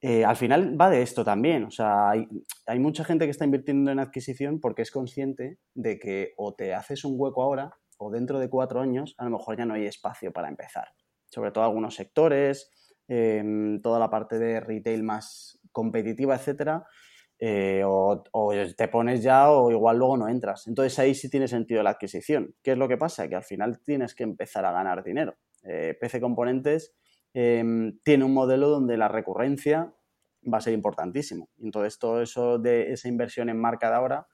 eh, 0.00 0.24
al 0.24 0.36
final 0.36 0.80
va 0.80 0.90
de 0.90 1.02
esto 1.02 1.24
también, 1.24 1.64
o 1.64 1.70
sea, 1.72 2.10
hay, 2.10 2.28
hay 2.66 2.78
mucha 2.78 3.02
gente 3.02 3.24
que 3.24 3.32
está 3.32 3.44
invirtiendo 3.44 3.90
en 3.90 3.98
adquisición 3.98 4.60
porque 4.60 4.82
es 4.82 4.92
consciente 4.92 5.58
de 5.74 5.98
que 5.98 6.34
o 6.36 6.54
te 6.54 6.72
haces 6.72 7.04
un 7.04 7.14
hueco 7.16 7.42
ahora 7.42 7.74
o 7.98 8.10
dentro 8.10 8.38
de 8.38 8.48
cuatro 8.48 8.80
años, 8.80 9.14
a 9.18 9.24
lo 9.24 9.30
mejor 9.30 9.56
ya 9.56 9.66
no 9.66 9.74
hay 9.74 9.86
espacio 9.86 10.32
para 10.32 10.48
empezar. 10.48 10.88
Sobre 11.30 11.50
todo 11.50 11.64
algunos 11.64 11.94
sectores, 11.94 12.70
em, 13.08 13.80
toda 13.82 13.98
la 13.98 14.10
parte 14.10 14.38
de 14.38 14.60
retail 14.60 15.02
más 15.02 15.58
competitiva, 15.72 16.36
etcétera, 16.36 16.86
eh, 17.40 17.82
o, 17.84 18.24
te 18.76 18.88
pones 18.88 19.22
ya 19.22 19.50
o 19.50 19.70
igual 19.70 19.98
luego 19.98 20.16
no 20.16 20.28
entras. 20.28 20.66
Entonces 20.66 20.98
ahí 20.98 21.14
sí 21.14 21.30
tiene 21.30 21.46
sentido 21.46 21.82
la 21.82 21.90
adquisición. 21.90 22.54
¿Qué 22.62 22.72
es 22.72 22.78
lo 22.78 22.88
que 22.88 22.96
pasa? 22.96 23.28
Que 23.28 23.36
al 23.36 23.44
final 23.44 23.80
tienes 23.82 24.14
que 24.14 24.24
empezar 24.24 24.64
a 24.64 24.72
ganar 24.72 25.04
dinero. 25.04 25.36
Eh, 25.62 25.96
PC 26.00 26.20
Componentes 26.20 26.94
em, 27.34 27.98
tiene 28.02 28.24
un 28.24 28.34
modelo 28.34 28.68
donde 28.68 28.96
la 28.96 29.08
recurrencia 29.08 29.92
va 30.52 30.58
a 30.58 30.60
ser 30.60 30.72
importantísimo. 30.72 31.48
Entonces 31.58 31.98
todo 31.98 32.22
eso 32.22 32.58
de 32.58 32.92
esa 32.92 33.08
inversión 33.08 33.48
en 33.48 33.60
marca 33.60 33.88
de 33.90 33.96
ahora 33.96 34.26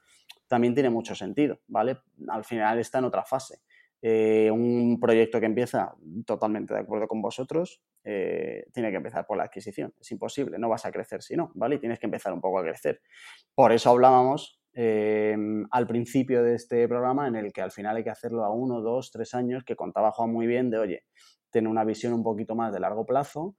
también 0.47 0.74
tiene 0.74 0.90
mucho 0.90 1.14
sentido, 1.14 1.61
¿vale? 1.66 1.99
Al 2.28 2.45
final 2.45 2.78
está 2.78 2.99
en 2.99 3.05
otra 3.05 3.24
fase. 3.24 3.61
Eh, 4.07 4.51
un 4.51 4.99
proyecto 5.01 5.40
que 5.40 5.47
empieza 5.47 5.95
totalmente 6.26 6.74
de 6.74 6.80
acuerdo 6.80 7.09
con 7.09 7.22
vosotros, 7.22 7.82
eh, 8.05 8.66
tiene 8.72 8.90
que 8.90 8.99
empezar 8.99 9.26
por 9.26 9.38
la 9.38 9.45
adquisición. 9.45 9.95
Es 9.99 10.12
imposible, 10.12 10.59
no 10.59 10.68
vas 10.68 10.84
a 10.84 10.92
crecer 10.92 11.22
si 11.22 11.36
no, 11.36 11.51
¿vale? 11.55 11.76
Y 11.76 11.78
tienes 11.78 11.99
que 11.99 12.07
empezar 12.07 12.32
un 12.34 12.40
poco 12.42 12.59
a 12.59 12.62
crecer. 12.62 13.01
Por 13.55 13.72
eso 13.72 13.88
hablábamos 13.88 14.61
eh, 14.74 15.34
al 15.70 15.86
principio 15.86 16.42
de 16.42 16.55
este 16.55 16.86
programa 16.86 17.28
en 17.28 17.36
el 17.36 17.53
que 17.53 17.62
al 17.62 17.70
final 17.70 17.97
hay 17.97 18.05
que 18.05 18.11
hacerlo 18.11 18.45
a 18.45 18.53
uno, 18.53 18.82
dos, 18.82 19.11
tres 19.11 19.32
años, 19.32 19.64
que 19.64 19.74
contaba 19.74 20.12
Juan 20.12 20.30
muy 20.30 20.47
bien 20.47 20.68
de, 20.68 20.78
oye, 20.78 21.05
tener 21.51 21.70
una 21.70 21.84
visión 21.84 22.12
un 22.12 22.22
poquito 22.22 22.55
más 22.55 22.74
de 22.74 22.80
largo 22.80 23.07
plazo 23.07 23.57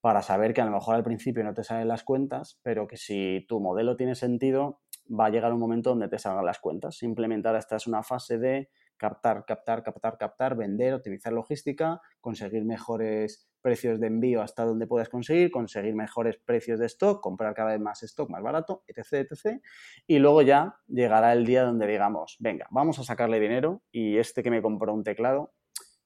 para 0.00 0.22
saber 0.22 0.54
que 0.54 0.60
a 0.60 0.66
lo 0.66 0.70
mejor 0.70 0.94
al 0.94 1.02
principio 1.02 1.42
no 1.44 1.54
te 1.54 1.64
salen 1.64 1.88
las 1.88 2.04
cuentas, 2.04 2.60
pero 2.62 2.86
que 2.86 2.96
si 2.96 3.44
tu 3.48 3.60
modelo 3.60 3.96
tiene 3.96 4.14
sentido, 4.14 4.80
va 5.08 5.26
a 5.26 5.30
llegar 5.30 5.52
un 5.52 5.60
momento 5.60 5.90
donde 5.90 6.08
te 6.08 6.18
salgan 6.18 6.44
las 6.44 6.58
cuentas. 6.58 6.96
Simplemente 6.96 7.48
ahora 7.48 7.58
esta 7.58 7.76
es 7.76 7.86
una 7.86 8.02
fase 8.02 8.38
de 8.38 8.70
captar, 8.96 9.44
captar, 9.44 9.82
captar, 9.82 10.18
captar, 10.18 10.56
vender, 10.56 10.94
optimizar 10.94 11.32
logística, 11.32 12.00
conseguir 12.20 12.64
mejores 12.64 13.48
precios 13.60 13.98
de 13.98 14.06
envío 14.06 14.42
hasta 14.42 14.64
donde 14.64 14.86
puedas 14.86 15.08
conseguir, 15.08 15.50
conseguir 15.50 15.94
mejores 15.94 16.36
precios 16.38 16.78
de 16.78 16.86
stock, 16.86 17.20
comprar 17.20 17.54
cada 17.54 17.72
vez 17.72 17.80
más 17.80 18.02
stock 18.02 18.30
más 18.30 18.42
barato, 18.42 18.84
etc, 18.86 19.26
etc. 19.30 19.60
Y 20.06 20.18
luego 20.18 20.42
ya 20.42 20.76
llegará 20.86 21.32
el 21.32 21.46
día 21.46 21.64
donde 21.64 21.86
digamos, 21.86 22.36
venga, 22.40 22.66
vamos 22.70 22.98
a 22.98 23.04
sacarle 23.04 23.40
dinero 23.40 23.82
y 23.90 24.18
este 24.18 24.42
que 24.42 24.50
me 24.50 24.62
compró 24.62 24.92
un 24.92 25.02
teclado, 25.02 25.54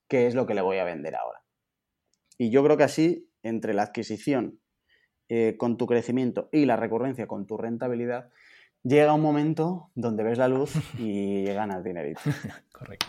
¿qué 0.09 0.27
es 0.27 0.35
lo 0.35 0.47
que 0.47 0.55
le 0.55 0.63
voy 0.63 0.79
a 0.79 0.85
vender 0.85 1.17
ahora? 1.17 1.41
Y 2.39 2.51
yo 2.51 2.63
creo 2.63 2.77
que 2.77 2.85
así, 2.85 3.29
entre 3.43 3.75
la 3.75 3.83
adquisición 3.83 4.61
eh, 5.29 5.57
con 5.59 5.77
tu 5.77 5.87
crecimiento 5.87 6.49
y 6.53 6.65
la 6.65 6.77
recurrencia 6.77 7.27
con 7.27 7.47
tu 7.47 7.57
rentabilidad, 7.57 8.31
llega 8.83 9.13
un 9.13 9.23
momento 9.23 9.91
donde 9.95 10.23
ves 10.23 10.39
la 10.39 10.49
luz 10.49 10.73
y 10.99 11.45
ganas 11.53 11.83
dinerito. 11.85 12.21
Correcto. 12.73 13.07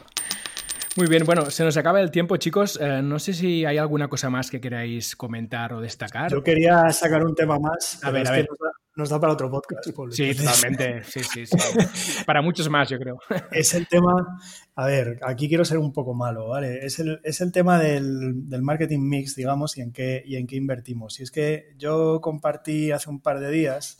Muy 0.97 1.07
bien, 1.07 1.23
bueno, 1.23 1.49
se 1.49 1.63
nos 1.63 1.77
acaba 1.77 2.01
el 2.01 2.11
tiempo, 2.11 2.35
chicos. 2.37 2.77
Eh, 2.81 3.01
no 3.01 3.19
sé 3.19 3.33
si 3.33 3.63
hay 3.63 3.77
alguna 3.77 4.09
cosa 4.09 4.29
más 4.29 4.49
que 4.49 4.59
queráis 4.59 5.15
comentar 5.15 5.71
o 5.71 5.79
destacar. 5.79 6.31
Yo 6.31 6.43
quería 6.43 6.89
sacar 6.89 7.23
un 7.23 7.35
tema 7.35 7.57
más. 7.57 8.03
A 8.03 8.11
ver, 8.11 8.27
a 8.27 8.31
ver. 8.31 8.47
Nos 8.95 9.07
da, 9.07 9.17
para 9.17 9.31
otro 9.31 9.49
podcast. 9.49 9.85
Sí, 10.11 10.35
totalmente. 10.35 11.03
Sí, 11.05 11.21
sí, 11.23 11.45
sí. 11.45 11.55
para 12.25 12.41
muchos 12.41 12.69
más, 12.69 12.89
yo 12.89 12.99
creo. 12.99 13.17
Es 13.49 13.73
el 13.75 13.87
tema. 13.87 14.41
A 14.75 14.85
ver, 14.87 15.19
aquí 15.25 15.47
quiero 15.47 15.63
ser 15.63 15.77
un 15.77 15.93
poco 15.93 16.13
malo, 16.13 16.49
¿vale? 16.49 16.85
Es 16.85 16.99
el, 16.99 17.21
es 17.23 17.39
el 17.39 17.53
tema 17.53 17.79
del, 17.79 18.49
del, 18.49 18.61
marketing 18.61 18.99
mix, 18.99 19.35
digamos, 19.35 19.77
y 19.77 19.81
en, 19.81 19.93
qué, 19.93 20.21
y 20.25 20.35
en 20.35 20.47
qué 20.47 20.57
invertimos. 20.57 21.17
Y 21.21 21.23
es 21.23 21.31
que 21.31 21.75
yo 21.77 22.19
compartí 22.19 22.91
hace 22.91 23.09
un 23.09 23.21
par 23.21 23.39
de 23.39 23.51
días 23.51 23.99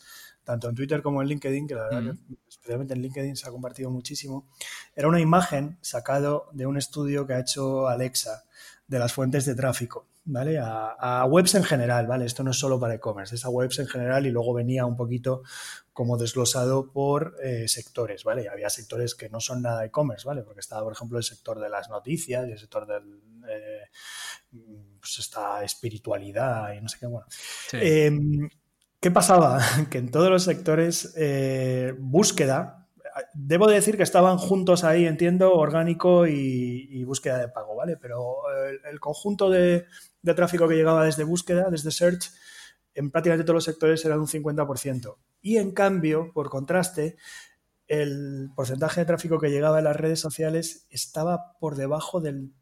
tanto 0.50 0.68
en 0.68 0.74
Twitter 0.74 1.04
como 1.04 1.22
en 1.22 1.28
LinkedIn, 1.28 1.68
que 1.68 1.76
la 1.76 1.84
verdad 1.84 2.16
especialmente 2.48 2.96
en 2.96 3.04
LinkedIn 3.04 3.36
se 3.36 3.48
ha 3.48 3.52
compartido 3.52 3.92
muchísimo, 3.92 4.50
era 4.96 5.08
una 5.08 5.20
imagen 5.20 5.78
sacado 5.80 6.50
de 6.54 6.66
un 6.66 6.76
estudio 6.76 7.28
que 7.28 7.34
ha 7.34 7.40
hecho 7.40 7.88
Alexa 7.88 8.46
de 8.88 8.98
las 8.98 9.14
fuentes 9.14 9.46
de 9.46 9.54
tráfico, 9.54 10.08
¿vale? 10.26 10.58
A, 10.60 11.24
webs 11.30 11.54
en 11.54 11.64
general, 11.64 12.08
¿vale? 12.08 12.26
Esto 12.26 12.44
no 12.44 12.50
es 12.50 12.58
solo 12.58 12.80
para 12.80 12.96
e-commerce, 12.96 13.36
es 13.36 13.46
a 13.46 13.50
webs 13.50 13.78
en 13.78 13.86
general 13.86 14.26
y 14.26 14.32
luego 14.32 14.56
venía 14.56 14.88
un 14.88 14.98
poquito 14.98 15.44
como 15.94 16.18
desglosado 16.18 16.92
por 16.92 17.36
eh, 17.44 17.68
sectores, 17.68 18.24
¿vale? 18.24 18.46
Y 18.46 18.48
había 18.48 18.72
sectores 18.72 19.14
que 19.14 19.30
no 19.30 19.40
son 19.40 19.62
nada 19.62 19.86
e-commerce, 19.86 20.28
¿vale? 20.28 20.42
Porque 20.42 20.62
estaba, 20.62 20.82
por 20.82 20.94
ejemplo, 20.94 21.20
el 21.20 21.24
sector 21.24 21.60
de 21.60 21.70
las 21.70 21.90
noticias 21.90 22.48
y 22.48 22.54
el 22.54 22.58
sector 22.58 22.88
del... 22.88 23.22
Eh, 23.48 23.84
pues 25.00 25.20
esta 25.20 25.64
espiritualidad 25.64 26.74
y 26.74 26.82
no 26.82 26.90
sé 26.90 26.98
qué, 27.00 27.06
bueno. 27.06 27.28
Em, 27.74 28.50
¿Qué 29.00 29.12
pasaba? 29.12 29.60
Que 29.90 29.98
en 29.98 30.12
todos 30.12 30.30
los 30.30 30.44
sectores 30.44 31.14
eh, 31.18 31.94
búsqueda, 31.98 32.88
debo 33.34 33.68
decir 33.68 33.98
que 33.98 34.04
estaban 34.04 34.38
juntos 34.38 34.84
ahí, 34.84 35.06
entiendo, 35.06 35.54
orgánico 35.54 36.28
y, 36.28 37.04
búsqueda 37.06 37.40
de 37.40 37.50
pago, 37.50 37.76
¿vale? 37.76 37.98
Pero 37.98 38.42
el, 38.90 39.00
conjunto 39.00 39.50
de, 39.50 39.86
tráfico 40.36 40.68
que 40.68 40.76
llegaba 40.76 41.06
desde 41.06 41.24
búsqueda, 41.24 41.70
desde 41.70 41.92
search, 41.92 42.32
en 42.94 43.10
prácticamente 43.10 43.46
todos 43.46 43.56
los 43.56 43.64
sectores 43.64 44.04
era 44.06 44.16
de 44.16 44.22
un 44.22 44.28
50%. 44.28 45.18
Y 45.42 45.58
en 45.58 45.72
cambio, 45.72 46.32
por 46.34 46.50
contraste, 46.50 47.16
el 47.88 48.52
porcentaje 48.56 49.02
de 49.02 49.06
tráfico 49.06 49.40
que 49.40 49.50
llegaba 49.50 49.80
en 49.80 49.86
las 49.86 49.96
redes 49.96 50.20
sociales 50.20 50.86
estaba 50.90 51.58
por 51.60 51.76
debajo 51.76 52.20
del 52.20 52.54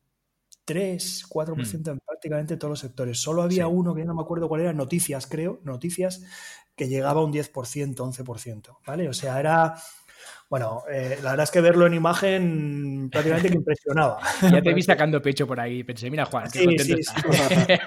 3, 0.67 1.29
4% 1.29 1.55
mm. 1.55 1.89
en 1.89 1.99
prácticamente 1.99 2.57
todos 2.57 2.71
los 2.71 2.79
sectores. 2.79 3.17
Solo 3.17 3.41
había 3.41 3.67
uno 3.67 3.95
que 3.95 4.03
no 4.03 4.13
me 4.13 4.21
acuerdo 4.21 4.49
cuál 4.49 4.61
era, 4.61 4.73
noticias, 4.73 5.25
creo, 5.25 5.61
noticias, 5.63 6.23
que 6.75 6.89
llegaba 6.89 7.21
a 7.21 7.23
un 7.23 7.31
10%, 7.31 7.95
11%, 7.95 8.77
¿vale? 8.85 9.07
O 9.07 9.13
sea, 9.13 9.39
era... 9.39 9.75
Bueno, 10.49 10.83
eh, 10.91 11.19
la 11.23 11.31
verdad 11.31 11.45
es 11.45 11.51
que 11.51 11.61
verlo 11.61 11.87
en 11.87 11.93
imagen 11.93 13.09
prácticamente 13.09 13.49
me 13.49 13.55
impresionaba. 13.55 14.19
Ya 14.51 14.61
te 14.61 14.73
vi 14.73 14.83
sacando 14.83 15.21
pecho 15.21 15.47
por 15.47 15.57
ahí. 15.57 15.85
Pensé, 15.85 16.11
mira, 16.11 16.25
Juan, 16.25 16.49
qué 16.51 16.59
sí, 16.59 16.77
sí, 16.77 16.95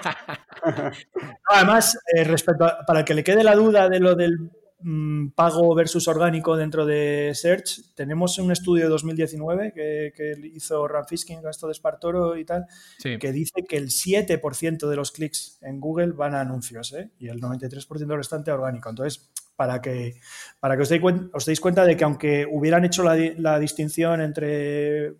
Además, 1.49 1.99
eh, 2.15 2.23
respecto 2.23 2.65
a, 2.65 2.83
para 2.85 3.05
que 3.05 3.13
le 3.13 3.23
quede 3.23 3.43
la 3.43 3.55
duda 3.55 3.89
de 3.89 3.99
lo 3.99 4.15
del 4.15 4.49
Mm, 4.83 5.29
pago 5.29 5.73
versus 5.75 6.07
orgánico 6.07 6.57
dentro 6.57 6.85
de 6.85 7.31
Search, 7.35 7.93
tenemos 7.93 8.37
un 8.39 8.51
estudio 8.51 8.85
de 8.85 8.89
2019 8.89 9.73
que, 9.73 10.13
que 10.15 10.33
hizo 10.53 10.87
Fisking, 11.07 11.41
Gasto 11.41 11.67
de 11.67 11.73
Espartoro 11.73 12.35
y 12.37 12.45
tal, 12.45 12.65
que 13.01 13.31
dice 13.31 13.63
que 13.67 13.77
el 13.77 13.89
7% 13.89 14.87
de 14.87 14.95
los 14.95 15.11
clics 15.11 15.59
en 15.61 15.79
Google 15.79 16.13
van 16.13 16.33
a 16.35 16.41
anuncios 16.41 16.93
¿eh? 16.93 17.11
y 17.19 17.27
el 17.27 17.39
93% 17.39 18.15
restante 18.15 18.51
a 18.51 18.55
orgánico. 18.55 18.89
Entonces, 18.89 19.29
para 19.55 19.81
que, 19.81 20.15
para 20.59 20.75
que 20.75 20.81
os, 20.81 20.89
deis 21.45 21.59
cuenta, 21.59 21.85
de 21.85 21.95
que 21.95 22.03
aunque 22.03 22.47
hubieran 22.49 22.83
hecho 22.85 23.03
la, 23.03 23.59
distinción 23.59 24.21
entre 24.21 25.13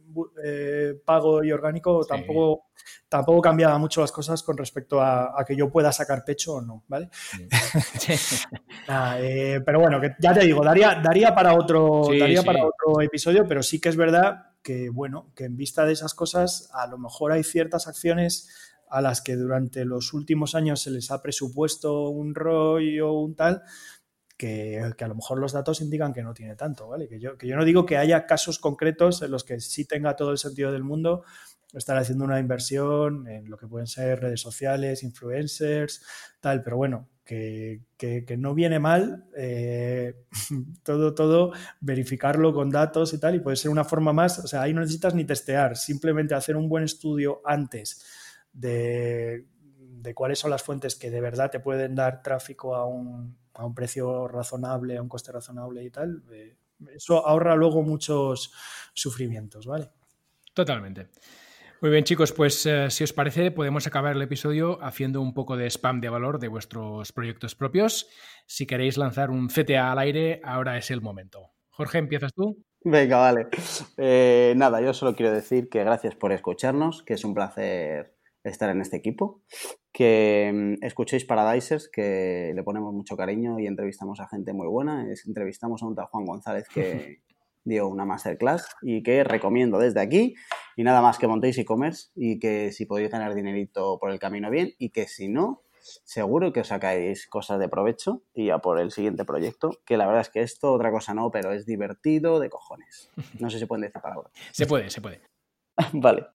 eh, 0.44 0.96
pago 1.06 1.44
y 1.44 1.52
orgánico, 1.52 2.06
tampoco, 2.06 2.70
tampoco 3.08 3.42
cambiaba 3.42 3.78
mucho 3.78 4.02
las 4.02 4.12
cosas 4.12 4.42
con 4.42 4.58
respecto 4.58 5.00
a, 5.02 5.44
que 5.46 5.56
yo 5.56 5.70
pueda 5.70 5.92
sacar 5.92 6.24
pecho 6.26 6.56
o 6.56 6.62
no, 6.62 6.84
¿vale? 6.88 7.10
Eh, 9.20 9.62
pero 9.66 9.80
bueno, 9.80 10.02
que 10.02 10.16
ya 10.20 10.34
te 10.34 10.42
digo, 10.42 10.64
daría, 10.64 11.00
daría 11.02 11.34
para 11.34 11.54
otro, 11.54 12.04
daría 12.18 12.44
para 12.44 12.66
otro 12.66 13.02
episodio, 13.02 13.46
pero 13.48 13.64
sí 13.64 13.80
que 13.80 13.90
es 13.90 13.96
verdad 13.96 14.52
que, 14.64 14.90
bueno, 14.90 15.32
que 15.36 15.46
en 15.46 15.56
vista 15.56 15.86
de 15.86 15.94
esas 15.94 16.14
cosas, 16.14 16.70
a 16.74 16.88
lo 16.88 16.98
mejor 16.98 17.32
hay 17.32 17.44
ciertas 17.44 17.88
acciones 17.88 18.50
a 18.90 19.02
las 19.02 19.22
que 19.22 19.36
durante 19.36 19.86
los 19.86 20.14
últimos 20.14 20.54
años 20.54 20.82
se 20.82 20.92
les 20.92 21.12
ha 21.12 21.22
presupuesto 21.22 22.10
un 22.10 22.36
ROI 22.36 23.00
o 23.00 23.14
un 23.14 23.36
tal, 23.36 23.64
que, 24.42 24.82
a 25.00 25.08
lo 25.08 25.14
mejor 25.14 25.38
los 25.38 25.54
datos 25.54 25.82
indican 25.82 26.14
que 26.14 26.24
no 26.24 26.34
tiene 26.34 26.56
tanto, 26.56 26.88
¿vale? 26.88 27.08
Que 27.08 27.20
yo, 27.20 27.38
que 27.38 27.46
yo 27.46 27.56
no 27.56 27.64
digo 27.64 27.86
que 27.86 27.98
haya 27.98 28.26
casos 28.26 28.58
concretos 28.58 29.22
en 29.22 29.30
los 29.30 29.44
que 29.44 29.60
sí 29.60 29.86
tenga 29.86 30.16
todo 30.16 30.32
el 30.32 30.40
sentido 30.40 30.72
del 30.72 30.84
mundo 30.84 31.24
estar 31.74 31.96
haciendo 31.96 32.26
una 32.26 32.40
inversión 32.40 33.28
en 33.28 33.52
lo 33.52 33.56
que 33.56 33.68
pueden 33.68 33.86
ser 33.86 34.20
redes 34.20 34.42
sociales, 34.42 35.04
influencers, 35.04 36.04
tal, 36.40 36.64
pero 36.64 36.76
bueno, 36.76 37.08
que, 37.24 37.82
no 38.40 38.56
viene 38.56 38.80
mal 38.80 39.26
eh, 39.38 40.26
todo, 40.84 41.14
todo 41.14 41.52
verificarlo 41.80 42.52
con 42.52 42.72
datos 42.72 43.14
y 43.14 43.20
tal, 43.20 43.36
y 43.36 43.42
puede 43.42 43.58
ser 43.58 43.70
una 43.70 43.84
forma 43.84 44.12
más, 44.12 44.40
o 44.40 44.48
sea, 44.48 44.64
ahí 44.64 44.74
no 44.74 44.82
necesitas 44.82 45.14
ni 45.14 45.24
testear, 45.24 45.78
simplemente 45.78 46.34
hacer 46.34 46.58
un 46.58 46.68
buen 46.68 46.84
estudio 46.84 47.42
antes 47.46 48.04
de, 48.52 49.46
de 49.78 50.14
cuáles 50.16 50.40
son 50.40 50.50
las 50.50 50.64
fuentes 50.64 50.96
que 50.96 51.12
de 51.12 51.22
verdad 51.22 51.52
te 51.52 51.60
pueden 51.60 51.94
dar 51.94 52.24
tráfico 52.24 52.76
a 52.76 52.88
un, 52.88 53.40
a 53.54 53.66
un 53.66 53.74
precio 53.74 54.28
razonable, 54.28 54.98
a 54.98 55.02
un 55.02 55.10
coste 55.10 55.32
razonable 55.32 55.84
y 55.84 55.90
tal, 55.90 56.24
eh, 56.32 56.56
eso 56.96 57.26
ahorra 57.26 57.56
luego 57.56 57.84
muchos 57.84 58.54
sufrimientos, 58.94 59.66
¿vale? 59.66 59.90
Totalmente. 60.54 61.10
Muy 61.82 61.90
bien, 61.90 62.04
chicos, 62.04 62.32
pues 62.32 62.64
eh, 62.68 62.92
si 62.92 63.04
os 63.04 63.12
parece, 63.12 63.50
podemos 63.50 63.88
acabar 63.88 64.16
el 64.16 64.22
episodio 64.22 64.78
haciendo 64.84 65.20
un 65.20 65.34
poco 65.34 65.58
de 65.58 65.66
spam 65.68 66.00
de 66.00 66.10
valor 66.10 66.38
de 66.38 66.48
vuestros 66.48 67.12
proyectos 67.12 67.56
propios. 67.56 68.08
Si 68.46 68.68
queréis 68.68 68.98
lanzar 68.98 69.32
un 69.32 69.48
CTA 69.48 69.92
al 69.92 69.98
aire, 69.98 70.42
ahora 70.44 70.78
es 70.78 70.92
el 70.92 71.02
momento. 71.02 71.54
Jorge, 71.70 71.98
¿empiezas 71.98 72.34
tú? 72.36 72.64
Venga, 72.84 73.18
vale. 73.18 73.48
Eh, 73.98 74.54
nada, 74.58 74.80
yo 74.82 74.94
solo 74.94 75.16
quiero 75.16 75.32
decir 75.32 75.70
que 75.70 75.84
gracias 75.84 76.14
por 76.16 76.32
escucharnos, 76.32 77.02
que 77.02 77.16
es 77.16 77.24
un 77.24 77.34
placer 77.34 78.16
estar 78.44 78.70
en 78.70 78.82
este 78.82 78.98
equipo, 78.98 79.42
que 79.92 80.52
mm, 80.54 80.86
escuchéis 80.86 81.26
Paradisers, 81.26 81.90
que 81.90 82.54
le 82.56 82.64
ponemos 82.64 82.94
mucho 82.94 83.16
cariño 83.16 83.60
y 83.60 83.68
entrevistamos 83.68 84.20
a 84.20 84.28
gente 84.28 84.54
muy 84.54 84.68
buena. 84.68 85.06
entrevistamos 85.26 85.84
a 85.84 85.88
un 85.88 85.96
tal 85.96 86.06
Juan 86.06 86.26
González 86.26 86.68
que 86.74 87.20
dio 87.64 87.88
una 87.88 88.06
masterclass 88.06 88.76
y 88.82 89.04
que 89.04 89.24
recomiendo 89.24 89.78
desde 89.78 90.02
aquí. 90.02 90.36
Y 90.76 90.84
nada 90.84 91.02
más 91.02 91.18
que 91.18 91.28
montéis 91.28 91.58
e-commerce 91.58 92.10
y 92.16 92.40
que 92.40 92.72
si 92.72 92.86
podéis 92.86 93.12
ganar 93.12 93.36
dinerito 93.36 94.00
por 94.00 94.12
el 94.12 94.20
camino 94.20 94.50
bien 94.50 94.74
y 94.78 94.90
que 94.90 95.08
si 95.08 95.28
no, 95.28 95.64
seguro 95.82 96.54
que 96.54 96.62
os 96.62 96.68
sacáis 96.68 97.28
cosas 97.28 97.60
de 97.60 97.70
provecho 97.70 98.24
y 98.34 98.50
a 98.50 98.60
por 98.60 98.80
el 98.80 98.92
siguiente 98.92 99.26
proyecto, 99.26 99.72
que 99.86 99.98
la 99.98 100.06
verdad 100.06 100.22
es 100.22 100.30
que 100.30 100.42
esto 100.42 100.74
otra 100.74 100.92
cosa 100.92 101.14
no, 101.14 101.30
pero 101.32 101.52
es 101.52 101.66
divertido 101.66 102.40
de 102.40 102.50
cojones. 102.50 103.10
No 103.40 103.50
sé 103.50 103.58
si 103.58 103.62
se 103.62 103.68
pueden 103.68 103.82
decir 103.82 104.02
palabras. 104.02 104.32
Se 104.52 104.66
puede, 104.66 104.90
se 104.90 105.02
puede. 105.02 105.22
vale. 105.94 106.26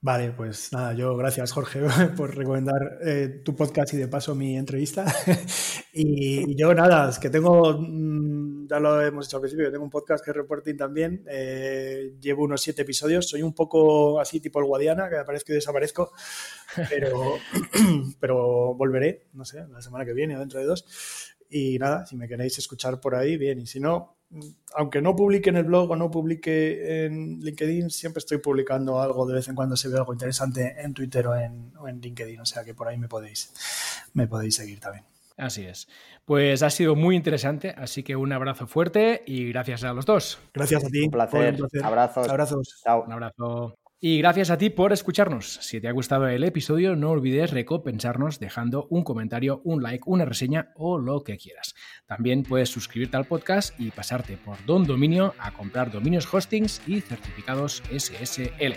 Vale, 0.00 0.30
pues 0.30 0.72
nada, 0.72 0.92
yo 0.92 1.16
gracias 1.16 1.50
Jorge 1.50 1.80
por 2.16 2.36
recomendar 2.36 3.00
eh, 3.04 3.42
tu 3.44 3.56
podcast 3.56 3.92
y 3.94 3.96
de 3.96 4.06
paso 4.06 4.32
mi 4.32 4.56
entrevista. 4.56 5.04
y, 5.92 6.54
yo 6.54 6.72
nada, 6.72 7.10
es 7.10 7.18
que 7.18 7.30
tengo, 7.30 7.76
mm, 7.76 8.68
ya 8.68 8.78
lo 8.78 9.02
hemos 9.02 9.26
dicho 9.26 9.38
al 9.38 9.40
principio, 9.40 9.72
tengo 9.72 9.82
un 9.82 9.90
podcast 9.90 10.24
que 10.24 10.30
es 10.30 10.36
reporting 10.36 10.76
también, 10.76 11.24
eh, 11.28 12.14
llevo 12.20 12.44
unos 12.44 12.60
siete 12.60 12.82
episodios, 12.82 13.28
soy 13.28 13.42
un 13.42 13.52
poco 13.52 14.20
así 14.20 14.38
tipo 14.38 14.60
el 14.60 14.66
Guadiana, 14.66 15.08
que 15.08 15.16
aparezco 15.16 15.50
y 15.50 15.56
desaparezco, 15.56 16.12
pero, 16.88 17.34
pero 18.20 18.74
volveré, 18.76 19.26
no 19.32 19.44
sé, 19.44 19.66
la 19.68 19.82
semana 19.82 20.04
que 20.04 20.12
viene 20.12 20.36
o 20.36 20.38
dentro 20.38 20.60
de 20.60 20.66
dos. 20.66 21.34
Y 21.50 21.76
nada, 21.78 22.06
si 22.06 22.14
me 22.14 22.28
queréis 22.28 22.56
escuchar 22.58 23.00
por 23.00 23.16
ahí, 23.16 23.36
bien, 23.36 23.58
y 23.58 23.66
si 23.66 23.80
no, 23.80 24.17
aunque 24.74 25.00
no 25.00 25.16
publique 25.16 25.50
en 25.50 25.56
el 25.56 25.64
blog 25.64 25.90
o 25.90 25.96
no 25.96 26.10
publique 26.10 27.06
en 27.06 27.40
LinkedIn, 27.40 27.90
siempre 27.90 28.18
estoy 28.18 28.38
publicando 28.38 29.00
algo 29.00 29.26
de 29.26 29.34
vez 29.34 29.48
en 29.48 29.54
cuando 29.54 29.76
se 29.76 29.88
ve 29.88 29.96
algo 29.96 30.12
interesante 30.12 30.76
en 30.78 30.92
Twitter 30.92 31.26
o 31.26 31.34
en, 31.34 32.00
LinkedIn, 32.00 32.40
o 32.40 32.46
sea 32.46 32.64
que 32.64 32.74
por 32.74 32.88
ahí 32.88 32.98
me 32.98 33.08
podéis, 33.08 33.52
me 34.12 34.26
podéis 34.26 34.56
seguir 34.56 34.80
también. 34.80 35.04
Así 35.36 35.64
es. 35.64 35.88
Pues 36.24 36.62
ha 36.62 36.70
sido 36.70 36.96
muy 36.96 37.14
interesante, 37.14 37.72
así 37.76 38.02
que 38.02 38.16
un 38.16 38.32
abrazo 38.32 38.66
fuerte 38.66 39.22
y 39.24 39.50
gracias 39.50 39.84
a 39.84 39.92
los 39.92 40.04
dos. 40.04 40.38
Gracias 40.52 40.84
a 40.84 40.88
ti. 40.88 41.04
Un 41.04 41.10
placer. 41.12 41.56
Abrazos. 41.82 42.28
Abrazos. 42.28 42.80
Chao. 42.82 43.04
Un 43.04 43.12
abrazo. 43.12 43.78
Y 44.00 44.18
gracias 44.18 44.50
a 44.50 44.58
ti 44.58 44.70
por 44.70 44.92
escucharnos. 44.92 45.58
Si 45.60 45.80
te 45.80 45.88
ha 45.88 45.92
gustado 45.92 46.28
el 46.28 46.44
episodio, 46.44 46.94
no 46.94 47.10
olvides 47.10 47.50
recompensarnos 47.50 48.38
dejando 48.38 48.86
un 48.90 49.02
comentario, 49.02 49.60
un 49.64 49.82
like, 49.82 50.04
una 50.06 50.24
reseña 50.24 50.70
o 50.76 50.98
lo 50.98 51.24
que 51.24 51.36
quieras. 51.36 51.74
También 52.06 52.44
puedes 52.44 52.68
suscribirte 52.68 53.16
al 53.16 53.24
podcast 53.24 53.78
y 53.80 53.90
pasarte 53.90 54.36
por 54.36 54.64
Don 54.66 54.84
Dominio 54.86 55.34
a 55.40 55.50
comprar 55.50 55.90
dominios 55.90 56.32
hostings 56.32 56.80
y 56.86 57.00
certificados 57.00 57.82
SSL. 57.90 58.76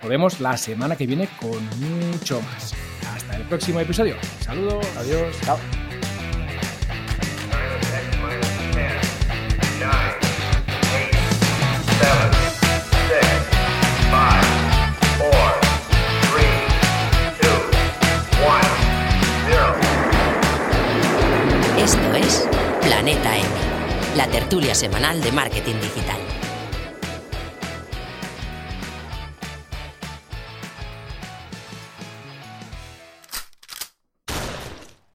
Nos 0.00 0.08
vemos 0.08 0.40
la 0.40 0.56
semana 0.56 0.96
que 0.96 1.06
viene 1.06 1.28
con 1.40 1.64
mucho 1.78 2.40
más. 2.40 2.74
Hasta 3.14 3.36
el 3.36 3.44
próximo 3.44 3.78
episodio. 3.78 4.16
Saludos. 4.40 4.84
Adiós. 4.96 5.40
Chao. 5.42 5.85
Planeta 22.86 23.36
M, 23.36 23.48
la 24.14 24.28
tertulia 24.28 24.72
semanal 24.72 25.20
de 25.20 25.32
marketing 25.32 25.80
digital. 25.80 26.25